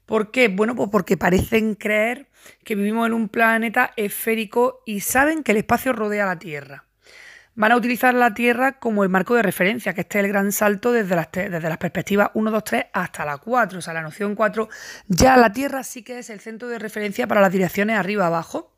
¿Por 0.07 0.31
qué? 0.31 0.49
Bueno, 0.49 0.75
pues 0.75 0.89
porque 0.91 1.17
parecen 1.17 1.75
creer 1.75 2.29
que 2.65 2.75
vivimos 2.75 3.07
en 3.07 3.15
un 3.15 3.29
planeta 3.29 3.93
esférico 3.97 4.83
y 4.87 5.01
saben 5.01 5.43
que 5.43 5.53
el 5.53 5.59
espacio 5.59 5.93
rodea 5.93 6.27
la 6.27 6.39
Tierra. 6.39 6.85
Van 7.57 7.71
a 7.71 7.77
utilizar 7.77 8.15
la 8.15 8.35
Tierra 8.35 8.81
como 8.81 9.05
el 9.05 9.11
marco 9.11 9.35
de 9.35 9.43
referencia, 9.43 9.95
que 9.95 10.01
este 10.01 10.19
es 10.19 10.25
el 10.25 10.31
gran 10.31 10.51
salto 10.51 10.91
desde 10.91 11.15
las, 11.15 11.31
desde 11.31 11.69
las 11.69 11.79
perspectivas 11.79 12.31
1, 12.35 12.51
2, 12.51 12.65
3 12.65 12.85
hasta 12.93 13.25
la 13.25 13.39
4. 13.39 13.79
O 13.79 13.83
sea, 13.83 13.95
la 13.95 14.03
noción 14.03 14.35
4, 14.35 14.69
ya 15.07 15.37
la 15.37 15.53
Tierra 15.53 15.85
sí 15.85 16.03
que 16.03 16.19
es 16.19 16.31
el 16.31 16.41
centro 16.41 16.69
de 16.69 16.81
referencia 16.81 17.29
para 17.29 17.41
las 17.41 17.53
direcciones 17.53 17.97
arriba-abajo. 17.97 18.73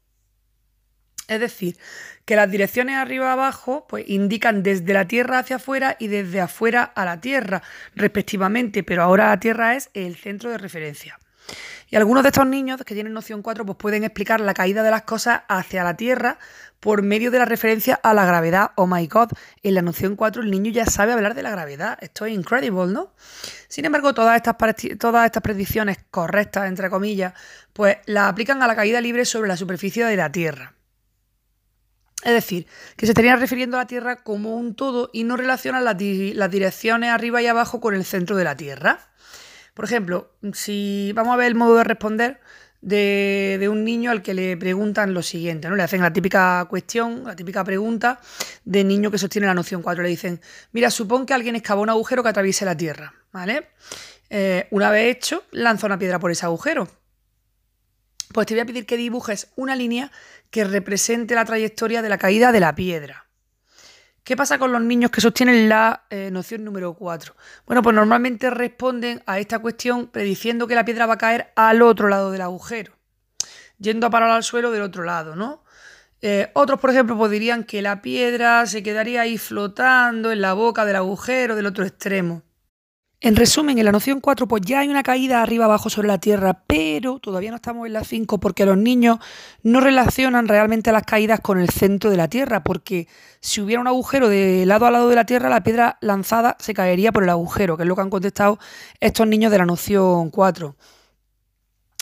Es 1.29 1.41
decir, 1.41 1.77
que 2.25 2.37
las 2.37 2.51
direcciones 2.51 2.97
arriba-abajo 2.97 3.87
pues, 3.89 4.05
indican 4.09 4.63
desde 4.63 4.93
la 4.93 5.09
Tierra 5.09 5.39
hacia 5.39 5.57
afuera 5.57 5.97
y 5.99 6.09
desde 6.09 6.41
afuera 6.41 6.85
a 6.85 7.05
la 7.05 7.21
Tierra, 7.21 7.63
respectivamente, 7.95 8.83
pero 8.83 9.03
ahora 9.03 9.29
la 9.29 9.41
Tierra 9.41 9.75
es 9.75 9.91
el 9.95 10.17
centro 10.17 10.51
de 10.51 10.59
referencia. 10.59 11.19
Y 11.89 11.97
algunos 11.97 12.23
de 12.23 12.31
estos 12.31 12.47
niños 12.47 12.83
que 12.85 12.95
tienen 12.95 13.13
noción 13.13 13.43
4 13.43 13.65
pues 13.65 13.79
pueden 13.79 14.05
explicar 14.05 14.41
la 14.41 14.55
caída 14.55 14.83
de 14.83 14.91
las 14.91 15.03
cosas 15.03 15.43
hacia 15.49 15.85
la 15.85 15.97
Tierra 15.97 16.39
por 16.81 17.03
medio 17.03 17.31
de 17.31 17.39
la 17.39 17.45
referencia 17.45 17.99
a 18.03 18.13
la 18.13 18.27
gravedad. 18.27 18.73
Oh 18.75 18.87
my 18.87 19.07
god, 19.07 19.29
en 19.63 19.75
la 19.75 19.83
noción 19.83 20.17
4 20.17 20.43
el 20.43 20.51
niño 20.51 20.71
ya 20.73 20.87
sabe 20.87 21.13
hablar 21.13 21.35
de 21.35 21.43
la 21.43 21.51
gravedad. 21.51 21.99
Esto 22.01 22.27
es 22.27 22.35
incredible, 22.35 22.93
¿no? 22.93 23.13
Sin 23.69 23.85
embargo, 23.85 24.15
todas 24.15 24.37
estas, 24.37 24.57
todas 24.99 25.27
estas 25.27 25.43
predicciones 25.43 25.99
correctas, 26.11 26.67
entre 26.67 26.91
comillas, 26.91 27.35
pues 27.73 27.99
las 28.07 28.29
aplican 28.31 28.63
a 28.63 28.67
la 28.67 28.75
caída 28.75 29.01
libre 29.01 29.25
sobre 29.25 29.49
la 29.49 29.57
superficie 29.57 30.05
de 30.05 30.17
la 30.17 30.33
Tierra. 30.33 30.77
Es 32.27 32.33
decir, 32.33 32.67
que 32.97 33.07
se 33.07 33.13
estarían 33.13 33.39
refiriendo 33.39 33.77
a 33.77 33.81
la 33.81 33.87
Tierra 33.87 34.17
como 34.17 34.57
un 34.57 34.75
todo 34.75 35.11
y 35.13 35.23
no 35.25 35.37
relacionan 35.37 35.85
las, 35.85 35.97
direcciones 35.97 37.11
arriba 37.11 37.41
y 37.41 37.47
abajo 37.47 37.81
con 37.81 37.95
el 37.95 38.05
centro 38.05 38.35
de 38.35 38.45
la 38.45 38.57
Tierra. 38.57 38.99
Por 39.77 39.85
ejemplo, 39.85 40.31
si 40.55 41.13
vamos 41.15 41.35
a 41.35 41.37
ver 41.37 41.49
el 41.49 41.55
modo 41.55 41.77
de 41.77 41.85
responder 41.85 42.41
de, 42.81 43.69
un 43.71 43.85
niño 43.85 44.11
al 44.11 44.23
que 44.23 44.33
le 44.33 44.57
preguntan 44.57 45.13
lo 45.13 45.23
siguiente, 45.23 45.69
¿no? 45.69 45.77
Le 45.77 45.83
hacen 45.83 46.01
la 46.01 46.15
típica 46.15 46.65
cuestión, 46.71 47.25
la 47.25 47.37
típica 47.37 47.63
pregunta 47.63 48.19
de 48.65 48.85
niño 48.85 49.11
que 49.11 49.19
sostiene 49.19 49.47
la 49.47 49.53
noción 49.53 49.83
4. 49.83 50.03
Le 50.03 50.09
dicen, 50.09 50.41
mira, 50.73 50.91
supón 50.91 51.27
que 51.27 51.35
alguien 51.35 51.57
excavó 51.57 51.83
un 51.83 51.91
agujero 51.91 52.23
que 52.23 52.31
atraviese 52.31 52.65
la 52.65 52.75
Tierra, 52.75 53.13
¿vale? 53.33 53.69
Eh, 54.31 54.67
una 54.71 54.91
vez 54.91 55.15
hecho, 55.15 55.45
lanza 55.51 55.85
una 55.85 55.99
piedra 55.99 56.19
por 56.19 56.31
ese 56.31 56.47
agujero. 56.47 56.89
Pues 58.33 58.47
te 58.47 58.55
voy 58.55 58.63
a 58.63 58.67
pedir 58.67 58.87
que 58.87 58.97
dibujes 58.97 59.49
una 59.57 59.77
línea 59.77 60.11
que 60.51 60.65
represente 60.65 61.35
la 61.35 61.45
trayectoria 61.45 62.01
de 62.01 62.09
la 62.09 62.17
caída 62.17 62.51
de 62.51 62.61
la 62.61 62.75
piedra. 62.75 63.26
¿Qué 64.27 64.37
pasa 64.37 64.59
con 64.59 64.73
los 64.73 64.83
niños 64.83 65.13
que 65.13 65.21
sostienen 65.21 65.69
la 65.69 66.03
eh, 66.11 66.33
noción 66.33 66.65
número 66.65 66.95
4? 66.95 67.37
Bueno, 67.65 67.81
pues 67.81 67.95
normalmente 67.95 68.51
responden 68.51 69.23
a 69.25 69.39
esta 69.39 69.61
cuestión 69.61 70.09
prediciendo 70.09 70.67
que 70.67 70.75
la 70.75 70.85
piedra 70.85 71.07
va 71.07 71.15
a 71.15 71.17
caer 71.17 71.53
al 71.55 71.81
otro 71.81 72.09
lado 72.09 72.33
del 72.33 72.41
agujero, 72.41 72.93
yendo 73.79 74.05
a 74.05 74.11
parar 74.11 74.31
al 74.31 74.43
suelo 74.43 74.73
del 74.73 74.83
otro 74.83 75.05
lado, 75.05 75.37
¿no? 75.37 75.63
Eh, 76.23 76.51
otros, 76.55 76.81
por 76.81 76.91
ejemplo, 76.91 77.17
pues 77.17 77.31
dirían 77.31 77.63
que 77.63 77.83
la 77.83 78.03
piedra 78.03 78.67
se 78.67 78.83
quedaría 78.83 79.21
ahí 79.21 79.39
flotando 79.39 80.33
en 80.33 80.41
la 80.41 80.55
boca 80.55 80.85
del 80.85 80.97
agujero 80.97 81.55
del 81.55 81.67
otro 81.67 81.85
extremo. 81.85 82.43
En 83.23 83.35
resumen, 83.35 83.79
en 83.79 83.87
la 83.87 83.93
noción 83.93 84.21
4 84.21 84.47
pues 84.47 84.63
ya 84.67 84.81
hay 84.81 84.89
una 84.89 85.03
caída 85.03 85.41
arriba 85.41 85.65
abajo 85.65 85.89
sobre 85.89 86.07
la 86.07 86.19
Tierra, 86.19 86.63
pero 86.67 87.19
todavía 87.19 87.49
no 87.51 87.57
estamos 87.57 87.87
en 87.87 87.95
la 87.95 88.05
5 88.05 88.39
porque 88.39 88.67
los 88.67 88.77
niños 88.77 89.19
no 89.63 89.81
relacionan 89.81 90.49
realmente 90.49 90.93
las 90.93 91.05
caídas 91.05 91.41
con 91.41 91.59
el 91.59 91.71
centro 91.71 92.11
de 92.11 92.19
la 92.19 92.29
Tierra, 92.29 92.63
porque 92.63 93.09
si 93.41 93.63
hubiera 93.63 93.81
un 93.81 93.87
agujero 93.87 94.29
de 94.29 94.67
lado 94.67 94.85
a 94.85 94.91
lado 94.91 95.09
de 95.09 95.17
la 95.17 95.25
Tierra, 95.25 95.49
la 95.49 95.63
piedra 95.63 95.97
lanzada 96.03 96.57
se 96.61 96.75
caería 96.75 97.11
por 97.11 97.23
el 97.23 97.31
agujero, 97.31 97.79
que 97.79 97.85
es 97.85 97.89
lo 97.89 97.97
que 97.97 98.03
han 98.03 98.11
contestado 98.11 98.59
estos 99.01 99.27
niños 99.27 99.51
de 99.51 99.59
la 99.59 99.67
noción 99.67 100.29
4. 100.31 100.77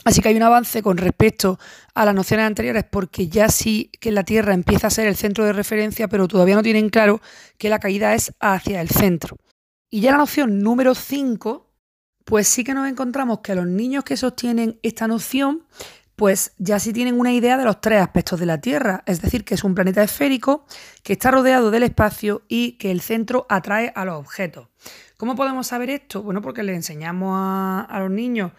Así 0.04 0.20
que 0.20 0.28
hay 0.30 0.36
un 0.36 0.42
avance 0.42 0.82
con 0.82 0.96
respecto 0.96 1.60
a 1.94 2.04
las 2.04 2.14
nociones 2.14 2.44
anteriores 2.44 2.84
porque 2.90 3.28
ya 3.28 3.48
sí 3.50 3.90
que 4.00 4.10
la 4.10 4.24
Tierra 4.24 4.52
empieza 4.52 4.88
a 4.88 4.90
ser 4.90 5.06
el 5.06 5.16
centro 5.16 5.44
de 5.44 5.52
referencia, 5.52 6.08
pero 6.08 6.26
todavía 6.26 6.56
no 6.56 6.62
tienen 6.62 6.90
claro 6.90 7.20
que 7.56 7.68
la 7.68 7.78
caída 7.78 8.14
es 8.14 8.34
hacia 8.40 8.80
el 8.80 8.90
centro. 8.90 9.36
Y 9.94 10.00
ya 10.00 10.10
la 10.10 10.18
noción 10.18 10.58
número 10.58 10.96
5, 10.96 11.70
pues 12.24 12.48
sí 12.48 12.64
que 12.64 12.74
nos 12.74 12.88
encontramos 12.88 13.38
que 13.44 13.54
los 13.54 13.68
niños 13.68 14.02
que 14.02 14.16
sostienen 14.16 14.80
esta 14.82 15.06
noción, 15.06 15.68
pues 16.16 16.52
ya 16.58 16.80
sí 16.80 16.92
tienen 16.92 17.20
una 17.20 17.32
idea 17.32 17.56
de 17.56 17.64
los 17.64 17.80
tres 17.80 18.02
aspectos 18.02 18.40
de 18.40 18.46
la 18.46 18.60
Tierra, 18.60 19.04
es 19.06 19.22
decir, 19.22 19.44
que 19.44 19.54
es 19.54 19.62
un 19.62 19.76
planeta 19.76 20.02
esférico, 20.02 20.66
que 21.04 21.12
está 21.12 21.30
rodeado 21.30 21.70
del 21.70 21.84
espacio 21.84 22.42
y 22.48 22.72
que 22.72 22.90
el 22.90 23.02
centro 23.02 23.46
atrae 23.48 23.92
a 23.94 24.04
los 24.04 24.16
objetos. 24.16 24.66
¿Cómo 25.16 25.36
podemos 25.36 25.68
saber 25.68 25.90
esto? 25.90 26.24
Bueno, 26.24 26.42
porque 26.42 26.64
le 26.64 26.74
enseñamos 26.74 27.30
a, 27.32 27.82
a 27.82 28.00
los 28.00 28.10
niños 28.10 28.50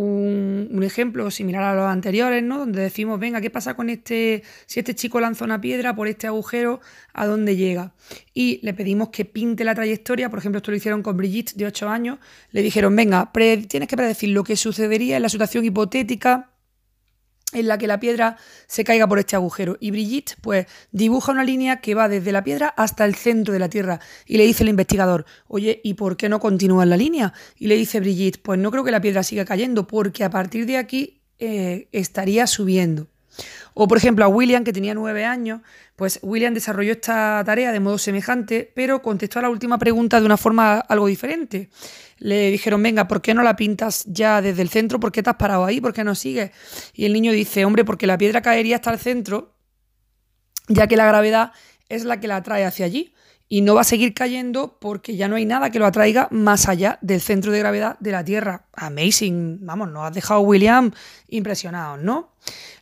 un, 0.00 0.80
ejemplo 0.84 1.28
similar 1.30 1.64
a 1.64 1.74
los 1.74 1.86
anteriores, 1.86 2.42
¿no? 2.42 2.58
Donde 2.58 2.80
decimos, 2.80 3.18
venga, 3.18 3.40
¿qué 3.40 3.50
pasa 3.50 3.74
con 3.74 3.90
este, 3.90 4.44
si 4.66 4.78
este 4.78 4.94
chico 4.94 5.18
lanza 5.18 5.44
una 5.44 5.60
piedra 5.60 5.94
por 5.94 6.06
este 6.06 6.28
agujero, 6.28 6.80
a 7.12 7.26
dónde 7.26 7.56
llega? 7.56 7.92
Y 8.32 8.60
le 8.62 8.74
pedimos 8.74 9.08
que 9.08 9.24
pinte 9.24 9.64
la 9.64 9.74
trayectoria, 9.74 10.30
por 10.30 10.38
ejemplo, 10.38 10.58
esto 10.58 10.70
lo 10.70 10.76
hicieron 10.76 11.02
con 11.02 11.16
Brigitte 11.16 11.54
de 11.56 11.66
8 11.66 11.88
años, 11.88 12.18
le 12.52 12.62
dijeron, 12.62 12.94
venga, 12.94 13.30
tienes 13.68 13.88
que 13.88 13.96
predecir 13.96 14.30
lo 14.30 14.44
que 14.44 14.56
sucedería 14.56 15.16
en 15.16 15.22
la 15.22 15.28
situación 15.28 15.64
hipotética 15.64 16.50
en 17.52 17.68
la 17.68 17.78
que 17.78 17.86
la 17.86 17.98
piedra 18.00 18.36
se 18.66 18.84
caiga 18.84 19.06
por 19.06 19.18
este 19.18 19.36
agujero. 19.36 19.76
Y 19.80 19.90
Brigitte, 19.90 20.36
pues, 20.40 20.66
dibuja 20.92 21.32
una 21.32 21.44
línea 21.44 21.80
que 21.80 21.94
va 21.94 22.08
desde 22.08 22.32
la 22.32 22.44
piedra 22.44 22.68
hasta 22.68 23.04
el 23.04 23.14
centro 23.14 23.52
de 23.52 23.60
la 23.60 23.68
Tierra. 23.68 24.00
Y 24.26 24.36
le 24.36 24.44
dice 24.44 24.64
el 24.64 24.68
investigador, 24.68 25.24
oye, 25.46 25.80
¿y 25.82 25.94
por 25.94 26.16
qué 26.16 26.28
no 26.28 26.40
continúa 26.40 26.84
la 26.86 26.96
línea? 26.96 27.32
Y 27.56 27.68
le 27.68 27.76
dice 27.76 28.00
Brigitte, 28.00 28.40
pues 28.42 28.58
no 28.58 28.70
creo 28.70 28.84
que 28.84 28.90
la 28.90 29.00
piedra 29.00 29.22
siga 29.22 29.44
cayendo, 29.44 29.86
porque 29.86 30.24
a 30.24 30.30
partir 30.30 30.66
de 30.66 30.76
aquí 30.76 31.22
eh, 31.38 31.88
estaría 31.92 32.46
subiendo. 32.46 33.08
O 33.80 33.86
por 33.86 33.96
ejemplo 33.96 34.24
a 34.24 34.28
William, 34.28 34.64
que 34.64 34.72
tenía 34.72 34.92
nueve 34.92 35.24
años, 35.24 35.60
pues 35.94 36.18
William 36.22 36.52
desarrolló 36.52 36.90
esta 36.90 37.40
tarea 37.46 37.70
de 37.70 37.78
modo 37.78 37.96
semejante, 37.96 38.72
pero 38.74 39.00
contestó 39.00 39.38
a 39.38 39.42
la 39.42 39.50
última 39.50 39.78
pregunta 39.78 40.18
de 40.18 40.26
una 40.26 40.36
forma 40.36 40.80
algo 40.80 41.06
diferente. 41.06 41.70
Le 42.18 42.50
dijeron, 42.50 42.82
venga, 42.82 43.06
¿por 43.06 43.22
qué 43.22 43.34
no 43.34 43.44
la 43.44 43.54
pintas 43.54 44.04
ya 44.08 44.42
desde 44.42 44.62
el 44.62 44.68
centro? 44.68 44.98
¿Por 44.98 45.12
qué 45.12 45.22
te 45.22 45.30
has 45.30 45.36
parado 45.36 45.64
ahí? 45.64 45.80
¿Por 45.80 45.92
qué 45.92 46.02
no 46.02 46.16
sigues? 46.16 46.50
Y 46.92 47.04
el 47.04 47.12
niño 47.12 47.30
dice, 47.30 47.64
hombre, 47.64 47.84
porque 47.84 48.08
la 48.08 48.18
piedra 48.18 48.42
caería 48.42 48.74
hasta 48.74 48.90
el 48.90 48.98
centro, 48.98 49.54
ya 50.66 50.88
que 50.88 50.96
la 50.96 51.06
gravedad 51.06 51.52
es 51.88 52.04
la 52.04 52.18
que 52.18 52.26
la 52.26 52.42
trae 52.42 52.64
hacia 52.64 52.84
allí 52.84 53.14
y 53.48 53.62
no 53.62 53.74
va 53.74 53.80
a 53.80 53.84
seguir 53.84 54.14
cayendo 54.14 54.76
porque 54.78 55.16
ya 55.16 55.28
no 55.28 55.36
hay 55.36 55.46
nada 55.46 55.70
que 55.70 55.78
lo 55.78 55.86
atraiga 55.86 56.28
más 56.30 56.68
allá 56.68 56.98
del 57.00 57.20
centro 57.20 57.50
de 57.50 57.58
gravedad 57.58 57.96
de 57.98 58.12
la 58.12 58.24
Tierra. 58.24 58.66
Amazing, 58.74 59.60
vamos, 59.62 59.90
nos 59.90 60.04
has 60.04 60.14
dejado 60.14 60.40
William 60.40 60.92
impresionado, 61.28 61.96
¿no? 61.96 62.32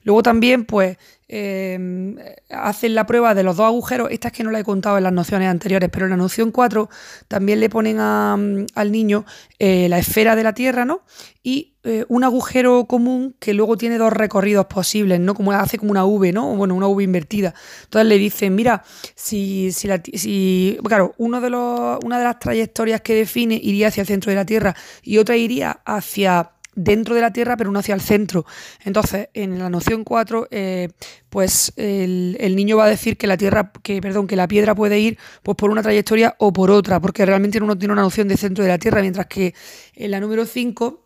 Luego 0.03 0.23
también, 0.23 0.65
pues, 0.65 0.99
Em, 1.29 2.17
hacen 2.51 2.95
la 2.95 3.05
prueba 3.05 3.35
de 3.35 3.43
los 3.43 3.57
dos 3.57 3.67
agujeros, 3.67 4.09
esta 4.13 4.29
es 4.29 4.35
que 4.35 4.45
no 4.45 4.53
la 4.53 4.61
he 4.61 4.65
contado 4.65 4.97
en 4.97 5.03
las 5.03 5.13
nociones 5.13 5.49
anteriores, 5.49 5.91
pero 5.93 6.07
en 6.07 6.11
la 6.11 6.17
noción 6.17 6.53
4 6.53 6.89
también 7.27 7.59
le 7.59 7.69
ponen 7.69 7.99
al 7.99 8.93
niño 8.93 9.25
eh, 9.59 9.89
la 9.89 9.99
esfera 9.99 10.37
de 10.37 10.45
la 10.45 10.55
Tierra, 10.55 10.85
¿no? 10.85 11.03
Y 11.43 11.75
eh, 11.83 12.05
un 12.09 12.23
agujero 12.25 12.87
común 12.87 13.35
que 13.41 13.55
luego 13.55 13.77
tiene 13.77 13.99
dos 13.99 14.13
recorridos 14.13 14.67
posibles, 14.67 15.19
¿no? 15.19 15.35
Como 15.35 15.51
hace 15.51 15.79
como 15.79 15.91
una 15.91 16.05
V, 16.05 16.33
¿no? 16.33 16.55
Bueno, 16.55 16.75
una 16.77 16.87
V 16.87 17.03
invertida. 17.03 17.55
Entonces 17.85 18.09
le 18.09 18.19
dicen, 18.19 18.55
mira, 18.55 18.85
si, 19.17 19.73
si, 19.73 19.89
la, 19.89 20.01
si 20.15 20.79
claro, 20.85 21.15
una 21.19 21.41
de 21.41 21.51
las 21.51 22.39
trayectorias 22.39 23.01
que 23.01 23.15
define 23.15 23.59
iría 23.61 23.89
hacia 23.89 24.03
el 24.03 24.07
centro 24.07 24.31
de 24.31 24.37
la 24.37 24.45
Tierra 24.45 24.77
y 25.03 25.19
otra 25.19 25.37
iría 25.37 25.81
hacia 25.85 26.51
dentro 26.77 27.15
de 27.17 27.23
la 27.23 27.33
Tierra, 27.33 27.57
pero 27.57 27.73
no 27.73 27.81
hacia 27.81 27.95
el 27.95 28.01
centro. 28.01 28.47
Entonces, 28.85 29.29
en 29.35 29.59
la 29.59 29.69
noción 29.69 30.05
4, 30.05 30.47
eh, 30.53 30.91
pues 31.29 31.73
el, 31.77 32.55
niño 32.55 32.77
va 32.77 32.85
a 32.85 32.89
decir 32.89 33.17
que 33.17 33.27
la 33.27 33.37
Tierra, 33.37 33.73
que, 33.83 34.01
perdón, 34.01 34.29
que 34.29 34.37
la 34.37 34.47
piedra 34.47 34.75
puede 34.75 35.01
ir 35.01 35.19
pues, 35.43 35.57
por 35.57 35.71
una 35.71 35.83
trayectoria 35.83 36.37
o 36.39 36.53
por 36.53 36.71
otra, 36.71 37.01
porque 37.01 37.27
realmente 37.27 37.61
uno 37.61 37.77
tiene 37.77 37.93
una 37.93 38.03
noción 38.03 38.29
de 38.29 38.37
centro 38.37 38.63
de 38.63 38.71
la 38.71 38.79
Tierra, 38.79 39.01
mientras 39.01 39.27
que 39.27 39.55
en 39.95 40.13
la 40.13 40.21
número 40.21 40.45
5 40.47 41.03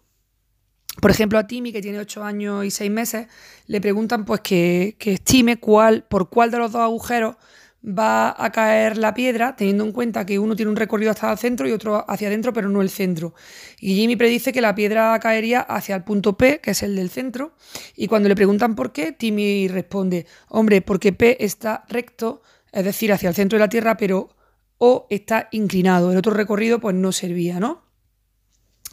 por 1.01 1.11
ejemplo, 1.11 1.39
a 1.39 1.47
Timmy, 1.47 1.73
que 1.73 1.81
tiene 1.81 2.01
8 2.01 2.25
años 2.25 2.65
y 2.65 2.71
6 2.71 2.91
meses, 2.91 3.27
le 3.67 3.81
preguntan 3.81 4.25
pues 4.25 4.41
que, 4.41 4.97
que 4.99 5.15
estime 5.15 5.59
cuál, 5.59 6.05
por 6.09 6.29
cuál 6.29 6.51
de 6.51 6.59
los 6.59 6.73
dos 6.73 6.83
agujeros 6.83 7.37
va 7.83 8.35
a 8.37 8.53
caer 8.53 8.99
la 8.99 9.15
piedra, 9.15 9.57
teniendo 9.57 9.85
en 9.85 9.93
cuenta 9.93 10.27
que 10.27 10.39
uno 10.39 10.55
tiene 10.55 10.71
un 10.71 10.77
recorrido 10.77 11.11
hasta 11.11 11.33
el 11.33 11.39
centro 11.39 11.67
y 11.67 11.73
otro 11.73 12.05
hacia 12.09 12.29
adentro, 12.29 12.53
pero 12.53 12.69
no 12.69 12.83
el 12.83 12.91
centro. 12.91 13.35
Y 13.81 13.95
Jimmy 13.95 14.17
predice 14.17 14.53
que 14.53 14.61
la 14.61 14.75
piedra 14.75 15.19
caería 15.19 15.61
hacia 15.61 15.97
el 15.97 16.05
punto 16.05 16.37
P, 16.37 16.61
que 16.61 16.73
es 16.73 16.83
el 16.83 16.95
del 16.97 17.09
centro, 17.09 17.55
y 17.97 18.07
cuando 18.07 18.29
le 18.29 18.37
preguntan 18.37 18.75
por 18.75 18.93
qué, 18.93 19.13
Timmy 19.13 19.69
responde, 19.69 20.27
hombre, 20.49 20.83
porque 20.83 21.13
P 21.13 21.43
está 21.43 21.85
recto, 21.89 22.43
es 22.71 22.85
decir, 22.85 23.13
hacia 23.13 23.31
el 23.31 23.35
centro 23.35 23.59
de 23.59 23.65
la 23.65 23.69
Tierra, 23.69 23.97
pero 23.97 24.37
O 24.83 25.07
está 25.11 25.49
inclinado. 25.53 26.11
El 26.11 26.17
otro 26.17 26.33
recorrido 26.33 26.81
pues 26.81 26.95
no 26.95 27.13
servía, 27.13 27.61
¿no? 27.61 27.83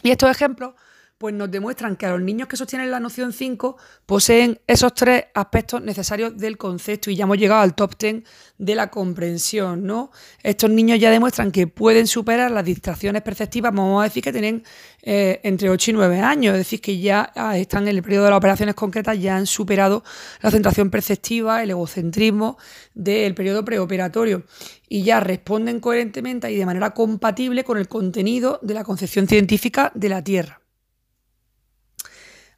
Y 0.04 0.12
estos 0.12 0.30
ejemplos 0.30 0.74
pues 1.18 1.34
nos 1.34 1.50
demuestran 1.50 1.96
que 1.96 2.06
a 2.06 2.12
los 2.12 2.22
niños 2.22 2.48
que 2.48 2.58
sostienen 2.58 2.92
la 2.92 3.00
noción 3.00 3.34
5 3.34 3.78
poseen 4.06 4.60
esos 4.68 4.94
tres 4.94 5.26
aspectos 5.34 5.82
necesarios 5.82 6.38
del 6.38 6.58
concepto 6.58 7.10
y 7.10 7.16
ya 7.16 7.24
hemos 7.24 7.40
llegado 7.40 7.62
al 7.62 7.74
top 7.74 7.98
10 7.98 8.24
de 8.60 8.76
la 8.76 8.92
comprensión, 8.92 9.86
¿no? 9.86 10.12
Estos 10.44 10.70
niños 10.70 11.00
ya 11.00 11.10
demuestran 11.10 11.52
que 11.52 11.66
pueden 11.66 12.06
superar 12.06 12.52
las 12.52 12.64
distracciones 12.64 13.24
perceptivas, 13.24 13.74
vamos 13.74 14.02
a 14.02 14.04
decir 14.06 14.24
que 14.24 14.32
tienen 14.32 14.64
eh, 15.02 15.40
entre 15.44 15.70
8 15.72 15.92
y 15.92 15.94
9 15.96 16.20
años, 16.20 16.54
es 16.54 16.60
decir, 16.60 16.82
que 16.82 17.00
ya 17.00 17.32
ah, 17.36 17.58
están 17.58 17.88
en 17.88 17.96
el 17.96 18.04
periodo 18.04 18.26
de 18.26 18.30
las 18.32 18.38
operaciones 18.38 18.76
concretas, 18.76 19.20
ya 19.20 19.38
han 19.38 19.48
superado 19.48 20.04
la 20.42 20.52
centración 20.52 20.92
perceptiva, 20.92 21.64
el 21.64 21.72
egocentrismo 21.72 22.58
del 22.94 23.34
periodo 23.34 23.66
preoperatorio 23.66 24.44
y 24.88 25.04
ya 25.04 25.20
responden 25.20 25.80
coherentemente 25.80 26.52
y 26.52 26.58
de 26.58 26.66
manera 26.66 26.92
compatible 26.92 27.64
con 27.64 27.80
el 27.80 27.88
contenido 27.88 28.60
de 28.62 28.76
la 28.76 28.84
concepción 28.84 29.28
científica 29.28 29.92
de 29.96 30.10
la 30.10 30.24
Tierra. 30.24 30.67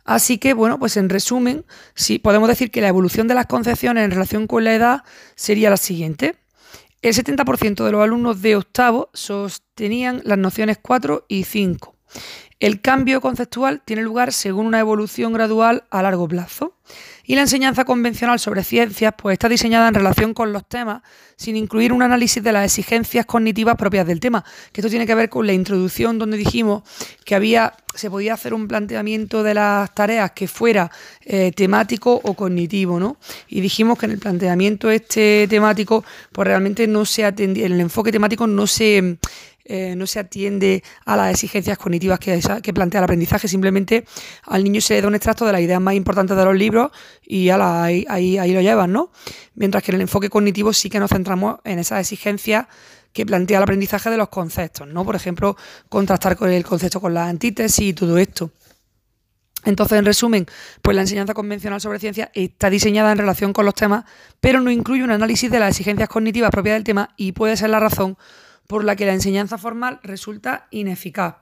Así 0.10 0.40
que, 0.40 0.56
bueno, 0.56 0.80
pues 0.80 0.98
en 0.98 1.08
resumen, 1.08 1.68
sí, 1.94 2.18
podemos 2.18 2.50
decir 2.50 2.72
que 2.72 2.82
la 2.82 2.88
evolución 2.88 3.28
de 3.28 3.36
las 3.36 3.46
concepciones 3.46 4.04
en 4.04 4.10
relación 4.10 4.48
con 4.48 4.64
la 4.64 4.74
edad 4.74 5.04
sería 5.36 5.70
la 5.70 5.78
siguiente. 5.78 6.36
El 7.04 7.14
70% 7.14 7.86
de 7.86 7.92
los 7.92 8.02
alumnos 8.02 8.42
de 8.42 8.56
octavo 8.56 9.12
sostenían 9.14 10.24
las 10.26 10.40
nociones 10.40 10.80
4 10.82 11.26
y 11.28 11.44
5. 11.44 11.96
El 12.60 12.82
cambio 12.82 13.22
conceptual 13.22 13.84
tiene 13.86 14.02
lugar 14.02 14.34
según 14.34 14.66
una 14.66 14.80
evolución 14.80 15.32
gradual 15.32 15.84
a 15.92 16.02
largo 16.02 16.28
plazo. 16.28 16.74
Y 17.30 17.36
la 17.36 17.42
enseñanza 17.42 17.86
convencional 17.86 18.40
sobre 18.40 18.64
ciencias 18.64 19.14
pues, 19.16 19.34
está 19.34 19.48
diseñada 19.48 19.88
en 19.88 19.94
relación 19.94 20.34
con 20.34 20.52
los 20.52 20.68
temas, 20.68 21.04
sin 21.36 21.56
incluir 21.58 21.94
un 21.94 22.02
análisis 22.02 22.42
de 22.42 22.52
las 22.52 22.66
exigencias 22.66 23.24
cognitivas 23.28 23.76
propias 23.76 24.08
del 24.08 24.20
tema. 24.20 24.44
Que 24.72 24.82
esto 24.82 24.90
tiene 24.90 25.06
que 25.06 25.14
ver 25.14 25.30
con 25.30 25.46
la 25.46 25.54
introducción 25.54 26.18
donde 26.18 26.38
dijimos 26.38 26.82
que 27.26 27.36
había, 27.36 27.76
se 27.94 28.10
podía 28.10 28.34
hacer 28.34 28.56
un 28.56 28.68
planteamiento 28.68 29.44
de 29.44 29.54
las 29.54 29.94
tareas 29.94 30.32
que 30.32 30.48
fuera 30.48 30.90
eh, 31.24 31.52
temático 31.56 32.20
o 32.24 32.34
cognitivo, 32.34 33.00
¿no? 33.00 33.18
Y 33.48 33.62
dijimos 33.62 34.00
que 34.00 34.08
en 34.08 34.14
el 34.14 34.18
planteamiento 34.18 34.90
este 34.90 35.46
temático, 35.48 36.04
pues 36.32 36.48
realmente 36.48 36.88
no 36.88 37.06
se 37.06 37.26
atendía, 37.26 37.68
en 37.68 37.74
el 37.74 37.82
enfoque 37.82 38.12
temático 38.12 38.48
no 38.48 38.66
se 38.66 39.20
eh, 39.72 39.96
no 39.96 40.08
se 40.08 40.18
atiende 40.18 40.84
a 41.06 41.16
las 41.16 41.32
exigencias 41.32 41.78
cognitivas 41.78 42.18
que, 42.18 42.74
plantea 42.74 43.02
el 43.02 43.04
aprendizaje, 43.04 43.48
simplemente 43.48 44.04
al 44.46 44.64
niño 44.64 44.82
se 44.82 44.96
le 44.96 45.02
da 45.04 45.08
un 45.08 45.14
extracto 45.14 45.46
de 45.46 45.52
las 45.52 45.62
ideas 45.62 45.80
más 45.80 45.94
importantes 45.94 46.36
de 46.36 46.44
los 46.44 46.56
libros 46.56 46.90
y 47.22 47.50
ahí, 47.50 48.04
ahí, 48.10 48.52
lo 48.52 48.62
llevan, 48.62 48.92
¿no? 48.92 49.12
Mientras 49.54 49.84
que 49.84 49.92
en 49.92 49.98
el 49.98 50.02
enfoque 50.02 50.28
cognitivo 50.28 50.74
sí 50.74 50.90
que 50.90 51.00
nos 51.00 51.12
centramos 51.12 51.60
en 51.66 51.78
esas 51.78 52.00
exigencias 52.02 52.66
que 53.14 53.28
plantea 53.28 53.58
el 53.58 53.64
aprendizaje 53.64 54.10
de 54.10 54.18
los 54.18 54.30
conceptos, 54.30 54.88
¿no? 54.88 55.06
Por 55.06 55.16
ejemplo, 55.16 55.56
contrastar 55.88 56.36
con 56.36 56.50
el 56.50 56.64
concepto 56.64 57.00
con 57.00 57.14
las 57.14 57.30
antítesis 57.30 57.90
y 57.90 57.94
todo 57.94 58.18
esto. 58.18 58.50
Entonces, 59.66 60.00
en 60.00 60.06
resumen, 60.06 60.48
pues 60.82 60.96
la 60.96 61.02
enseñanza 61.02 61.36
convencional 61.36 61.80
sobre 61.80 62.00
ciencia 62.00 62.32
está 62.34 62.72
diseñada 62.72 63.12
en 63.12 63.20
relación 63.20 63.54
con 63.54 63.66
los 63.66 63.76
temas, 63.76 64.06
pero 64.40 64.62
no 64.62 64.72
incluye 64.72 65.04
un 65.04 65.12
análisis 65.12 65.52
de 65.52 65.60
las 65.60 65.70
exigencias 65.70 66.10
cognitivas 66.10 66.50
propias 66.50 66.74
del 66.74 66.84
tema 66.84 67.14
y 67.18 67.34
puede 67.34 67.56
ser 67.56 67.70
la 67.70 67.80
razón 67.80 68.18
por 68.70 68.84
la 68.84 68.96
que 68.96 69.08
la 69.08 69.14
enseñanza 69.14 69.58
formal 69.58 70.00
resulta 70.04 70.68
ineficaz. 70.70 71.38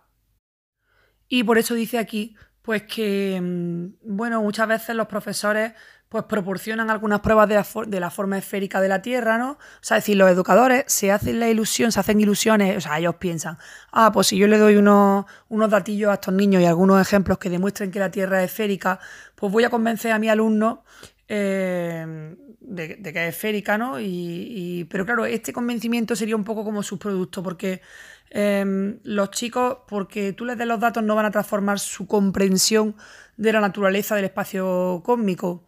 Y 1.28 1.44
por 1.44 1.58
eso 1.58 1.74
dice 1.74 1.98
aquí, 1.98 2.38
pues 2.62 2.84
que, 2.84 3.38
mm, 3.42 4.16
bueno, 4.16 4.42
muchas 4.42 4.66
veces 4.70 4.96
los 4.96 5.08
profesores 5.08 5.74
pues 6.08 6.24
proporcionan 6.24 6.90
algunas 6.90 7.20
pruebas 7.20 7.50
de 7.50 8.00
la, 8.00 8.10
forma 8.12 8.38
esférica 8.38 8.80
de 8.80 8.88
la 8.88 9.02
Tierra, 9.02 9.38
¿no? 9.38 9.52
O 9.52 9.58
sea, 9.82 9.98
es 9.98 10.04
decir, 10.04 10.16
los 10.16 10.32
educadores 10.32 10.86
se 10.88 11.12
hacen 11.12 11.42
la 11.42 11.50
ilusión, 11.50 11.92
se 11.92 12.00
hacen 12.00 12.22
ilusiones, 12.22 12.78
o 12.78 12.80
sea, 12.80 12.98
ellos 12.98 13.16
piensan, 13.16 13.58
ah, 13.92 14.14
pues 14.14 14.28
si 14.28 14.38
yo 14.38 14.48
le 14.48 14.58
doy 14.58 14.78
unos, 14.78 15.26
unos 15.50 15.70
datillos 15.70 16.10
a 16.12 16.14
estos 16.14 16.34
niños 16.34 16.62
y 16.62 16.66
algunos 16.66 17.02
ejemplos 17.02 17.40
que 17.40 17.50
demuestren 17.50 17.92
que 17.92 18.00
la 18.00 18.10
Tierra 18.10 18.42
es 18.42 18.52
esférica, 18.52 19.02
pues 19.36 19.52
voy 19.52 19.66
a 19.66 19.70
convencer 19.70 20.14
a 20.14 20.20
mi 20.20 20.30
alumno 20.30 20.86
eh, 21.28 21.77
de, 22.78 23.02
que 23.02 23.28
es 23.28 23.36
esférica, 23.36 23.78
¿no? 23.78 24.00
Y, 24.00 24.88
pero 24.90 25.06
claro, 25.06 25.26
este 25.26 25.52
convencimiento 25.52 26.16
sería 26.16 26.36
un 26.36 26.46
poco 26.46 26.64
como 26.64 26.84
subproducto, 26.84 27.44
porque 27.44 27.82
em, 28.30 29.00
los 29.04 29.32
chicos, 29.32 29.80
porque 29.88 30.32
tú 30.32 30.46
les 30.46 30.58
des 30.58 30.68
los 30.68 30.80
datos, 30.80 31.04
no 31.04 31.16
van 31.16 31.26
a 31.26 31.32
transformar 31.32 31.80
su 31.80 32.08
comprensión 32.08 32.96
de 33.36 33.52
la 33.52 33.60
naturaleza 33.60 34.16
del 34.16 34.26
espacio 34.26 35.02
cósmico. 35.04 35.66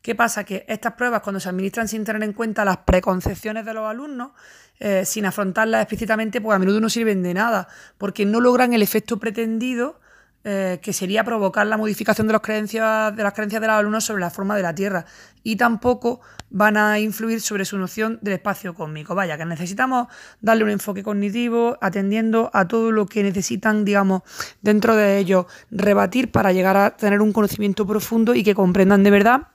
¿Qué 0.00 0.14
pasa? 0.14 0.44
Que 0.44 0.64
estas 0.68 0.94
pruebas, 0.94 1.22
cuando 1.22 1.38
se 1.38 1.48
administran 1.48 1.86
sin 1.86 2.04
tener 2.04 2.22
en 2.22 2.32
cuenta 2.32 2.64
las 2.64 2.78
preconcepciones 2.78 3.64
de 3.64 3.74
los 3.74 3.88
alumnos, 3.88 4.32
eh, 4.80 5.04
sin 5.04 5.26
afrontarlas 5.26 5.82
explícitamente, 5.82 6.40
pues 6.40 6.56
a 6.56 6.58
menudo 6.58 6.80
no 6.80 6.88
sirven 6.88 7.22
de 7.22 7.34
nada, 7.34 7.68
porque 7.98 8.24
no 8.26 8.40
logran 8.40 8.72
el 8.72 8.82
efecto 8.82 9.18
pretendido 9.18 10.00
eh, 10.44 10.80
que 10.82 10.92
sería 10.92 11.22
provocar 11.22 11.66
la 11.68 11.76
modificación 11.76 12.26
de, 12.26 12.40
creencias, 12.40 13.14
de 13.14 13.22
las 13.22 13.32
creencias 13.32 13.60
de 13.60 13.68
los 13.68 13.76
alumnos 13.76 14.04
sobre 14.04 14.22
la 14.22 14.30
forma 14.30 14.56
de 14.56 14.62
la 14.62 14.74
Tierra 14.74 15.04
y 15.44 15.54
tampoco 15.54 16.20
van 16.50 16.76
a 16.76 16.98
influir 16.98 17.40
sobre 17.40 17.64
su 17.64 17.78
noción 17.78 18.18
del 18.22 18.34
espacio 18.34 18.74
cósmico. 18.74 19.14
Vaya, 19.14 19.38
que 19.38 19.44
necesitamos 19.44 20.08
darle 20.40 20.64
un 20.64 20.70
enfoque 20.70 21.04
cognitivo 21.04 21.78
atendiendo 21.80 22.50
a 22.52 22.66
todo 22.66 22.90
lo 22.90 23.06
que 23.06 23.22
necesitan, 23.22 23.84
digamos, 23.84 24.22
dentro 24.62 24.96
de 24.96 25.18
ellos 25.18 25.46
rebatir 25.70 26.32
para 26.32 26.52
llegar 26.52 26.76
a 26.76 26.96
tener 26.96 27.20
un 27.20 27.32
conocimiento 27.32 27.86
profundo 27.86 28.34
y 28.34 28.42
que 28.42 28.54
comprendan 28.54 29.04
de 29.04 29.10
verdad 29.10 29.48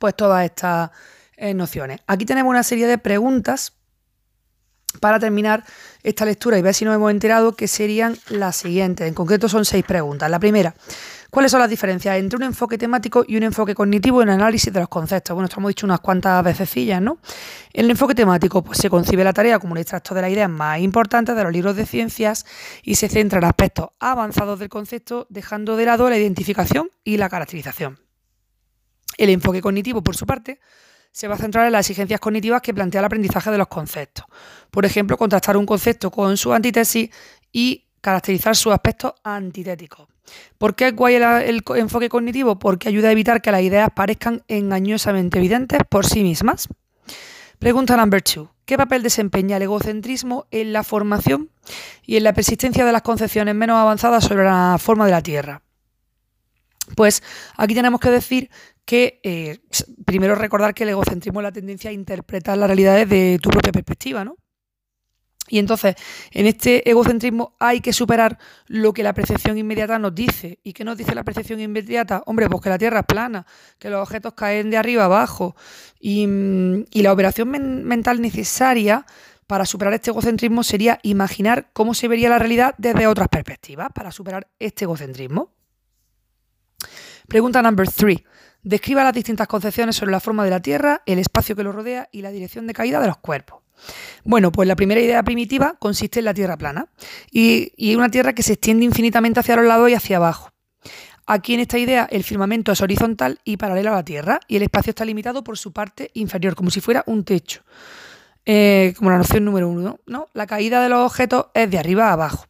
pues 0.00 0.16
todas 0.16 0.44
estas 0.44 0.90
eh, 1.36 1.54
nociones. 1.54 2.00
Aquí 2.08 2.24
tenemos 2.24 2.50
una 2.50 2.64
serie 2.64 2.88
de 2.88 2.98
preguntas 2.98 3.74
para 5.00 5.18
terminar 5.18 5.64
esta 6.02 6.24
lectura 6.24 6.58
y 6.58 6.62
ver 6.62 6.74
si 6.74 6.84
nos 6.84 6.94
hemos 6.94 7.10
enterado, 7.10 7.56
que 7.56 7.68
serían 7.68 8.16
las 8.28 8.56
siguientes. 8.56 9.06
En 9.08 9.14
concreto 9.14 9.48
son 9.48 9.64
seis 9.64 9.84
preguntas. 9.84 10.30
La 10.30 10.38
primera, 10.38 10.74
¿cuáles 11.30 11.50
son 11.50 11.60
las 11.60 11.70
diferencias 11.70 12.16
entre 12.16 12.36
un 12.36 12.42
enfoque 12.42 12.78
temático 12.78 13.24
y 13.26 13.36
un 13.36 13.42
enfoque 13.42 13.74
cognitivo 13.74 14.22
en 14.22 14.28
el 14.28 14.34
análisis 14.34 14.72
de 14.72 14.80
los 14.80 14.88
conceptos? 14.88 15.34
Bueno, 15.34 15.46
esto 15.46 15.60
hemos 15.60 15.70
dicho 15.70 15.86
unas 15.86 16.00
cuantas 16.00 16.42
veces, 16.44 17.00
¿no? 17.00 17.18
En 17.72 17.86
el 17.86 17.90
enfoque 17.90 18.14
temático 18.14 18.62
pues, 18.62 18.78
se 18.78 18.90
concibe 18.90 19.24
la 19.24 19.32
tarea 19.32 19.58
como 19.58 19.72
un 19.72 19.78
extracto 19.78 20.14
de 20.14 20.22
las 20.22 20.30
ideas 20.30 20.50
más 20.50 20.80
importantes 20.80 21.34
de 21.34 21.42
los 21.42 21.52
libros 21.52 21.76
de 21.76 21.86
ciencias 21.86 22.44
y 22.82 22.96
se 22.96 23.08
centra 23.08 23.38
en 23.38 23.44
aspectos 23.44 23.88
avanzados 23.98 24.58
del 24.58 24.68
concepto, 24.68 25.26
dejando 25.30 25.76
de 25.76 25.86
lado 25.86 26.08
la 26.10 26.18
identificación 26.18 26.90
y 27.02 27.16
la 27.16 27.28
caracterización. 27.28 27.98
El 29.16 29.30
enfoque 29.30 29.60
cognitivo, 29.60 30.02
por 30.02 30.16
su 30.16 30.26
parte, 30.26 30.60
se 31.14 31.28
va 31.28 31.36
a 31.36 31.38
centrar 31.38 31.66
en 31.66 31.72
las 31.72 31.86
exigencias 31.86 32.18
cognitivas 32.18 32.60
que 32.60 32.74
plantea 32.74 32.98
el 32.98 33.04
aprendizaje 33.04 33.48
de 33.52 33.56
los 33.56 33.68
conceptos. 33.68 34.26
Por 34.72 34.84
ejemplo, 34.84 35.16
contrastar 35.16 35.56
un 35.56 35.64
concepto 35.64 36.10
con 36.10 36.36
su 36.36 36.52
antítesis 36.52 37.08
y 37.52 37.84
caracterizar 38.00 38.56
sus 38.56 38.72
aspectos 38.72 39.14
antitéticos. 39.22 40.08
¿Por 40.58 40.74
qué 40.74 40.88
es 40.88 40.96
guay 40.96 41.14
el, 41.14 41.62
enfoque 41.76 42.08
cognitivo? 42.08 42.58
Porque 42.58 42.88
ayuda 42.88 43.10
a 43.10 43.12
evitar 43.12 43.40
que 43.40 43.52
las 43.52 43.62
ideas 43.62 43.90
parezcan 43.94 44.42
engañosamente 44.48 45.38
evidentes 45.38 45.78
por 45.88 46.04
sí 46.04 46.24
mismas. 46.24 46.68
Pregunta 47.60 47.96
number 47.96 48.20
two. 48.20 48.50
¿Qué 48.64 48.76
papel 48.76 49.04
desempeña 49.04 49.58
el 49.58 49.62
egocentrismo 49.62 50.46
en 50.50 50.72
la 50.72 50.82
formación 50.82 51.48
y 52.04 52.16
en 52.16 52.24
la 52.24 52.32
persistencia 52.32 52.84
de 52.84 52.90
las 52.90 53.02
concepciones 53.02 53.54
menos 53.54 53.76
avanzadas 53.76 54.24
sobre 54.24 54.44
la 54.44 54.78
forma 54.80 55.04
de 55.04 55.12
la 55.12 55.22
Tierra? 55.22 55.62
Pues 56.96 57.22
aquí 57.56 57.74
tenemos 57.74 58.00
que 58.00 58.10
decir 58.10 58.50
que 58.84 59.20
eh, 59.22 59.60
primero 60.04 60.34
recordar 60.34 60.74
que 60.74 60.84
el 60.84 60.90
egocentrismo 60.90 61.40
es 61.40 61.44
la 61.44 61.52
tendencia 61.52 61.90
a 61.90 61.92
interpretar 61.92 62.58
las 62.58 62.68
realidades 62.68 63.08
de 63.08 63.38
tu 63.42 63.50
propia 63.50 63.72
perspectiva, 63.72 64.24
¿no? 64.24 64.36
Y 65.46 65.58
entonces, 65.58 65.94
en 66.30 66.46
este 66.46 66.88
egocentrismo 66.88 67.54
hay 67.60 67.80
que 67.80 67.92
superar 67.92 68.38
lo 68.66 68.94
que 68.94 69.02
la 69.02 69.12
percepción 69.12 69.58
inmediata 69.58 69.98
nos 69.98 70.14
dice. 70.14 70.58
¿Y 70.62 70.72
qué 70.72 70.84
nos 70.84 70.96
dice 70.96 71.14
la 71.14 71.22
percepción 71.22 71.60
inmediata? 71.60 72.22
Hombre, 72.24 72.48
pues 72.48 72.62
que 72.62 72.70
la 72.70 72.78
Tierra 72.78 73.00
es 73.00 73.06
plana, 73.06 73.46
que 73.78 73.90
los 73.90 74.00
objetos 74.00 74.32
caen 74.32 74.70
de 74.70 74.78
arriba 74.78 75.04
abajo. 75.04 75.54
Y, 76.00 76.26
y 76.90 77.02
la 77.02 77.12
operación 77.12 77.50
mental 77.50 78.22
necesaria 78.22 79.04
para 79.46 79.66
superar 79.66 79.92
este 79.92 80.10
egocentrismo 80.10 80.62
sería 80.62 80.98
imaginar 81.02 81.68
cómo 81.74 81.92
se 81.92 82.08
vería 82.08 82.30
la 82.30 82.38
realidad 82.38 82.74
desde 82.78 83.06
otras 83.06 83.28
perspectivas, 83.28 83.88
para 83.94 84.10
superar 84.10 84.48
este 84.58 84.86
egocentrismo. 84.86 85.52
Pregunta 87.28 87.60
number 87.60 87.86
three. 87.86 88.24
Describa 88.64 89.04
las 89.04 89.12
distintas 89.12 89.46
concepciones 89.46 89.94
sobre 89.94 90.10
la 90.10 90.20
forma 90.20 90.42
de 90.42 90.50
la 90.50 90.60
Tierra, 90.60 91.02
el 91.06 91.18
espacio 91.18 91.54
que 91.54 91.62
lo 91.62 91.70
rodea 91.70 92.08
y 92.10 92.22
la 92.22 92.30
dirección 92.30 92.66
de 92.66 92.72
caída 92.72 92.98
de 92.98 93.06
los 93.06 93.18
cuerpos. 93.18 93.60
Bueno, 94.24 94.50
pues 94.50 94.66
la 94.66 94.74
primera 94.74 95.00
idea 95.00 95.22
primitiva 95.22 95.76
consiste 95.78 96.20
en 96.20 96.24
la 96.24 96.34
Tierra 96.34 96.56
plana 96.56 96.88
y, 97.30 97.72
y 97.76 97.94
una 97.94 98.08
Tierra 98.08 98.32
que 98.32 98.42
se 98.42 98.54
extiende 98.54 98.84
infinitamente 98.84 99.40
hacia 99.40 99.56
los 99.56 99.66
lados 99.66 99.90
y 99.90 99.94
hacia 99.94 100.16
abajo. 100.16 100.50
Aquí 101.26 101.54
en 101.54 101.60
esta 101.60 101.78
idea 101.78 102.06
el 102.10 102.24
firmamento 102.24 102.72
es 102.72 102.80
horizontal 102.80 103.38
y 103.44 103.56
paralelo 103.56 103.90
a 103.90 103.96
la 103.96 104.04
Tierra 104.04 104.40
y 104.48 104.56
el 104.56 104.62
espacio 104.62 104.90
está 104.90 105.04
limitado 105.04 105.44
por 105.44 105.58
su 105.58 105.72
parte 105.72 106.10
inferior, 106.14 106.54
como 106.54 106.70
si 106.70 106.80
fuera 106.80 107.02
un 107.06 107.24
techo. 107.24 107.62
Eh, 108.46 108.94
como 108.98 109.10
la 109.10 109.18
noción 109.18 109.44
número 109.44 109.68
uno, 109.68 110.00
¿no? 110.06 110.28
La 110.34 110.46
caída 110.46 110.82
de 110.82 110.90
los 110.90 111.10
objetos 111.10 111.46
es 111.54 111.70
de 111.70 111.78
arriba 111.78 112.08
a 112.08 112.12
abajo. 112.12 112.46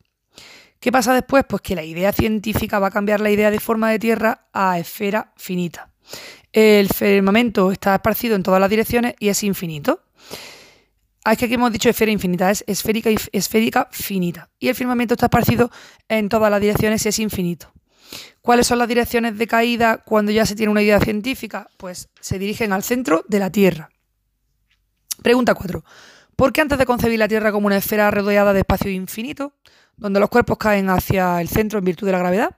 ¿Qué 0.81 0.91
pasa 0.91 1.15
después? 1.15 1.45
Pues 1.49 1.63
que 1.63 1.77
la 1.77 1.85
idea 1.85 2.13
científica 2.13 2.79
va 2.79 2.89
a 2.89 2.91
cambiar 2.91 3.21
la 3.21 3.31
idea 3.31 3.51
de 3.51 3.61
forma 3.61 3.91
de 3.91 3.99
Tierra 3.99 4.49
a 4.53 4.79
esfera 4.79 5.33
finita. 5.37 5.94
El 6.53 6.89
firmamento 6.89 7.73
está 7.73 7.95
esparcido 7.95 8.37
en 8.37 8.43
todas 8.43 8.61
las 8.61 8.71
direcciones 8.71 9.15
y 9.19 9.29
es 9.29 9.43
infinito. 9.43 10.03
Ah, 11.25 11.33
es 11.33 11.39
que 11.39 11.47
aquí 11.47 11.55
hemos 11.55 11.73
dicho 11.73 11.89
esfera 11.89 12.13
infinita, 12.13 12.51
es 12.51 12.63
esférica, 12.67 13.11
esférica 13.33 13.89
finita. 13.91 14.51
Y 14.59 14.69
el 14.69 14.75
firmamento 14.75 15.15
está 15.15 15.27
esparcido 15.27 15.71
en 16.09 16.29
todas 16.29 16.51
las 16.51 16.61
direcciones 16.61 17.05
y 17.05 17.09
es 17.09 17.19
infinito. 17.19 17.73
¿Cuáles 18.43 18.67
son 18.67 18.79
las 18.79 18.89
direcciones 18.89 19.39
de 19.39 19.47
caída 19.47 19.99
cuando 20.05 20.31
ya 20.31 20.45
se 20.45 20.55
tiene 20.55 20.71
una 20.71 20.83
idea 20.83 21.01
científica? 21.01 21.69
Pues 21.79 22.11
se 22.21 22.39
dirigen 22.39 22.73
al 22.73 22.83
centro 22.83 23.25
de 23.27 23.39
la 23.39 23.51
Tierra. 23.51 23.89
Pregunta 25.23 25.55
4. 25.55 25.83
¿Por 26.37 26.53
qué 26.53 26.61
antes 26.61 26.79
de 26.79 26.85
concebir 26.85 27.19
la 27.19 27.29
Tierra 27.29 27.53
como 27.53 27.69
una 27.69 27.79
esfera 27.79 28.11
rodeada 28.11 28.53
de 28.53 28.61
espacio 28.61 28.91
infinito, 28.91 29.55
donde 29.97 30.21
los 30.21 30.29
cuerpos 30.29 30.59
caen 30.59 30.91
hacia 30.91 31.41
el 31.41 31.49
centro 31.49 31.79
en 31.79 31.87
virtud 31.87 32.07
de 32.07 32.13
la 32.13 32.19
gravedad, 32.19 32.57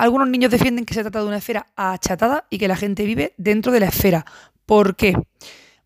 algunos 0.00 0.28
niños 0.28 0.50
defienden 0.50 0.86
que 0.86 0.94
se 0.94 1.02
trata 1.02 1.20
de 1.20 1.26
una 1.26 1.36
esfera 1.36 1.66
achatada 1.76 2.46
y 2.48 2.58
que 2.58 2.68
la 2.68 2.76
gente 2.76 3.04
vive 3.04 3.34
dentro 3.36 3.70
de 3.70 3.80
la 3.80 3.86
esfera? 3.86 4.24
¿Por 4.64 4.96
qué? 4.96 5.14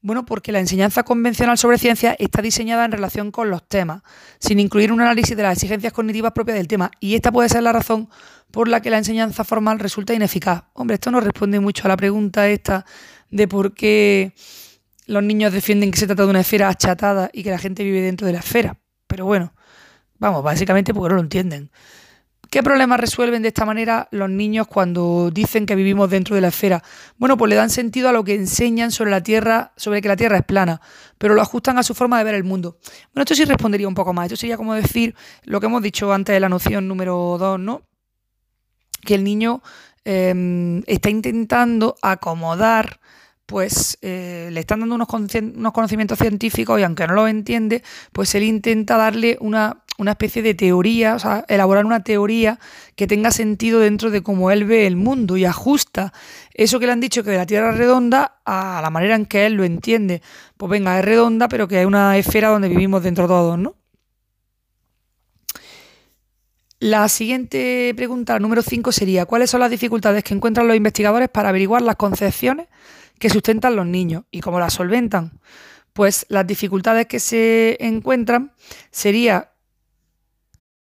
Bueno, 0.03 0.25
porque 0.25 0.53
la 0.53 0.61
enseñanza 0.61 1.03
convencional 1.03 1.59
sobre 1.59 1.79
ciencia 1.79 2.15
está 2.19 2.43
diseñada 2.43 2.85
en 2.85 2.93
relación 2.93 3.31
con 3.31 3.51
los 3.51 3.67
temas, 3.67 4.03
sin 4.39 4.61
incluir 4.61 4.93
un 4.93 5.01
análisis 5.01 5.37
de 5.37 5.43
las 5.43 5.55
exigencias 5.55 5.93
cognitivas 5.93 6.33
propias 6.33 6.59
del 6.59 6.69
tema, 6.69 6.91
y 7.01 7.15
esta 7.15 7.33
puede 7.33 7.49
ser 7.49 7.63
la 7.63 7.73
razón 7.73 8.09
por 8.51 8.69
la 8.69 8.81
que 8.81 8.91
la 8.91 8.99
enseñanza 8.99 9.43
formal 9.43 9.79
resulta 9.81 10.15
ineficaz. 10.15 10.65
Hombre, 10.75 10.95
esto 10.95 11.11
no 11.11 11.21
responde 11.21 11.59
mucho 11.59 11.87
a 11.87 11.89
la 11.89 11.97
pregunta 11.97 12.47
esta 12.49 12.85
de 13.31 13.49
por 13.49 13.75
qué 13.75 14.35
los 15.07 15.23
niños 15.25 15.53
defienden 15.53 15.91
que 15.91 15.99
se 15.99 16.07
trata 16.07 16.23
de 16.23 16.31
una 16.31 16.41
esfera 16.41 16.69
achatada 16.69 17.31
y 17.33 17.43
que 17.43 17.51
la 17.51 17.59
gente 17.59 17.83
vive 17.83 18.01
dentro 18.01 18.27
de 18.27 18.35
la 18.35 18.41
esfera. 18.41 18.79
Pero 19.09 19.25
bueno, 19.25 19.55
vamos, 20.19 20.45
básicamente 20.45 20.95
porque 20.95 21.09
no 21.09 21.17
lo 21.17 21.23
entienden. 21.23 21.71
¿Qué 22.55 22.63
problemas 22.63 23.01
resuelven 23.01 23.43
de 23.43 23.49
esta 23.49 23.65
manera 23.65 24.07
los 24.13 24.31
niños 24.31 24.69
cuando 24.69 25.33
dicen 25.33 25.67
que 25.67 25.75
vivimos 25.75 26.09
dentro 26.09 26.37
de 26.37 26.41
la 26.41 26.47
esfera? 26.47 26.85
Bueno, 27.19 27.37
pues 27.37 27.49
le 27.51 27.57
dan 27.57 27.69
sentido 27.69 28.09
a 28.09 28.13
lo 28.13 28.23
que 28.23 28.37
enseñan 28.37 28.93
sobre 28.93 29.11
la 29.11 29.25
Tierra, 29.25 29.73
sobre 29.77 30.01
que 30.01 30.07
la 30.07 30.15
Tierra 30.15 30.37
es 30.37 30.45
plana, 30.45 30.81
pero 31.19 31.35
lo 31.35 31.43
ajustan 31.43 31.79
a 31.79 31.83
su 31.83 31.95
forma 31.95 32.17
de 32.17 32.23
ver 32.23 32.37
el 32.37 32.45
mundo. 32.45 32.79
Bueno, 33.13 33.25
esto 33.25 33.35
sí 33.35 33.45
respondería 33.45 33.89
un 33.89 33.95
poco 33.97 34.13
más. 34.13 34.27
Esto 34.27 34.37
sería 34.37 34.57
como 34.57 34.73
decir 34.73 35.17
lo 35.43 35.59
que 35.59 35.67
hemos 35.67 35.83
dicho 35.83 36.13
antes 36.13 36.33
de 36.33 36.39
la 36.39 36.49
noción 36.49 36.87
número 36.87 37.39
2, 37.41 37.59
¿no? 37.59 37.83
Que 39.05 39.17
el 39.17 39.25
niño 39.25 39.61
em, 40.05 40.81
está 40.87 41.11
intentando 41.11 41.97
acomodar 42.03 43.01
pues 43.47 43.99
eh, 44.01 44.49
le 44.53 44.61
están 44.61 44.81
dando 44.81 44.95
unos, 44.95 45.09
unos, 45.13 45.73
conocimientos 45.73 46.19
científicos 46.19 46.81
y 46.81 46.83
aunque 46.83 47.07
no 47.07 47.15
lo 47.15 47.29
entiende, 47.29 47.83
pues 48.13 48.35
él 48.35 48.43
intenta 48.43 48.97
darle 48.97 49.37
una, 49.41 49.84
una, 49.99 50.13
especie 50.13 50.43
de 50.43 50.55
teoría, 50.55 51.15
o 51.15 51.19
sea, 51.19 51.45
elaborar 51.49 51.85
una 51.87 52.03
teoría 52.03 52.59
que 52.97 53.07
tenga 53.07 53.31
sentido 53.31 53.81
dentro 53.81 54.11
de 54.11 54.23
cómo 54.23 54.51
él 54.51 54.65
ve 54.65 54.87
el 54.87 54.97
mundo 54.97 55.37
y 55.37 55.45
ajusta 55.45 56.13
eso 56.53 56.79
que 56.79 56.87
le 56.87 56.93
han 56.93 57.01
dicho 57.01 57.23
que 57.25 57.37
la 57.37 57.47
Tierra 57.47 57.71
es 57.71 57.79
redonda 57.79 58.41
a 58.45 58.81
la 58.83 58.91
manera 58.91 59.15
en 59.15 59.27
que 59.27 59.47
él 59.47 59.55
lo 59.55 59.65
entiende. 59.65 60.23
Pues 60.57 60.71
venga, 60.71 60.99
es 60.99 61.05
redonda, 61.05 61.49
pero 61.49 61.69
que 61.69 61.81
es 61.81 61.87
una 61.87 62.17
esfera 62.17 62.49
donde 62.49 62.69
vivimos 62.69 63.03
dentro 63.03 63.27
todos, 63.27 63.59
¿no? 63.59 63.77
La 66.81 67.09
siguiente 67.09 67.95
pregunta, 67.97 68.39
número 68.39 68.61
5, 68.61 68.93
sería 68.93 69.25
¿cuáles 69.25 69.49
son 69.49 69.61
las 69.61 69.71
dificultades 69.71 70.23
que 70.23 70.35
encuentran 70.35 70.67
los 70.67 70.77
investigadores 70.77 71.31
para 71.31 71.49
averiguar 71.49 71.81
las 71.83 71.97
concepciones 71.97 72.69
que 73.19 73.31
sustentan 73.31 73.77
los 73.77 73.87
niños 73.87 74.25
y 74.31 74.41
cómo 74.41 74.61
las 74.61 74.75
solventan. 74.75 75.41
Pues 75.93 76.27
las 76.29 76.47
dificultades 76.47 77.07
que 77.07 77.21
se 77.21 77.77
encuentran 77.81 78.53
sería 78.91 79.53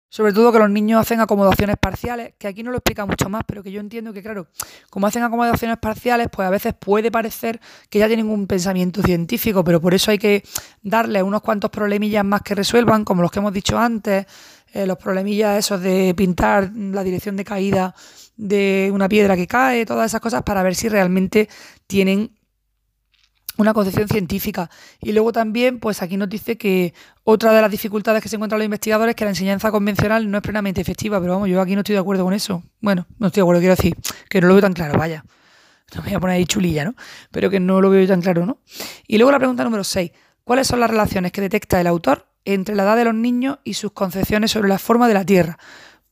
sobre 0.09 0.33
todo 0.33 0.51
que 0.51 0.59
los 0.59 0.69
niños 0.69 0.99
hacen 0.99 1.19
acomodaciones 1.19 1.77
parciales, 1.77 2.33
que 2.37 2.47
aquí 2.47 2.63
no 2.63 2.71
lo 2.71 2.77
explica 2.77 3.05
mucho 3.05 3.29
más, 3.29 3.43
pero 3.45 3.61
que 3.61 3.71
yo 3.71 3.79
entiendo 3.79 4.11
que, 4.11 4.23
claro, 4.23 4.47
como 4.89 5.05
hacen 5.05 5.21
acomodaciones 5.21 5.77
parciales, 5.77 6.27
pues 6.31 6.47
a 6.47 6.49
veces 6.49 6.73
puede 6.73 7.11
parecer 7.11 7.61
que 7.89 7.99
ya 7.99 8.07
tienen 8.07 8.27
un 8.27 8.47
pensamiento 8.47 9.03
científico, 9.03 9.63
pero 9.63 9.79
por 9.79 9.93
eso 9.93 10.09
hay 10.09 10.17
que 10.17 10.43
darle 10.81 11.21
unos 11.21 11.41
cuantos 11.41 11.69
problemillas 11.69 12.25
más 12.25 12.41
que 12.41 12.55
resuelvan, 12.55 13.05
como 13.05 13.21
los 13.21 13.31
que 13.31 13.39
hemos 13.39 13.53
dicho 13.53 13.77
antes, 13.77 14.25
eh, 14.73 14.87
los 14.87 14.97
problemillas 14.97 15.57
esos 15.57 15.81
de 15.81 16.13
pintar 16.15 16.71
la 16.75 17.03
dirección 17.03 17.35
de 17.35 17.45
caída 17.45 17.95
de 18.35 18.89
una 18.93 19.07
piedra 19.07 19.35
que 19.35 19.47
cae, 19.47 19.85
todas 19.85 20.11
esas 20.11 20.21
cosas, 20.21 20.41
para 20.43 20.63
ver 20.63 20.73
si 20.73 20.89
realmente 20.89 21.49
tienen 21.85 22.31
una 23.61 23.73
concepción 23.73 24.07
científica. 24.07 24.69
Y 25.01 25.11
luego 25.11 25.31
también, 25.31 25.79
pues 25.79 26.01
aquí 26.01 26.17
nos 26.17 26.29
dice 26.29 26.57
que 26.57 26.93
otra 27.23 27.53
de 27.53 27.61
las 27.61 27.69
dificultades 27.69 28.23
que 28.23 28.29
se 28.29 28.35
encuentran 28.35 28.59
los 28.59 28.65
investigadores 28.65 29.11
es 29.11 29.15
que 29.15 29.25
la 29.25 29.31
enseñanza 29.31 29.71
convencional 29.71 30.29
no 30.29 30.37
es 30.37 30.41
plenamente 30.41 30.81
efectiva, 30.81 31.19
pero 31.19 31.33
vamos, 31.33 31.49
yo 31.49 31.61
aquí 31.61 31.75
no 31.75 31.81
estoy 31.81 31.93
de 31.93 31.99
acuerdo 31.99 32.23
con 32.23 32.33
eso. 32.33 32.63
Bueno, 32.81 33.05
no 33.17 33.27
estoy 33.27 33.41
de 33.41 33.43
acuerdo, 33.43 33.59
quiero 33.59 33.75
decir, 33.75 33.95
que 34.29 34.41
no 34.41 34.47
lo 34.47 34.53
veo 34.55 34.61
tan 34.61 34.73
claro, 34.73 34.97
vaya. 34.97 35.23
No 35.95 36.03
me 36.03 36.09
voy 36.09 36.15
a 36.17 36.19
poner 36.19 36.35
ahí 36.35 36.45
chulilla, 36.45 36.85
¿no? 36.85 36.93
Pero 37.31 37.49
que 37.49 37.59
no 37.59 37.81
lo 37.81 37.89
veo 37.89 38.07
tan 38.07 38.21
claro, 38.21 38.45
¿no? 38.45 38.59
Y 39.07 39.17
luego 39.17 39.31
la 39.31 39.39
pregunta 39.39 39.63
número 39.63 39.83
6. 39.83 40.11
¿Cuáles 40.43 40.67
son 40.67 40.79
las 40.79 40.87
relaciones 40.87 41.31
que 41.31 41.41
detecta 41.41 41.81
el 41.81 41.87
autor 41.87 42.27
entre 42.45 42.75
la 42.75 42.83
edad 42.83 42.95
de 42.95 43.05
los 43.05 43.15
niños 43.15 43.57
y 43.63 43.73
sus 43.73 43.91
concepciones 43.91 44.51
sobre 44.51 44.69
la 44.69 44.77
forma 44.77 45.07
de 45.07 45.15
la 45.15 45.25
Tierra? 45.25 45.57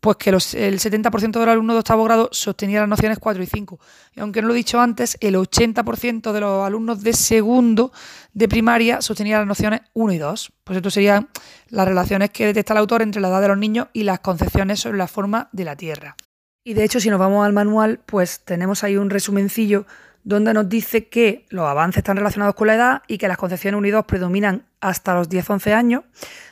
Pues 0.07 0.15
que 0.15 0.29
el 0.29 0.79
70% 0.79 1.31
de 1.37 1.45
los 1.45 1.49
alumnos 1.49 1.73
de 1.73 1.79
octavo 1.79 2.05
grado 2.05 2.29
sostenía 2.31 2.79
las 2.79 2.87
nociones 2.87 3.19
4 3.19 3.43
y 3.43 3.45
5. 3.45 3.77
Y 4.15 4.21
aunque 4.21 4.41
no 4.41 4.47
lo 4.47 4.53
he 4.53 4.55
dicho 4.55 4.79
antes, 4.79 5.17
el 5.19 5.35
80% 5.35 6.31
de 6.31 6.39
los 6.39 6.65
alumnos 6.65 7.03
de 7.03 7.11
segundo 7.11 7.91
de 8.31 8.47
primaria 8.47 9.01
sostenía 9.01 9.39
las 9.39 9.47
nociones 9.47 9.81
1 9.95 10.13
y 10.13 10.17
2. 10.17 10.53
Pues 10.63 10.77
esto 10.77 10.89
serían 10.91 11.27
las 11.67 11.85
relaciones 11.85 12.29
que 12.29 12.45
detecta 12.45 12.71
el 12.71 12.77
autor 12.77 13.01
entre 13.01 13.19
la 13.19 13.27
edad 13.27 13.41
de 13.41 13.49
los 13.49 13.57
niños 13.57 13.89
y 13.91 14.03
las 14.03 14.21
concepciones 14.21 14.79
sobre 14.79 14.97
la 14.97 15.09
forma 15.09 15.49
de 15.51 15.65
la 15.65 15.75
Tierra. 15.75 16.15
Y 16.63 16.73
de 16.73 16.85
hecho, 16.85 17.01
si 17.01 17.09
nos 17.09 17.19
vamos 17.19 17.45
al 17.45 17.51
manual, 17.51 17.99
pues 18.05 18.39
tenemos 18.45 18.85
ahí 18.85 18.95
un 18.95 19.09
resumencillo 19.09 19.85
donde 20.27 20.53
nos 20.53 20.67
dice 20.67 21.07
que 21.07 21.45
los 21.47 21.65
avances 21.65 21.99
están 21.99 22.17
relacionados 22.17 22.53
con 22.53 22.67
la 22.67 22.75
edad 22.75 23.01
y 23.07 23.17
que 23.17 23.29
las 23.29 23.37
concepciones 23.37 23.77
1 23.77 23.87
y 23.87 23.91
2 23.91 24.05
predominan 24.05 24.65
hasta 24.81 25.15
los 25.15 25.29
10-11 25.29 25.71
años 25.71 26.03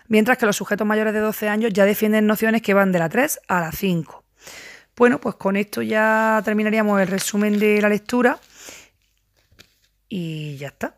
mientras 0.08 0.38
que 0.38 0.46
los 0.46 0.56
sujetos 0.56 0.88
mayores 0.88 1.14
de 1.14 1.20
12 1.20 1.50
años 1.50 1.74
ya 1.74 1.84
defienden 1.84 2.26
nociones 2.26 2.62
que 2.62 2.74
van 2.74 2.94
de 2.94 3.00
la 3.00 3.10
3 3.10 3.42
a 3.50 3.60
la 3.60 3.74
5. 3.74 4.24
Bueno, 4.96 5.20
pues 5.20 5.36
con 5.36 5.58
esto 5.58 5.82
ya 5.82 6.42
terminaríamos 6.46 7.02
el 7.02 7.10
resumen 7.10 7.60
de 7.60 7.82
la 7.82 7.90
lectura 7.90 8.40
y 10.08 10.56
ya 10.56 10.68
está. 10.68 10.96